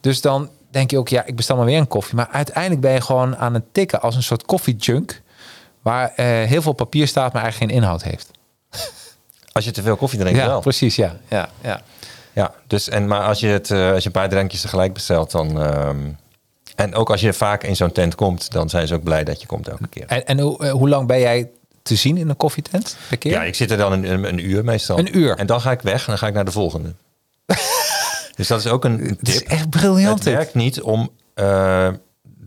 [0.00, 1.08] Dus dan denk je ook.
[1.08, 2.14] Ja, ik bestel maar weer een koffie.
[2.14, 5.20] Maar uiteindelijk ben je gewoon aan het tikken als een soort koffiejunk.
[5.82, 8.30] Waar eh, heel veel papier staat, maar eigenlijk geen inhoud heeft.
[9.52, 10.60] Als je te veel koffie drinkt ja, wel.
[10.60, 10.96] precies.
[10.96, 11.80] Ja, ja, ja.
[12.32, 15.30] Ja, dus en maar als je het eh, als je een paar drankjes tegelijk bestelt,
[15.30, 15.98] dan ehm,
[16.76, 19.40] en ook als je vaak in zo'n tent komt, dan zijn ze ook blij dat
[19.40, 20.04] je komt elke keer.
[20.06, 21.50] En, en hoe, eh, hoe lang ben jij
[21.82, 23.32] te zien in een koffietent per keer?
[23.32, 24.98] Ja, ik zit er dan een, een, uur meestal.
[24.98, 25.36] Een uur?
[25.36, 26.94] En dan ga ik weg en dan ga ik naar de volgende.
[28.36, 30.24] dus dat is ook een Het is echt briljant.
[30.24, 31.10] Het werkt niet om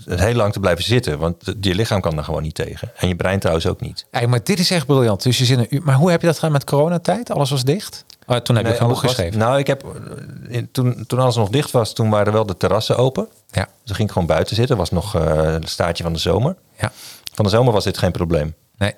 [0.06, 2.92] het heel lang te blijven zitten, want je lichaam kan er gewoon niet tegen.
[2.96, 4.06] En je brein trouwens ook niet.
[4.12, 5.24] Hey, maar dit is echt briljant.
[5.24, 5.82] Dus je zit een uur.
[5.84, 7.32] Maar hoe heb je dat gedaan met coronatijd?
[7.32, 8.06] Alles was dicht?
[8.28, 9.40] Oh, toen heb je Nee, een boek was- geschreven.
[9.40, 12.58] nou, ik heb eh, in- toen, toen alles nog dicht was, toen waren wel de
[12.58, 13.28] terrassen open.
[13.50, 14.78] ja, Dus dan ging ik gewoon buiten zitten.
[14.78, 16.56] was nog eh het staartje van de zomer.
[16.80, 16.92] ja.
[17.34, 18.56] Van de zomer was dit geen probleem.
[18.78, 18.94] Nee.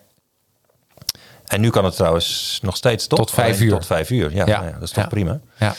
[1.46, 3.20] En nu kan het trouwens nog steeds toch?
[3.20, 3.70] Tot vijf uur.
[3.72, 4.46] Tot vijf uur, ja.
[4.46, 4.56] Ja.
[4.56, 5.10] nou ja, dat is toch Ja.
[5.10, 5.40] prima.
[5.60, 5.74] Ja.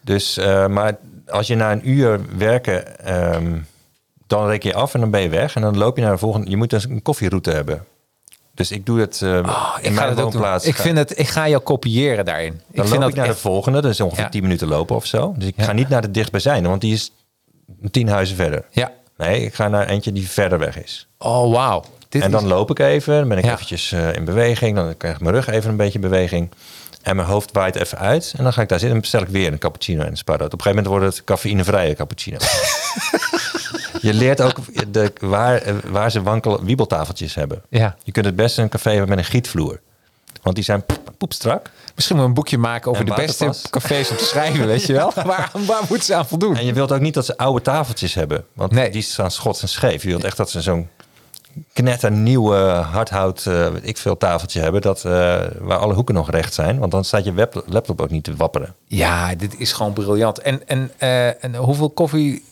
[0.00, 0.96] Dus, eh, maar
[1.26, 3.58] als je na een uur werken, ehm,
[4.26, 5.54] dan reken je af en dan ben je weg.
[5.54, 6.50] En dan loop je naar de volgende.
[6.50, 7.84] Je moet dus een koffieroute hebben.
[8.58, 10.22] Dus ik doe het eh, in Oh, ik ga mijn doen.
[10.24, 10.64] woonplaats.
[10.64, 11.18] Ik Ga- vind het.
[11.18, 12.50] Ik ga jou kopiëren daarin.
[12.52, 13.34] dan ik loop vind ik dat naar echt.
[13.34, 13.80] de volgende.
[13.80, 14.30] Dat is ongeveer Ja.
[14.30, 15.34] 10 minuten lopen of zo.
[15.36, 15.64] Dus ik Ja.
[15.64, 17.12] ga niet naar de dichtbijzijnde, want die is
[17.90, 18.64] tien huizen verder.
[18.70, 18.92] Ja.
[19.16, 21.06] Nee, ik ga naar eentje die verder weg is.
[21.18, 21.84] Oh, wauw.
[22.08, 23.52] Dit en dan is- loop ik even, dan ben ik Ja.
[23.52, 24.76] eventjes eh, in beweging.
[24.76, 26.50] Dan krijg mijn rug even een beetje beweging.
[27.02, 28.34] En mijn hoofd waait even uit.
[28.36, 30.36] En dan ga ik daar zitten en bestel ik weer een cappuccino en een spa
[30.36, 30.52] rood.
[30.52, 32.36] Op een gegeven moment wordt het cafeïnevrije cappuccino.
[34.00, 34.56] je leert ook
[34.90, 37.62] de, waar, waar ze wankel wiebeltafeltjes hebben.
[37.68, 37.96] Ja.
[38.04, 39.80] Je kunt het beste een café hebben met een gietvloer.
[40.42, 41.70] Want die zijn poep- poepstrak.
[41.94, 44.92] Misschien moet een boekje maken over En de beste cafés om te schrijven, weet je
[44.92, 45.12] wel?
[45.24, 46.56] Waar, waar moeten ze aan voldoen?
[46.56, 48.44] En je wilt ook niet dat ze oude tafeltjes hebben.
[48.52, 48.90] Want Nee.
[48.90, 50.02] die staan schots en scheef.
[50.02, 50.88] Je wilt echt dat ze zo'n
[51.72, 54.80] knetternieuwe hardhout, eh weet ik veel, tafeltje hebben.
[54.80, 55.12] Dat, eh,
[55.60, 56.78] waar alle hoeken nog recht zijn.
[56.78, 58.74] Want dan staat je web, laptop ook niet te wapperen.
[58.86, 60.38] Ja, dit is gewoon briljant.
[60.38, 62.44] En, en, eh, en hoeveel koffie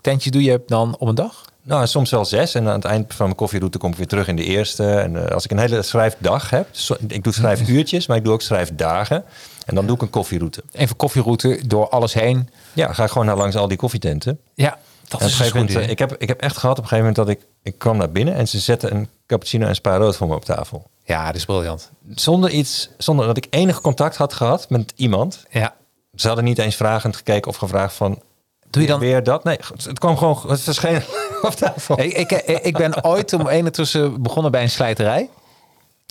[0.00, 1.44] tentjes doe je dan op een dag?
[1.62, 2.54] Nou, soms wel zes.
[2.54, 4.84] En aan het eind van mijn koffieroute kom ik weer terug in de eerste.
[4.94, 6.68] En eh, als ik een hele schrijfdag heb.
[6.72, 9.24] dus ik doe schrijfuurtjes, maar ik doe ook schrijfdagen.
[9.66, 10.62] En dan doe ik een koffieroute.
[10.72, 12.48] Even koffieroute door alles heen.
[12.72, 14.40] Ja, ga gewoon naar langs al die koffietenten.
[14.54, 15.88] Ja, dat En is een moment, eh, idee.
[15.88, 17.46] ik, heb, ik heb echt gehad op een gegeven moment dat ik...
[17.62, 20.44] Ik kwam naar binnen en ze zetten een cappuccino en spa rood voor me op
[20.44, 20.86] tafel.
[21.04, 21.90] Ja, dat is briljant.
[22.14, 25.44] Zonder iets, zonder dat ik enig contact had gehad met iemand.
[25.50, 25.74] Ja.
[26.14, 28.22] Ze hadden niet eens vragend gekeken of gevraagd van...
[28.70, 29.00] Doe je dan...
[29.00, 29.44] Weer dat?
[29.44, 30.42] Nee, het kwam gewoon...
[30.48, 31.02] Het verscheen
[31.42, 32.00] op tafel.
[32.00, 32.30] Ik, ik,
[32.62, 35.28] ik ben ooit om een tussen begonnen bij een slijterij.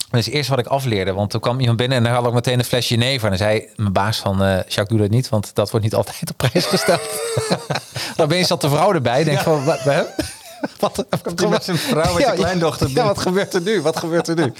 [0.09, 1.13] Dat is eerst wat ik afleerde.
[1.13, 3.23] Want toen kwam iemand binnen en dan had ik meteen een flesje never.
[3.23, 5.29] En dan zei mijn baas van, eh Jacques, doe dat niet.
[5.29, 7.01] Want dat wordt niet altijd op prijs gesteld.
[8.17, 9.23] dan ben je zat de vrouw erbij.
[9.23, 10.05] Denk van, wat, wat,
[10.79, 13.81] wat, wat met zijn vrouw met zijn kleindochter Ja, wat gebeurt er nu?
[13.81, 14.53] Wat gebeurt er nu?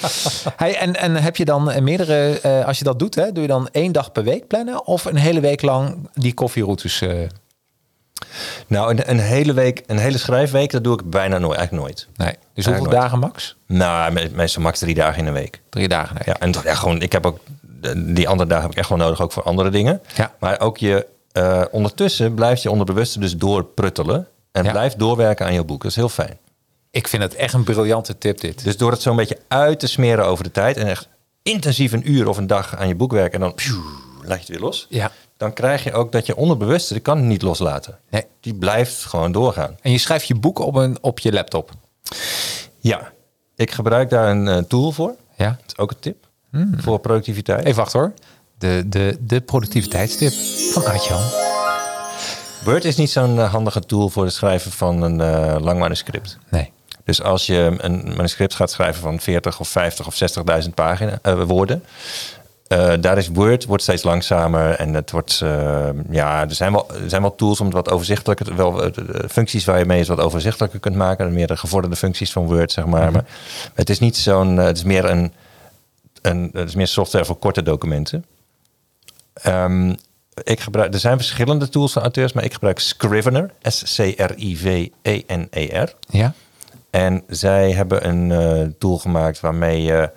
[0.56, 3.42] hey, en, en heb je dan eh, meerdere, eh, als je dat doet, hè, doe
[3.42, 4.86] je dan één dag per week plannen?
[4.86, 7.02] Of een hele week lang die koffieroutes?
[7.02, 7.10] eh
[8.68, 11.58] Nou, een, een hele week, een hele schrijfweek, dat doe ik bijna nooit.
[11.58, 12.08] Eigenlijk nooit.
[12.16, 12.36] nee.
[12.54, 12.96] Dus hoeveel nooit.
[12.96, 13.56] dagen max?
[13.68, 15.62] Nou, me- meestal max drie dagen in een week.
[15.70, 16.16] Drie dagen.
[16.26, 17.40] Ja, en ja, gewoon, ik heb ook...
[17.96, 20.02] Die andere dagen heb ik echt wel nodig, ook voor andere dingen.
[20.16, 20.34] Ja.
[20.40, 21.06] Maar ook je...
[21.32, 24.28] eh, ondertussen blijft je onderbewuste dus doorpruttelen.
[24.52, 24.72] En Ja.
[24.72, 25.82] blijft doorwerken aan je boek.
[25.82, 26.38] Dat is heel fijn.
[26.92, 28.64] Ik vind het echt een briljante tip dit.
[28.64, 30.78] Dus door het zo'n beetje uit te smeren over de tijd...
[30.78, 31.08] en echt
[31.44, 33.34] intensief een uur of een dag aan je boek werken...
[33.34, 33.84] en dan pjoe,
[34.22, 34.86] laat je het weer los...
[34.90, 35.12] Ja.
[35.38, 36.94] Dan krijg je ook dat je onderbewuste...
[36.94, 38.00] die kan het niet loslaten.
[38.10, 38.26] Nee.
[38.40, 39.78] Die blijft gewoon doorgaan.
[39.82, 41.72] En je schrijft je boek op, een, op je laptop.
[42.80, 43.12] Ja,
[43.56, 45.16] ik gebruik daar een eh, tool voor.
[45.38, 45.50] Ja.
[45.50, 46.28] Dat is ook een tip
[46.78, 47.66] voor productiviteit.
[47.66, 48.14] Even wachten hoor.
[48.58, 50.34] De, de, de productiviteitstip
[50.74, 51.22] van Artjan.
[52.64, 56.38] Word is niet zo'n eh, handige tool voor het schrijven van een eh, lang manuscript.
[56.50, 56.72] Nee.
[57.04, 60.16] Dus als je een manuscript gaat schrijven van 40 of 50 of
[60.64, 61.84] 60.000 pagina eh, woorden,
[62.68, 66.90] Eh, daar is Word wordt steeds langzamer en het wordt, eh, ja, er zijn, wel,
[67.04, 68.92] er zijn wel tools om het wat overzichtelijker, wel eh,
[69.30, 72.72] functies waar je mee het wat overzichtelijker kunt maken, meer de gevorderde functies van Word,
[72.72, 73.12] zeg maar.
[73.12, 73.26] Maar
[73.74, 75.34] het is niet zo'n, het is meer een,
[76.22, 78.26] een, het is meer software voor korte documenten.
[79.34, 79.94] Ehm,
[80.44, 84.76] ik gebruik, er zijn verschillende tools van auteurs, maar ik gebruik Scrivener, S-C-R-I-V-E-N-E-R.
[86.10, 86.34] Ja.
[86.90, 90.10] En zij hebben een eh, tool gemaakt waarmee je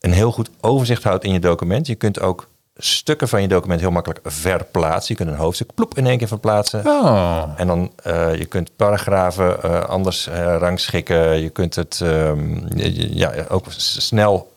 [0.00, 1.86] een heel goed overzicht houdt in je document.
[1.86, 5.14] Je kunt ook stukken van je document heel makkelijk verplaatsen.
[5.16, 6.86] Je kunt een hoofdstuk ploep in één keer verplaatsen.
[6.86, 7.42] Oh.
[7.56, 11.40] En dan uh, je kunt paragrafen uh, anders uh, rangschikken.
[11.42, 14.52] Je kunt het um, ja, ook snel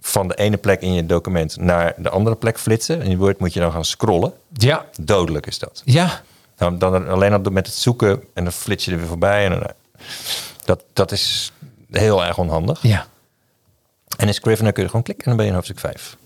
[0.00, 3.02] van de ene plek in je document naar de andere plek flitsen.
[3.02, 4.32] In je Word moet je dan gaan scrollen.
[4.52, 4.84] Ja.
[5.00, 5.82] Dodelijk is dat.
[5.84, 6.20] Ja.
[6.58, 9.44] Nou, dan alleen al met het zoeken en dan flits je er weer voorbij.
[9.44, 9.62] En dan,
[10.64, 11.52] dat, dat is
[11.90, 12.82] heel erg onhandig.
[12.82, 13.06] Ja.
[14.16, 16.16] En in Scrivener kun je gewoon klikken en dan ben je in hoofdstuk 5.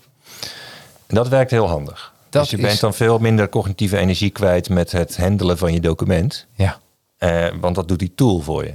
[1.07, 2.13] En dat werkt heel handig.
[2.29, 5.73] Dat dus je is- bent dan veel minder cognitieve energie kwijt met het handelen van
[5.73, 6.45] je document.
[6.55, 6.79] Ja.
[7.17, 8.73] Eh, want dat doet die tool voor je.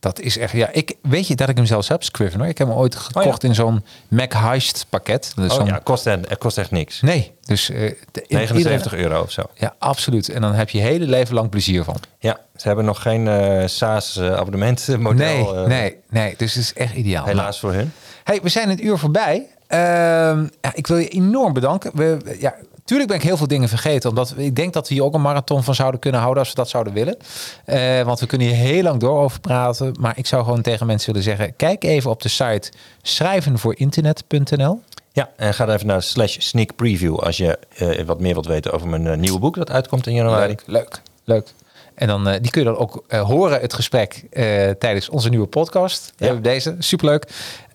[0.00, 2.46] Dat is echt, ja, ik weet je dat ik hem zelfs heb, Scrivener.
[2.48, 5.32] Ik heb hem ooit gekocht in zo'n Mac Heist pakket.
[5.36, 7.00] Dat is Oh ja, kost, het kost echt niks.
[7.00, 7.76] Nee, dus eh,
[8.12, 9.42] de- in 79 iedere- euro of zo.
[9.54, 10.28] Ja, absoluut.
[10.28, 11.96] En dan heb je hele leven lang plezier van.
[12.18, 15.12] Ja, ze hebben nog geen eh SaaS eh, abonnementmodel.
[15.14, 16.34] Nee, eh, nee, nee.
[16.36, 17.24] Dus het is echt ideaal.
[17.26, 17.92] Helaas voor hun.
[18.24, 19.46] Hey, we zijn het uur voorbij.
[19.66, 21.90] Ehm, ja, ik wil je enorm bedanken.
[21.94, 22.54] We, we- ja,
[22.84, 24.08] tuurlijk ben ik heel veel dingen vergeten.
[24.10, 26.52] Omdat we- ik denk dat we hier ook een marathon van zouden kunnen houden als
[26.52, 27.16] we dat zouden willen.
[27.64, 29.94] Eh, want we kunnen hier heel lang door over praten.
[30.00, 34.80] Maar ik zou gewoon tegen mensen willen zeggen: kijk even op de site schrijvenvoorinternet.nl.
[35.12, 38.72] Ja, en ga even naar slash sneak preview als je eh, wat meer wilt weten
[38.72, 40.46] over mijn eh, nieuwe boek dat uitkomt in januari.
[40.48, 41.48] Leuk, leuk, leuk.
[41.94, 46.12] En dan die kun je dan ook horen, het gesprek eh, tijdens onze nieuwe podcast.
[46.16, 46.26] Ja.
[46.26, 46.34] Ja.
[46.34, 47.26] Deze, superleuk.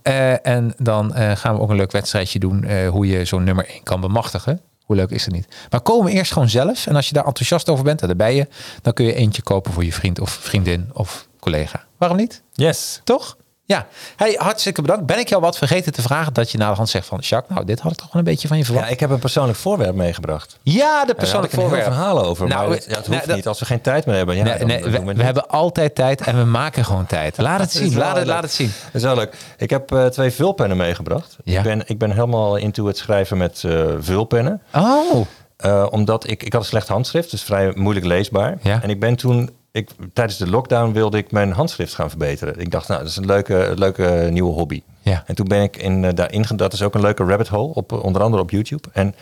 [0.06, 3.44] Eh, en dan eh, gaan we ook een leuk wedstrijdje doen eh, hoe je zo'n
[3.44, 4.62] nummer 1 kan bemachtigen.
[4.84, 5.48] Hoe leuk is het niet?
[5.70, 6.88] Maar komen eerst gewoon zelf.
[6.88, 8.48] En als je daar enthousiast over bent, en daar ben je,
[8.82, 11.86] dan kun je eentje kopen voor je vriend of vriendin of collega.
[11.98, 12.42] Waarom niet?
[12.54, 13.02] Yes.
[13.04, 13.38] Toch?
[13.68, 13.88] Ja.
[14.16, 15.06] Hey, hartstikke bedankt.
[15.06, 17.54] Ben ik jou wat vergeten te vragen dat je na de hand zegt van, Jacques,
[17.56, 18.92] nou, dit had ik toch wel een beetje van je Ja, verwacht.
[18.92, 20.58] ik heb een persoonlijk voorwerp meegebracht.
[20.64, 21.84] Ja, de Daar persoonlijk heel voorwerp.
[21.86, 22.48] verhaal over.
[22.48, 23.48] Nou, maar dat, ja, het hoeft niet.
[23.48, 24.36] Als we geen tijd meer hebben.
[24.36, 27.38] Ja, nee, dan- nee, dan we, hebben altijd tijd en we maken gewoon tijd.
[27.48, 28.72] Laat het zien, laat het, laat het zien.
[28.86, 29.36] Dat is wel leuk.
[29.58, 31.38] Ik heb eh, twee vulpennen meegebracht.
[31.44, 31.58] Ja.
[31.58, 34.62] Ik, ben, ik ben helemaal into het schrijven met eh, vulpennen.
[34.74, 35.26] Oh,
[35.58, 38.58] Eh, omdat ik, ik had een slecht handschrift, dus vrij moeilijk leesbaar.
[38.62, 38.80] Ja.
[38.82, 42.60] En ik ben toen, ik, tijdens de lockdown wilde ik mijn handschrift gaan verbeteren.
[42.60, 44.82] Ik dacht, nou, dat is een leuke, leuke nieuwe hobby.
[45.02, 45.24] Ja.
[45.28, 47.92] En toen ben ik in, eh, daarin, dat is ook een leuke rabbit hole, op,
[47.92, 48.90] eh, onder andere op YouTube.
[48.94, 49.16] En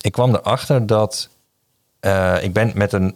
[0.00, 1.28] ik kwam erachter dat
[2.00, 3.14] eh, ik ben met een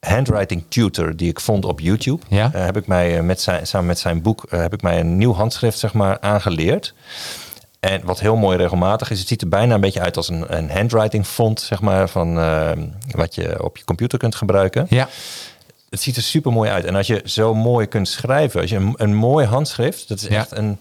[0.00, 2.50] handwriting tutor die ik vond op YouTube, Ja.
[2.52, 5.78] heb ik mij met zijn, samen met zijn boek, heb ik mij een nieuw handschrift
[5.78, 6.94] zeg maar aangeleerd.
[7.80, 10.56] En wat heel mooi regelmatig is, het ziet er bijna een beetje uit als een,
[10.56, 12.34] een handwriting font, zeg maar, van
[13.10, 14.86] wat je op je computer kunt gebruiken.
[14.88, 15.08] ja.
[15.94, 16.84] Het ziet er super mooi uit.
[16.84, 20.26] En als je zo mooi kunt schrijven, als je een, een mooi handschrift, dat is
[20.28, 20.36] Ja.
[20.36, 20.78] echt een,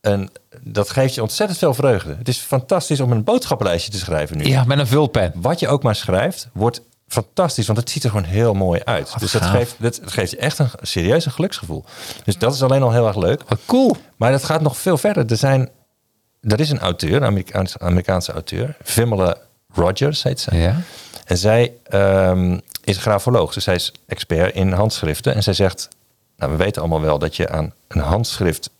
[0.00, 0.30] een,
[0.60, 2.14] dat geeft je ontzettend veel vreugde.
[2.18, 4.44] Het is fantastisch om een boodschappenlijstje te schrijven nu.
[4.44, 5.32] Ja, met een vulpen.
[5.34, 9.14] Wat je ook maar schrijft, wordt fantastisch, want het ziet er gewoon heel mooi uit.
[9.18, 9.50] dus dat gaaf.
[9.52, 11.84] geeft, dat, het geeft je echt een serieus een geluksgevoel.
[12.24, 13.42] Dus dat is alleen al heel erg leuk.
[13.48, 13.96] Wat cool.
[14.16, 15.30] Maar dat gaat nog veel verder.
[15.30, 15.68] Er, zijn,
[16.40, 19.36] er is een auteur, een Amerikaanse, Amerikaanse auteur, Vimela
[19.74, 20.58] Rogers heet zij.
[20.58, 20.80] Ja.
[21.24, 25.34] En zij ehm, is grafoloog, dus zij is expert in handschriften.
[25.34, 25.88] En zij zegt,
[26.36, 28.70] nou we weten allemaal wel dat je aan een handschrift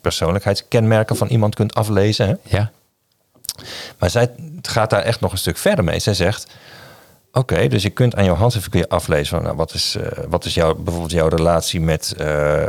[0.00, 2.26] persoonlijkheidskenmerken van iemand kunt aflezen.
[2.28, 2.34] Hè?
[2.42, 2.70] Ja.
[3.98, 4.30] Maar zij
[4.62, 5.98] gaat daar echt nog een stuk verder mee.
[5.98, 6.46] Zij zegt,
[7.32, 10.24] oké, dus je kunt aan jouw handschrift kun je aflezen van nou, wat is, eh,
[10.28, 12.64] wat is jouw, bijvoorbeeld jouw relatie met eh,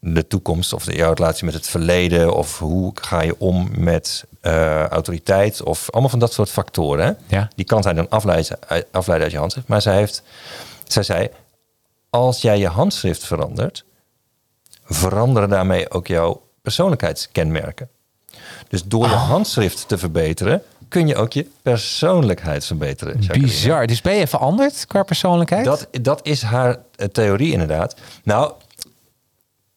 [0.00, 4.24] de toekomst of de, jouw relatie met het verleden of hoe ga je om met
[4.40, 7.18] eh, autoriteit of allemaal van dat soort factoren.
[7.26, 7.48] Ja.
[7.56, 9.68] Die kan zij dan afleiden, uit- afleiden uit je handschrift.
[9.68, 10.22] Maar zij heeft,
[10.86, 11.28] zij zei,
[12.10, 13.84] als jij je handschrift verandert,
[14.84, 17.88] veranderen daarmee ook jouw persoonlijkheidskenmerken.
[18.68, 23.14] Dus door je handschrift te verbeteren, kun je ook je persoonlijkheid verbeteren.
[23.18, 23.46] Jacqueline.
[23.46, 23.86] Bizar.
[23.86, 25.64] Dus ben je veranderd qua persoonlijkheid?
[25.64, 27.94] Dat, dat is haar eh, theorie inderdaad.
[28.24, 28.52] Nou,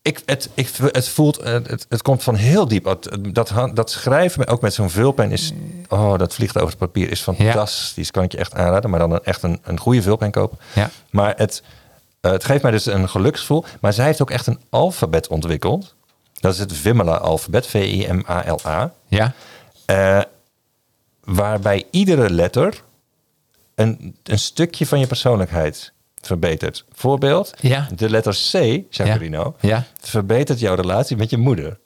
[0.03, 2.85] ik, het, ik, het voelt, eh, het, het komt van heel diep.
[2.85, 5.51] Het- Dat, dat schrijven, ook met zo'n vulpen, is,
[5.89, 8.11] oh, dat vliegt over het papier, is fantastisch.
[8.11, 10.57] Kan ik je echt aanraden, maar dan een, echt een, een goede vulpen kopen.
[10.73, 10.89] Ja.
[11.09, 11.63] Maar het,
[12.21, 13.65] eh, het geeft mij dus een geluksgevoel.
[13.81, 15.95] Maar zij heeft ook echt een alfabet ontwikkeld.
[16.33, 18.91] Dat is het Vimala-alfabet, V-I-M-A-L-A.
[19.07, 19.33] Ja.
[19.85, 20.21] Eh,
[21.23, 22.81] waarbij iedere letter
[23.75, 25.92] een, een stukje van je persoonlijkheid
[26.27, 26.85] verbetert.
[26.91, 27.87] Voorbeeld, Ja.
[27.95, 29.83] de letter C, Jacarino, Ja.
[30.01, 31.79] verbetert jouw relatie met je moeder.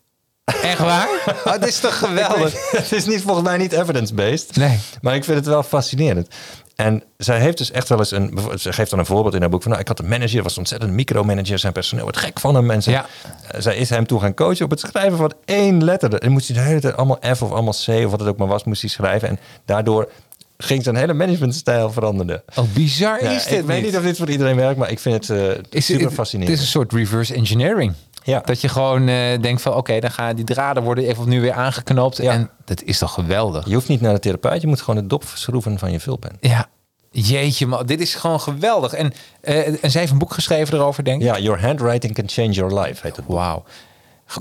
[0.64, 1.08] Echt waar?
[1.46, 2.54] Oh, het is toch geweldig?
[2.72, 4.56] het is niet, volgens mij niet evidence-based.
[4.56, 4.80] Nee.
[5.02, 6.28] Maar ik vind het wel fascinerend.
[6.76, 8.40] En zij heeft dus echt wel eens een.
[8.60, 9.70] Ze geeft dan een voorbeeld in haar boek van.
[9.72, 11.60] Nou, ik had een manager, was ontzettend micromanager.
[11.60, 12.72] Zijn personeel wordt gek van hem.
[12.72, 13.06] En ze, Ja.
[13.52, 16.14] eh, zij is hem toe gaan coachen op het schrijven van één letter.
[16.14, 18.38] En moest hij de hele tijd allemaal F of allemaal C of wat het ook
[18.38, 19.28] maar was, moest hij schrijven.
[19.30, 20.10] En daardoor
[20.58, 22.44] ging zijn hele managementstijl veranderen.
[22.56, 25.00] Oh, bizar Ja, is dit ik weet niet of dit voor iedereen werkt, maar ik
[25.00, 25.30] vind het
[25.70, 26.56] Is super het, het fascinerend.
[26.56, 27.94] is een soort reverse engineering.
[28.24, 28.40] Ja.
[28.46, 31.54] Dat je gewoon eh, denkt van oké, dan gaan die draden worden even opnieuw weer
[31.54, 32.18] aangeknoopt.
[32.18, 32.32] Ja.
[32.32, 33.68] En dat is toch geweldig.
[33.68, 36.38] Je hoeft niet naar de therapeut, je moet gewoon de dop schroeven van je vulpen.
[36.40, 36.70] Ja.
[37.12, 38.94] Jeetje man, dit is gewoon geweldig.
[38.94, 41.28] En, eh, en zij heeft een boek geschreven erover, denk ik.
[41.28, 43.26] Ja, your handwriting can change your life, heet het.
[43.28, 43.64] Wauw.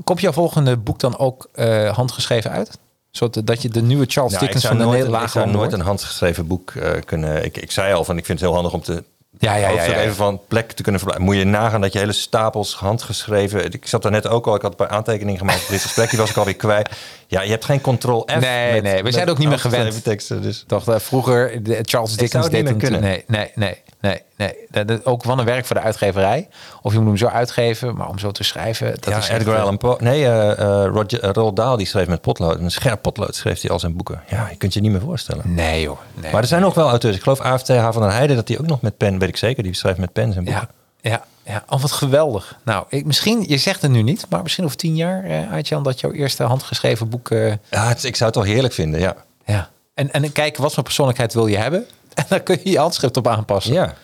[0.05, 1.49] Komt jouw volgende boek dan ook
[1.93, 2.79] handgeschreven uit?
[3.17, 5.73] Zodat dat je de nieuwe Charles Nou, Dickens van de nooit, hele ik zou nooit
[5.73, 7.45] een handgeschreven boek eh, kunnen.
[7.45, 9.05] Ik, ik zei al van, ik vind het heel handig om te.
[9.39, 10.01] Ja, ja, ja, ja.
[10.01, 11.29] even van plek te kunnen verblijven.
[11.29, 13.73] Moet je nagaan dat je hele stapels handgeschreven.
[13.73, 14.55] Ik zat daar net ook al.
[14.55, 16.11] Ik had een paar aantekeningen gemaakt voor dit gesprek.
[16.11, 16.89] Die was ik alweer kwijt.
[17.27, 18.40] Ja, je hebt geen control F.
[18.40, 20.05] Nee, nee, we zijn ook niet meer gewend.
[20.05, 20.65] Teksten, dus.
[20.66, 23.01] Toch, eh, vroeger, de, Charles Dickens het deed hem kunnen.
[23.01, 24.23] Nee, nee, nee, nee.
[24.36, 24.55] nee.
[24.70, 26.48] Dat, dat- ook van een werk voor de uitgeverij.
[26.82, 28.94] Of je moet hem zo uitgeven, maar om zo te schrijven.
[28.94, 29.97] Dat ja, is Edgar eh, Allan Poe.
[30.01, 32.59] Nee, eh eh, Roger, eh, Roald Dahl die schreef met potlood.
[32.59, 34.23] Een scherp potlood schreef hij al zijn boeken.
[34.28, 35.55] Ja, je kunt je niet meer voorstellen.
[35.55, 35.98] Nee joh.
[36.15, 36.32] Nee.
[36.32, 37.16] Maar er zijn nog wel auteurs.
[37.16, 37.93] Ik geloof AFT H.
[37.93, 40.12] van der Heijden dat hij ook nog met pen, weet ik zeker, die schrijft met
[40.12, 40.69] pen zijn boeken.
[41.01, 41.64] Ja, ja, ja.
[41.68, 42.59] Oh, wat geweldig.
[42.64, 45.82] Nou, ik, misschien, je zegt het nu niet, maar misschien over tien jaar, eh, Aitjan,
[45.82, 47.31] dat jouw eerste handgeschreven boek...
[47.31, 49.16] eh, Ja, het- ik zou het wel heerlijk vinden, ja.
[49.44, 49.68] ja.
[49.94, 51.86] En, en kijken, wat voor persoonlijkheid wil je hebben?
[52.14, 53.73] En dan kun je je handschrift op aanpassen.
[53.73, 53.94] Ja,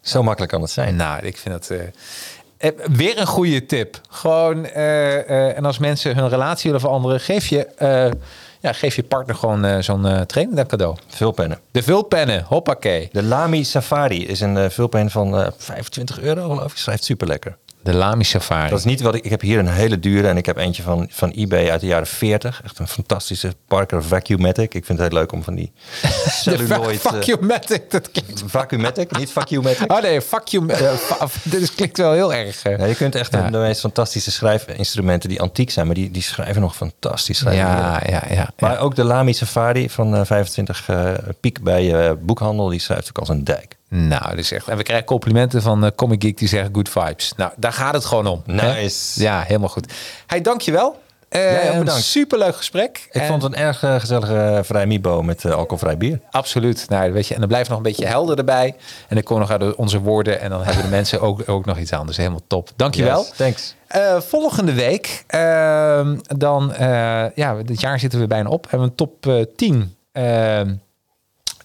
[0.00, 0.96] zo makkelijk kan het zijn.
[0.96, 1.70] Nou, ik vind het
[2.56, 4.00] eh, weer een goede tip.
[4.08, 7.68] Gewoon, en als mensen hun relatie willen veranderen, geef je,
[8.62, 10.96] ja, geef je partner gewoon eh, zo'n eh training dan cadeau.
[11.08, 11.58] Vulpennen.
[11.70, 13.08] De vulpennen, hoppakee.
[13.12, 16.78] De Lamy Safari is een eh, vulpen van eh 25 euro, geloof ik.
[16.78, 17.56] Schrijft super lekker.
[17.82, 18.68] De Lamy Safari.
[18.70, 19.24] Dat is niet wat ik.
[19.24, 21.86] Ik heb hier een hele dure en ik heb eentje van, van eBay uit de
[21.86, 22.60] jaren 40.
[22.64, 24.74] Echt een fantastische Parker Vacuumatic.
[24.74, 25.72] Ik vind het heel leuk om van die
[26.42, 27.00] celluloid.
[27.00, 28.42] fuck eh, you matic, dat klinkt...
[28.46, 29.92] Vacuumatic, niet Vacuumatic.
[29.92, 30.68] Oh nee, you.
[30.68, 30.92] eh,
[31.42, 32.62] dit is, klinkt wel heel erg.
[32.62, 32.78] eh.
[32.78, 33.50] Ja, je kunt echt Ja.
[33.50, 37.38] de meest fantastische schrijfinstrumenten die antiek zijn, maar die, die schrijven nog fantastisch.
[37.38, 37.64] schrijven.
[37.64, 38.48] Ja, ja, ja.
[38.58, 43.08] Maar ook de Lamy Safari van eh, 25 eh, piek bij eh, boekhandel, die schrijft
[43.08, 43.76] ook als een dijk.
[43.94, 44.68] Nou, dat is echt.
[44.68, 47.32] En we krijgen complimenten van eh, Comic Geek die zeggen good vibes.
[47.36, 48.42] Nou, daar gaat het gewoon om.
[48.46, 48.74] hè?
[48.74, 49.22] Nice.
[49.22, 49.92] Ja, helemaal goed.
[50.26, 51.00] Hey, dankjewel.
[51.28, 52.02] Een bedankt.
[52.02, 53.06] superleuk gesprek.
[53.10, 56.20] Ik En- vond het een erg eh, gezellige vrij mibo met alcoholvrij bier.
[56.30, 56.86] Absoluut.
[56.88, 58.74] Nou, weet je, en dan blijft nog een beetje helder erbij.
[59.08, 60.40] En dan komen nog uit onze woorden.
[60.40, 62.06] En dan hebben de mensen ook, ook nog iets aan.
[62.06, 62.70] Dus helemaal top.
[62.76, 63.18] Dankjewel.
[63.18, 63.74] Yes, thanks.
[64.26, 66.72] Volgende week, ehm, dan,
[67.34, 68.62] ja, dit jaar zitten we bijna op.
[68.70, 69.94] Hebben we een top eh, 10.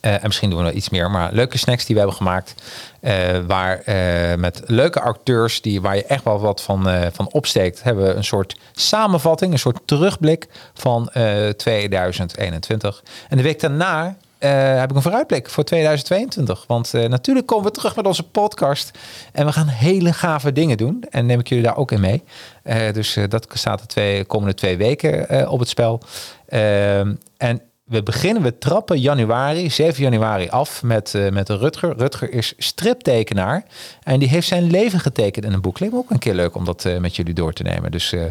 [0.07, 2.55] Eh, en misschien doen we nog iets meer, maar leuke snacks die we hebben gemaakt.
[2.99, 7.83] eh, waar eh, met leuke acteurs die, waar je echt wel wat van, van opsteekt,
[7.83, 13.03] hebben we een soort samenvatting, een soort terugblik van eh, 2021.
[13.29, 14.17] En de week daarna
[14.79, 16.63] heb ik een vooruitblik voor 2022.
[16.67, 18.91] Want natuurlijk komen we terug met onze podcast.
[19.31, 21.03] En we gaan hele gave dingen doen.
[21.09, 22.23] En neem ik jullie daar ook in mee.
[22.93, 26.01] Dus dat staat de twee, komende twee weken op het spel.
[26.47, 31.97] Ehm, en we beginnen, we trappen januari, 7 januari af met, eh, met Rutger.
[31.97, 33.63] Rutger is striptekenaar.
[34.03, 35.79] En die heeft zijn leven getekend in een boek.
[35.79, 37.91] Me ook een keer leuk om dat eh, met jullie door te nemen.
[37.91, 38.21] Dus eh,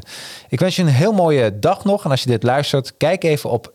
[0.49, 2.05] ik wens je een heel mooie dag nog.
[2.05, 3.73] En als je dit luistert, kijk even op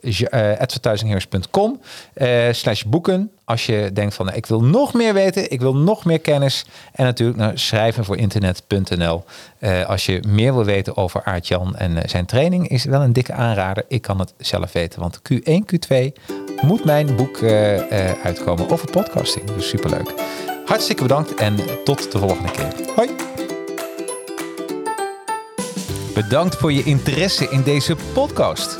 [0.60, 1.82] advertisingheroes.com
[2.14, 3.32] eh, slash boeken.
[3.52, 6.66] Als je denkt van, nou, ik wil nog meer weten, ik wil nog meer kennis.
[6.92, 9.24] En natuurlijk naar schrijvenvoorinternet.nl.
[9.60, 13.14] Eh, als je meer wil weten over Aart-Jan en eh, zijn training, is wel een
[13.14, 13.84] dikke aanrader.
[13.88, 15.96] Ik kan het zelf weten, want Q1, Q2
[16.62, 19.46] moet mijn boek eh, uitkomen over podcasting.
[19.46, 20.14] Dus superleuk.
[20.66, 22.74] Hartstikke bedankt en tot de volgende keer.
[22.96, 23.10] Hoi!
[26.14, 28.80] Bedankt voor je interesse in deze podcast.